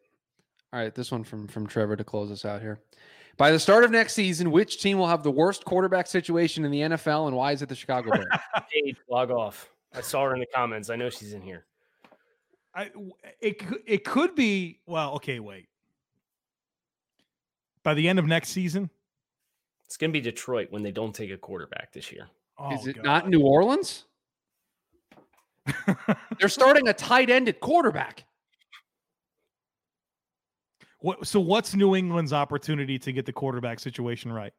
All 0.70 0.78
right, 0.78 0.94
this 0.94 1.10
one 1.10 1.24
from 1.24 1.48
from 1.48 1.66
Trevor 1.66 1.96
to 1.96 2.04
close 2.04 2.30
us 2.30 2.44
out 2.44 2.60
here. 2.60 2.78
By 3.38 3.50
the 3.52 3.58
start 3.58 3.84
of 3.84 3.90
next 3.90 4.12
season, 4.12 4.50
which 4.50 4.82
team 4.82 4.98
will 4.98 5.06
have 5.06 5.22
the 5.22 5.30
worst 5.30 5.64
quarterback 5.64 6.06
situation 6.06 6.66
in 6.66 6.70
the 6.70 6.80
NFL, 6.80 7.28
and 7.28 7.36
why 7.36 7.52
is 7.52 7.62
it 7.62 7.70
the 7.70 7.74
Chicago 7.74 8.10
Bears? 8.10 8.26
Paige, 8.70 8.96
log 9.08 9.30
off. 9.30 9.70
I 9.94 10.02
saw 10.02 10.24
her 10.24 10.34
in 10.34 10.40
the 10.40 10.46
comments. 10.54 10.90
I 10.90 10.96
know 10.96 11.08
she's 11.08 11.32
in 11.32 11.40
here. 11.40 11.64
I 12.74 12.90
it 13.40 13.62
it 13.86 14.04
could 14.04 14.34
be 14.34 14.80
well. 14.84 15.14
Okay, 15.14 15.40
wait. 15.40 15.68
By 17.82 17.94
the 17.94 18.06
end 18.06 18.18
of 18.18 18.26
next 18.26 18.50
season, 18.50 18.90
It's 19.86 19.96
going 19.96 20.10
to 20.10 20.12
be 20.12 20.20
Detroit 20.20 20.68
when 20.70 20.82
they 20.82 20.92
don't 20.92 21.14
take 21.14 21.30
a 21.30 21.38
quarterback 21.38 21.94
this 21.94 22.12
year. 22.12 22.26
oh, 22.58 22.74
is 22.74 22.86
it 22.86 22.96
God. 22.96 23.04
not 23.06 23.28
New 23.30 23.40
Orleans? 23.40 24.04
They're 26.38 26.48
starting 26.48 26.88
a 26.88 26.92
tight 26.92 27.30
end 27.30 27.48
at 27.48 27.60
quarterback. 27.60 28.24
what? 31.00 31.26
So 31.26 31.40
what's 31.40 31.74
New 31.74 31.94
England's 31.96 32.32
opportunity 32.32 32.98
to 33.00 33.12
get 33.12 33.26
the 33.26 33.32
quarterback 33.32 33.80
situation 33.80 34.32
right? 34.32 34.52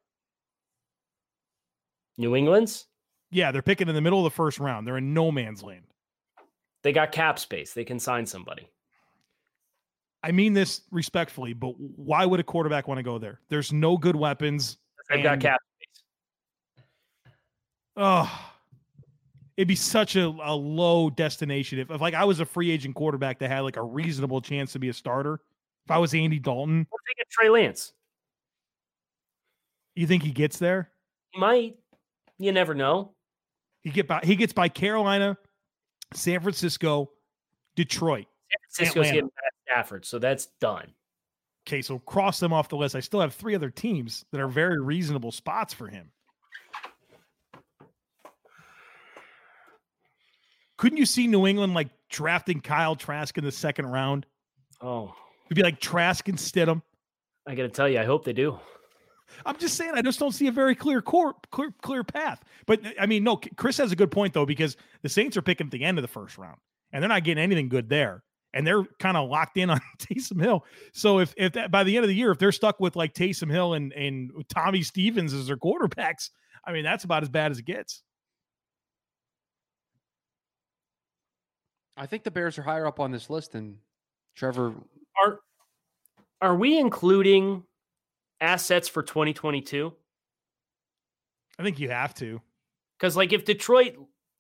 New 2.17 2.35
England's, 2.35 2.87
Yeah, 3.29 3.51
they're 3.51 3.61
picking 3.61 3.89
in 3.89 3.95
the 3.95 4.01
middle 4.01 4.19
of 4.19 4.23
the 4.31 4.35
first 4.35 4.59
round. 4.59 4.87
They're 4.87 4.97
in 4.97 5.13
no 5.13 5.31
man's 5.31 5.61
land. 5.61 5.83
they 6.83 6.91
got 6.91 7.11
cap 7.11 7.37
space. 7.37 7.73
They 7.73 7.83
can 7.85 7.99
sign 7.99 8.25
somebody. 8.25 8.67
I 10.23 10.31
mean 10.31 10.53
this 10.53 10.81
respectfully, 10.91 11.53
but 11.53 11.75
why 11.77 12.25
would 12.25 12.39
a 12.39 12.43
quarterback 12.43 12.87
want 12.87 12.97
to 12.97 13.03
go 13.03 13.19
there? 13.19 13.39
There's 13.49 13.71
no 13.71 13.97
good 13.97 14.15
weapons. 14.15 14.77
They've 15.09 15.23
got 15.23 15.39
cap 15.39 15.59
space. 15.75 16.03
Oh, 17.95 18.51
it'd 19.57 19.67
be 19.67 19.75
such 19.75 20.15
a, 20.15 20.25
a 20.25 20.55
low 20.55 21.09
destination 21.09 21.79
if, 21.79 21.91
if 21.91 21.99
like 21.99 22.13
I 22.13 22.23
was 22.23 22.39
a 22.39 22.45
free 22.45 22.71
agent 22.71 22.95
quarterback 22.95 23.39
that 23.39 23.49
had 23.49 23.61
like 23.61 23.75
a 23.75 23.83
reasonable 23.83 24.39
chance 24.39 24.71
to 24.73 24.79
be 24.79 24.89
a 24.89 24.93
starter. 24.93 25.41
If 25.85 25.91
I 25.91 25.97
was 25.97 26.13
Andy 26.13 26.39
Dalton, 26.39 26.79
they 26.79 27.13
get 27.17 27.29
Trey 27.29 27.49
Lance? 27.49 27.93
you 29.95 30.05
think 30.05 30.21
he 30.21 30.31
gets 30.31 30.59
there? 30.59 30.91
He 31.31 31.39
might. 31.39 31.75
You 32.37 32.51
never 32.51 32.75
know. 32.75 33.13
He 33.83 33.89
get 33.89 34.07
by 34.07 34.21
he 34.23 34.35
gets 34.35 34.53
by 34.53 34.69
Carolina, 34.69 35.37
San 36.13 36.39
Francisco, 36.41 37.11
Detroit. 37.75 38.27
San 38.69 38.85
Francisco's 38.85 39.07
Atlanta. 39.07 39.15
getting 39.15 39.25
Matt 39.25 39.53
Stafford, 39.65 40.05
so 40.05 40.19
that's 40.19 40.47
done. 40.61 40.93
Okay, 41.67 41.81
so 41.81 41.99
cross 41.99 42.39
them 42.39 42.53
off 42.53 42.69
the 42.69 42.77
list. 42.77 42.95
I 42.95 42.99
still 42.99 43.19
have 43.19 43.33
three 43.33 43.55
other 43.55 43.69
teams 43.69 44.23
that 44.31 44.39
are 44.39 44.47
very 44.47 44.79
reasonable 44.79 45.31
spots 45.31 45.73
for 45.73 45.87
him. 45.87 46.11
Couldn't 50.77 50.97
you 50.97 51.05
see 51.05 51.27
New 51.27 51.47
England 51.47 51.73
like 51.73 51.89
drafting 52.09 52.61
Kyle 52.61 52.95
Trask 52.95 53.37
in 53.37 53.43
the 53.43 53.51
second 53.51 53.87
round? 53.87 54.25
Oh, 54.81 55.13
It'd 55.47 55.55
be 55.55 55.63
like 55.63 55.79
Trask 55.79 56.27
and 56.27 56.37
Stidham. 56.37 56.81
I 57.47 57.55
got 57.55 57.63
to 57.63 57.69
tell 57.69 57.87
you, 57.87 57.99
I 57.99 58.05
hope 58.05 58.25
they 58.25 58.33
do. 58.33 58.59
I'm 59.45 59.57
just 59.57 59.75
saying, 59.75 59.93
I 59.95 60.01
just 60.01 60.19
don't 60.19 60.33
see 60.33 60.47
a 60.47 60.51
very 60.51 60.75
clear 60.75 61.01
core, 61.01 61.35
clear, 61.51 61.73
clear 61.81 62.03
path. 62.03 62.43
But 62.65 62.81
I 62.99 63.05
mean, 63.05 63.23
no, 63.23 63.37
Chris 63.55 63.77
has 63.77 63.91
a 63.91 63.95
good 63.95 64.11
point 64.11 64.33
though, 64.33 64.45
because 64.45 64.77
the 65.01 65.09
Saints 65.09 65.37
are 65.37 65.41
picking 65.41 65.67
at 65.67 65.71
the 65.71 65.83
end 65.83 65.97
of 65.97 66.01
the 66.01 66.07
first 66.07 66.37
round, 66.37 66.57
and 66.91 67.01
they're 67.01 67.09
not 67.09 67.23
getting 67.23 67.43
anything 67.43 67.69
good 67.69 67.89
there, 67.89 68.23
and 68.53 68.65
they're 68.65 68.83
kind 68.99 69.17
of 69.17 69.29
locked 69.29 69.57
in 69.57 69.69
on 69.69 69.79
Taysom 69.99 70.41
Hill. 70.41 70.65
So 70.93 71.19
if 71.19 71.33
if 71.37 71.53
that 71.53 71.71
by 71.71 71.83
the 71.83 71.95
end 71.95 72.03
of 72.03 72.09
the 72.09 72.15
year, 72.15 72.31
if 72.31 72.39
they're 72.39 72.51
stuck 72.51 72.79
with 72.79 72.95
like 72.95 73.13
Taysom 73.13 73.51
Hill 73.51 73.73
and 73.73 73.93
and 73.93 74.31
Tommy 74.49 74.81
Stevens 74.81 75.33
as 75.33 75.47
their 75.47 75.57
quarterbacks, 75.57 76.29
I 76.65 76.71
mean, 76.71 76.83
that's 76.83 77.03
about 77.03 77.23
as 77.23 77.29
bad 77.29 77.51
as 77.51 77.59
it 77.59 77.65
gets. 77.65 78.03
I 81.97 82.05
think 82.05 82.23
the 82.23 82.31
Bears 82.31 82.57
are 82.57 82.63
higher 82.63 82.85
up 82.85 82.99
on 82.99 83.11
this 83.11 83.29
list 83.29 83.53
than 83.53 83.77
Trevor. 84.35 84.73
Are 85.21 85.39
are 86.41 86.55
we 86.55 86.77
including 86.77 87.63
assets 88.39 88.87
for 88.87 89.01
2022? 89.01 89.91
I 91.57 91.63
think 91.63 91.79
you 91.79 91.89
have 91.89 92.13
to. 92.15 92.39
Because 92.97 93.17
like 93.17 93.33
if 93.33 93.45
Detroit 93.45 93.95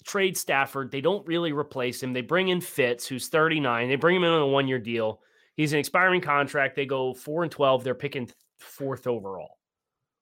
trade 0.05 0.37
Stafford, 0.37 0.91
they 0.91 1.01
don't 1.01 1.25
really 1.27 1.51
replace 1.51 2.01
him. 2.01 2.13
They 2.13 2.21
bring 2.21 2.49
in 2.49 2.61
Fitz, 2.61 3.07
who's 3.07 3.27
39. 3.27 3.89
They 3.89 3.95
bring 3.95 4.15
him 4.15 4.23
in 4.23 4.29
on 4.29 4.41
a 4.41 4.47
one 4.47 4.67
year 4.67 4.79
deal. 4.79 5.21
He's 5.55 5.73
an 5.73 5.79
expiring 5.79 6.21
contract. 6.21 6.75
They 6.75 6.85
go 6.85 7.13
four 7.13 7.43
and 7.43 7.51
12. 7.51 7.83
They're 7.83 7.95
picking 7.95 8.29
fourth 8.59 9.07
overall. 9.07 9.57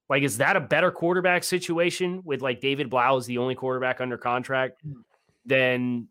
Like, 0.09 0.23
is 0.23 0.37
that 0.37 0.55
a 0.55 0.61
better 0.61 0.91
quarterback 0.91 1.43
situation 1.43 2.21
with 2.23 2.41
like 2.41 2.61
David 2.61 2.89
Blough 2.89 3.17
is 3.17 3.25
the 3.25 3.39
only 3.39 3.55
quarterback 3.55 3.99
under 3.99 4.17
contract 4.17 4.81
hmm. 4.83 5.01
than 5.45 6.07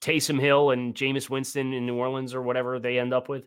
Taysom 0.00 0.40
Hill 0.40 0.70
and 0.70 0.94
Jameis 0.94 1.28
Winston 1.28 1.72
in 1.72 1.86
New 1.86 1.96
Orleans 1.96 2.34
or 2.34 2.42
whatever 2.42 2.78
they 2.78 2.98
end 2.98 3.12
up 3.12 3.28
with? 3.28 3.44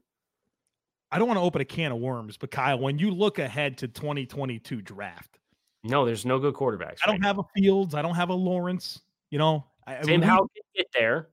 I 1.11 1.19
don't 1.19 1.27
want 1.27 1.37
to 1.37 1.43
open 1.43 1.61
a 1.61 1.65
can 1.65 1.91
of 1.91 1.99
worms, 1.99 2.37
but 2.37 2.49
Kyle, 2.51 2.79
when 2.79 2.97
you 2.97 3.11
look 3.11 3.37
ahead 3.39 3.77
to 3.79 3.87
2022 3.87 4.81
draft, 4.81 5.37
No, 5.83 6.05
there's 6.05 6.25
no 6.25 6.39
good 6.39 6.55
quarterbacks. 6.55 6.99
I 7.03 7.07
don't 7.07 7.13
right 7.15 7.21
now. 7.21 7.27
have 7.27 7.39
a 7.39 7.43
Fields, 7.55 7.93
I 7.93 8.01
don't 8.01 8.15
have 8.15 8.29
a 8.29 8.33
Lawrence. 8.33 8.99
You 9.29 9.37
know, 9.39 9.65
I, 9.85 9.97
I 9.97 10.03
mean, 10.03 10.21
Howell 10.21 10.49
can 10.53 10.63
get 10.75 10.87
there. 10.93 11.29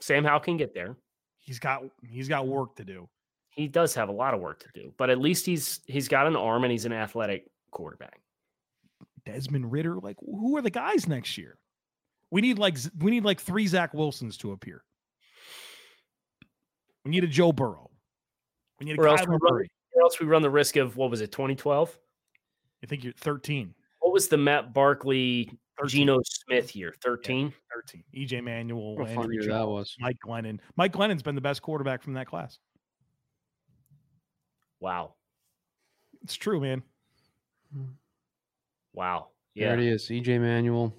Sam 0.00 0.24
Howell 0.24 0.40
can 0.40 0.56
get 0.56 0.74
there. 0.74 0.96
He's 1.40 1.58
got 1.58 1.82
he's 2.06 2.28
got 2.28 2.46
work 2.46 2.76
to 2.76 2.84
do. 2.84 3.08
He 3.50 3.66
does 3.66 3.94
have 3.94 4.08
a 4.08 4.12
lot 4.12 4.34
of 4.34 4.40
work 4.40 4.60
to 4.60 4.68
do, 4.74 4.92
but 4.98 5.10
at 5.10 5.18
least 5.18 5.46
he's 5.46 5.80
he's 5.86 6.08
got 6.08 6.26
an 6.26 6.36
arm 6.36 6.64
and 6.64 6.70
he's 6.72 6.84
an 6.84 6.92
athletic 6.92 7.50
quarterback. 7.70 8.20
Desmond 9.24 9.72
Ridder, 9.72 9.96
like 9.96 10.16
who 10.24 10.56
are 10.56 10.62
the 10.62 10.70
guys 10.70 11.06
next 11.08 11.36
year? 11.38 11.56
We 12.30 12.40
need 12.40 12.58
like 12.58 12.76
we 12.98 13.10
need 13.10 13.24
like 13.24 13.40
three 13.40 13.66
Zach 13.66 13.94
Wilsons 13.94 14.36
to 14.38 14.52
appear. 14.52 14.82
We 17.04 17.10
need 17.10 17.24
a 17.24 17.28
Joe 17.28 17.52
Burrow. 17.52 17.90
We 18.80 18.86
need 18.86 18.98
a 18.98 19.00
Or 19.00 19.08
else, 19.08 19.26
we 19.26 19.36
run, 19.40 19.66
or 19.94 20.02
else 20.02 20.20
we 20.20 20.26
run 20.26 20.42
the 20.42 20.50
risk 20.50 20.76
of 20.76 20.96
what 20.96 21.10
was 21.10 21.20
it, 21.20 21.32
2012? 21.32 21.98
I 22.82 22.86
think 22.86 23.02
you're 23.02 23.12
13. 23.14 23.74
What 24.00 24.12
was 24.12 24.28
the 24.28 24.36
Matt 24.36 24.72
Barkley 24.74 25.50
13. 25.80 25.88
Geno 26.00 26.18
Smith 26.24 26.76
year? 26.76 26.94
13? 27.02 27.52
13. 27.74 28.04
EJ 28.14 28.44
Manuel, 28.44 28.96
What 28.96 29.10
a 29.10 29.14
fun 29.14 29.32
year 29.32 29.40
Jones, 29.42 29.52
that 29.54 29.66
was. 29.66 29.96
Mike 29.98 30.18
Glennon. 30.24 30.60
Mike 30.76 30.92
Glennon's 30.92 31.22
been 31.22 31.34
the 31.34 31.40
best 31.40 31.62
quarterback 31.62 32.02
from 32.02 32.12
that 32.12 32.26
class. 32.26 32.58
Wow. 34.80 35.14
It's 36.22 36.36
true, 36.36 36.60
man. 36.60 36.82
Hmm. 37.72 37.82
Wow. 38.92 39.28
Yeah. 39.54 39.70
There 39.70 39.80
it 39.80 39.84
Yeah. 39.86 39.92
is. 39.92 40.08
EJ 40.10 40.38
Manuel. 40.40 40.92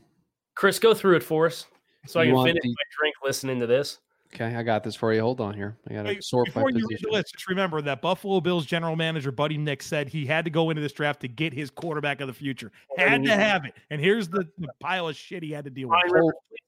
Chris, 0.60 0.78
go 0.78 0.94
through 0.94 1.16
it 1.16 1.24
for 1.24 1.46
us 1.46 1.68
so 2.06 2.20
I 2.20 2.26
can 2.26 2.36
finish 2.44 2.62
the- 2.62 2.68
my 2.68 2.84
drink 3.00 3.16
listening 3.24 3.62
to 3.62 3.66
this. 3.66 4.00
Okay, 4.34 4.54
I 4.54 4.62
got 4.62 4.84
this 4.84 4.94
for 4.94 5.14
you. 5.14 5.22
Hold 5.22 5.40
on 5.40 5.54
here. 5.54 5.78
I 5.90 5.94
got 5.94 6.04
to 6.04 6.14
Hey, 6.16 6.20
sort 6.20 6.50
my 6.50 6.54
Before 6.56 6.70
you 6.70 6.76
read 6.76 6.84
position. 6.98 7.08
the 7.10 7.16
list, 7.16 7.32
just 7.34 7.48
remember 7.48 7.82
that 7.82 8.02
Buffalo 8.02 8.42
Bills 8.42 8.66
general 8.66 8.98
manager 8.98 9.32
Buddy 9.32 9.58
Nix 9.58 9.86
said 9.86 10.10
he 10.10 10.26
had 10.26 10.44
to 10.44 10.52
go 10.52 10.70
into 10.70 10.82
this 10.82 10.92
draft 10.92 11.22
to 11.22 11.30
get 11.30 11.54
his 11.54 11.70
quarterback 11.70 12.20
of 12.20 12.28
the 12.28 12.34
future. 12.34 12.74
Oh, 12.92 12.96
had 13.02 13.24
to 13.24 13.34
have 13.34 13.64
it. 13.64 13.74
And 13.90 14.02
here's 14.02 14.28
the, 14.28 14.46
the 14.58 14.68
pile 14.82 15.08
of 15.08 15.16
shit 15.16 15.44
he 15.44 15.52
had 15.52 15.64
to 15.64 15.70
deal 15.70 15.88
with. 15.88 15.94
Ryan 15.96 16.12
Rivers, 16.12 16.34
please 16.50 16.60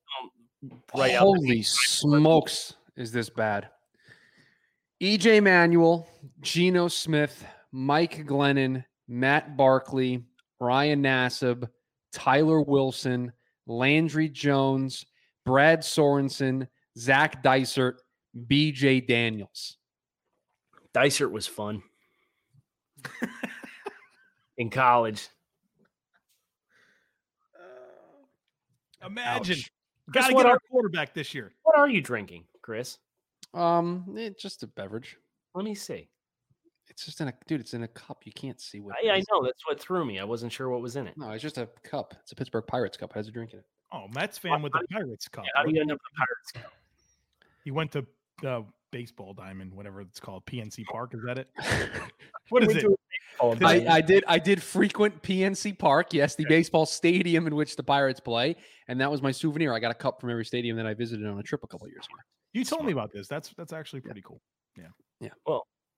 don't 0.69 0.81
write 1.01 1.11
out 1.15 1.19
the 1.19 1.25
Holy 1.25 1.61
smokes, 1.61 2.75
is 2.95 3.11
this 3.11 3.29
bad? 3.29 3.67
EJ 5.01 5.43
Manuel, 5.43 6.07
Geno 6.39 6.87
Smith, 6.87 7.45
Mike 7.73 8.25
Glennon, 8.25 8.85
Matt 9.09 9.57
Barkley, 9.57 10.23
Ryan 10.61 11.03
Nassib, 11.03 11.67
Tyler 12.13 12.61
Wilson, 12.61 13.33
Landry 13.71 14.29
Jones, 14.29 15.05
Brad 15.45 15.79
Sorensen, 15.79 16.67
Zac 16.97 17.41
Dysert, 17.41 17.95
BJ 18.47 19.05
Daniels. 19.07 19.77
Dysert 20.93 21.31
was 21.31 21.47
fun 21.47 21.81
in 24.57 24.69
college. 24.69 25.27
Imagine. 29.03 29.57
Got 30.11 30.27
to 30.27 30.33
get 30.35 30.45
our 30.45 30.59
quarterback 30.69 31.13
this 31.13 31.33
year. 31.33 31.53
What 31.63 31.79
are 31.79 31.87
you 31.87 32.01
drinking, 32.01 32.43
Chris? 32.61 32.97
Um, 33.53 34.15
eh, 34.17 34.31
just 34.37 34.63
a 34.63 34.67
beverage. 34.67 35.17
Let 35.55 35.65
me 35.65 35.73
see. 35.73 36.10
It's 36.91 37.05
just 37.05 37.21
in 37.21 37.29
a 37.29 37.33
dude. 37.47 37.61
It's 37.61 37.73
in 37.73 37.83
a 37.83 37.87
cup. 37.87 38.21
You 38.25 38.31
can't 38.33 38.59
see 38.61 38.79
what. 38.81 38.95
I, 39.03 39.09
I 39.09 39.23
know 39.31 39.43
that's 39.43 39.65
what 39.65 39.79
threw 39.79 40.05
me. 40.05 40.19
I 40.19 40.23
wasn't 40.23 40.51
sure 40.51 40.69
what 40.69 40.81
was 40.81 40.95
in 40.97 41.07
it. 41.07 41.17
No, 41.17 41.31
it's 41.31 41.41
just 41.41 41.57
a 41.57 41.67
cup. 41.83 42.13
It's 42.21 42.31
a 42.33 42.35
Pittsburgh 42.35 42.65
Pirates 42.67 42.97
cup. 42.97 43.11
How's 43.15 43.27
it 43.27 43.33
drinking 43.33 43.59
it? 43.59 43.65
Oh, 43.93 44.07
Mets 44.13 44.37
fan 44.37 44.61
with 44.61 44.73
the 44.73 44.85
Pirates 44.91 45.27
cup. 45.27 45.45
How 45.55 45.63
do 45.63 45.71
you 45.73 45.81
end 45.81 45.91
up 45.91 45.95
with 45.95 46.01
the 46.13 46.17
Pirates? 46.17 46.51
cup? 46.53 46.73
He 47.63 47.71
went 47.71 47.91
to 47.93 48.05
the 48.41 48.65
baseball 48.91 49.33
diamond, 49.33 49.73
whatever 49.73 50.01
it's 50.01 50.19
called. 50.19 50.45
PNC 50.45 50.85
Park. 50.91 51.13
Is 51.13 51.21
that 51.25 51.37
it? 51.39 51.49
What 52.49 52.63
is 52.63 52.75
it? 52.75 52.81
to 52.81 52.87
a 53.41 53.55
baseball 53.55 53.57
I- 53.69 53.85
I, 53.85 53.95
I 53.95 54.01
did 54.01 54.23
I 54.27 54.37
did 54.37 54.61
frequent 54.61 55.21
PNC 55.23 55.79
Park, 55.79 56.13
yes, 56.13 56.35
the 56.35 56.43
baseball 56.49 56.85
stadium 56.85 57.47
in 57.47 57.55
which 57.55 57.77
the 57.77 57.83
Pirates 57.83 58.19
play, 58.19 58.57
and 58.89 58.99
that 58.99 59.09
was 59.09 59.21
my 59.21 59.31
souvenir. 59.31 59.73
I 59.73 59.79
got 59.79 59.91
a 59.91 59.95
cup 59.95 60.19
from 60.19 60.29
every 60.31 60.43
stadium 60.43 60.75
that 60.75 60.85
I 60.85 60.93
visited 60.93 61.25
on 61.25 61.39
a 61.39 61.43
trip 61.43 61.61
a 61.63 61.67
couple 61.67 61.87
years 61.87 62.03
ago. 62.05 62.15
You 62.51 62.65
told 62.65 62.85
me 62.85 62.91
about 62.91 63.13
this. 63.13 63.29
That's 63.29 63.53
that's 63.57 63.71
actually 63.71 64.01
pretty 64.01 64.21
cool. 64.21 64.41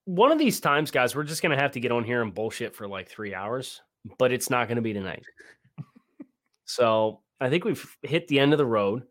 One 0.05 0.31
of 0.31 0.37
these 0.37 0.59
times, 0.59 0.91
guys, 0.91 1.15
we're 1.15 1.23
just 1.23 1.41
gonna 1.41 1.59
have 1.59 1.71
to 1.71 1.79
get 1.79 1.91
on 1.91 2.03
here 2.03 2.21
and 2.21 2.33
bullshit 2.33 2.75
for 2.75 2.87
like 2.87 3.07
three 3.09 3.33
hours, 3.33 3.81
but 4.17 4.31
it's 4.31 4.49
not 4.49 4.67
gonna 4.67 4.81
be 4.81 4.93
tonight. 4.93 5.23
so 6.65 7.21
I 7.39 7.49
think 7.49 7.65
we've 7.65 7.97
hit 8.01 8.27
the 8.27 8.39
end 8.39 8.53
of 8.53 8.57
the 8.57 8.65
road. 8.65 9.03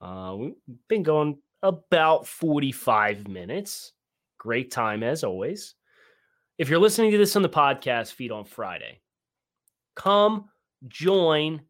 Uh, 0.00 0.34
we've 0.38 0.54
been 0.88 1.02
going 1.02 1.38
about 1.62 2.26
45 2.26 3.28
minutes. 3.28 3.92
Great 4.38 4.70
time 4.70 5.02
as 5.02 5.24
always. 5.24 5.74
If 6.58 6.68
you're 6.68 6.78
listening 6.78 7.10
to 7.12 7.18
this 7.18 7.36
on 7.36 7.42
the 7.42 7.48
podcast 7.48 8.12
feed 8.12 8.30
on 8.30 8.44
Friday, 8.44 9.00
come 9.96 10.48
join 10.88 11.60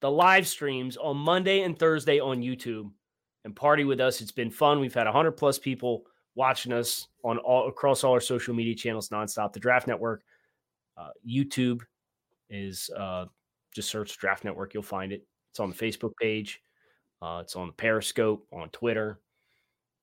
the 0.00 0.10
live 0.10 0.46
streams 0.46 0.96
on 0.96 1.16
Monday 1.16 1.62
and 1.62 1.78
Thursday 1.78 2.20
on 2.20 2.40
YouTube 2.40 2.90
and 3.44 3.54
party 3.54 3.84
with 3.84 4.00
us. 4.00 4.20
It's 4.20 4.32
been 4.32 4.50
fun. 4.50 4.80
We've 4.80 4.94
had 4.94 5.06
100 5.06 5.32
plus 5.32 5.58
people 5.58 6.04
watching 6.34 6.72
us 6.72 7.08
on 7.24 7.38
all 7.38 7.68
across 7.68 8.04
all 8.04 8.12
our 8.12 8.20
social 8.20 8.54
media 8.54 8.74
channels 8.74 9.08
nonstop. 9.08 9.52
The 9.52 9.60
Draft 9.60 9.86
Network, 9.86 10.22
uh, 10.96 11.08
YouTube 11.28 11.80
is 12.48 12.90
uh, 12.96 13.26
just 13.74 13.90
search 13.90 14.16
Draft 14.18 14.44
Network. 14.44 14.74
You'll 14.74 14.82
find 14.82 15.12
it. 15.12 15.26
It's 15.50 15.60
on 15.60 15.70
the 15.70 15.76
Facebook 15.76 16.12
page. 16.20 16.60
Uh, 17.22 17.40
it's 17.42 17.56
on 17.56 17.66
the 17.66 17.72
Periscope 17.72 18.46
on 18.52 18.68
Twitter. 18.70 19.20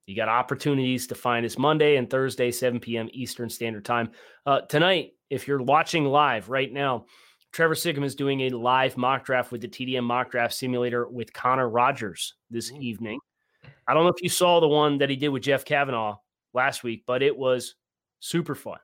You 0.05 0.15
got 0.15 0.29
opportunities 0.29 1.07
to 1.07 1.15
find 1.15 1.45
us 1.45 1.57
Monday 1.57 1.97
and 1.97 2.09
Thursday, 2.09 2.51
7 2.51 2.79
p.m. 2.79 3.09
Eastern 3.11 3.49
Standard 3.49 3.83
Time. 3.83 4.11
Uh, 4.45 4.61
tonight, 4.61 5.13
if 5.29 5.47
you're 5.47 5.61
watching 5.61 6.05
live 6.05 6.49
right 6.49 6.71
now, 6.71 7.05
Trevor 7.51 7.75
Sikkema 7.75 8.05
is 8.05 8.15
doing 8.15 8.41
a 8.41 8.49
live 8.51 8.95
mock 8.95 9.25
draft 9.25 9.51
with 9.51 9.61
the 9.61 9.67
TDN 9.67 10.03
mock 10.03 10.31
draft 10.31 10.53
simulator 10.53 11.07
with 11.07 11.33
Connor 11.33 11.69
Rogers 11.69 12.35
this 12.49 12.71
evening. 12.71 13.19
I 13.87 13.93
don't 13.93 14.03
know 14.03 14.09
if 14.09 14.21
you 14.21 14.29
saw 14.29 14.59
the 14.59 14.67
one 14.67 14.97
that 14.97 15.09
he 15.09 15.15
did 15.15 15.29
with 15.29 15.43
Jeff 15.43 15.63
Kavanaugh 15.63 16.17
last 16.53 16.83
week, 16.83 17.03
but 17.07 17.23
it 17.23 17.35
was 17.35 17.75
super 18.19 18.55
fun. 18.55 18.79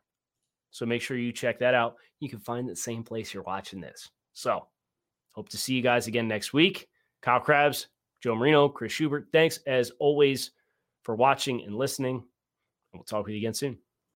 So 0.71 0.85
make 0.85 1.01
sure 1.01 1.17
you 1.17 1.31
check 1.31 1.59
that 1.59 1.73
out. 1.73 1.95
You 2.19 2.29
can 2.29 2.39
find 2.39 2.67
the 2.67 2.75
same 2.75 3.03
place 3.03 3.33
you're 3.33 3.43
watching 3.43 3.81
this. 3.81 4.09
So 4.33 4.67
hope 5.31 5.49
to 5.49 5.57
see 5.57 5.73
you 5.73 5.81
guys 5.81 6.07
again 6.07 6.27
next 6.27 6.53
week. 6.53 6.87
Kyle 7.21 7.39
Crabbs, 7.39 7.87
Joe 8.21 8.35
Marino, 8.35 8.69
Chris 8.69 8.91
Schubert. 8.91 9.27
Thanks 9.31 9.59
as 9.67 9.91
always 9.99 10.51
for 11.03 11.15
watching 11.15 11.63
and 11.63 11.75
listening. 11.75 12.15
And 12.15 12.23
we'll 12.93 13.03
talk 13.03 13.25
with 13.25 13.33
you 13.33 13.39
again 13.39 13.53
soon. 13.53 13.77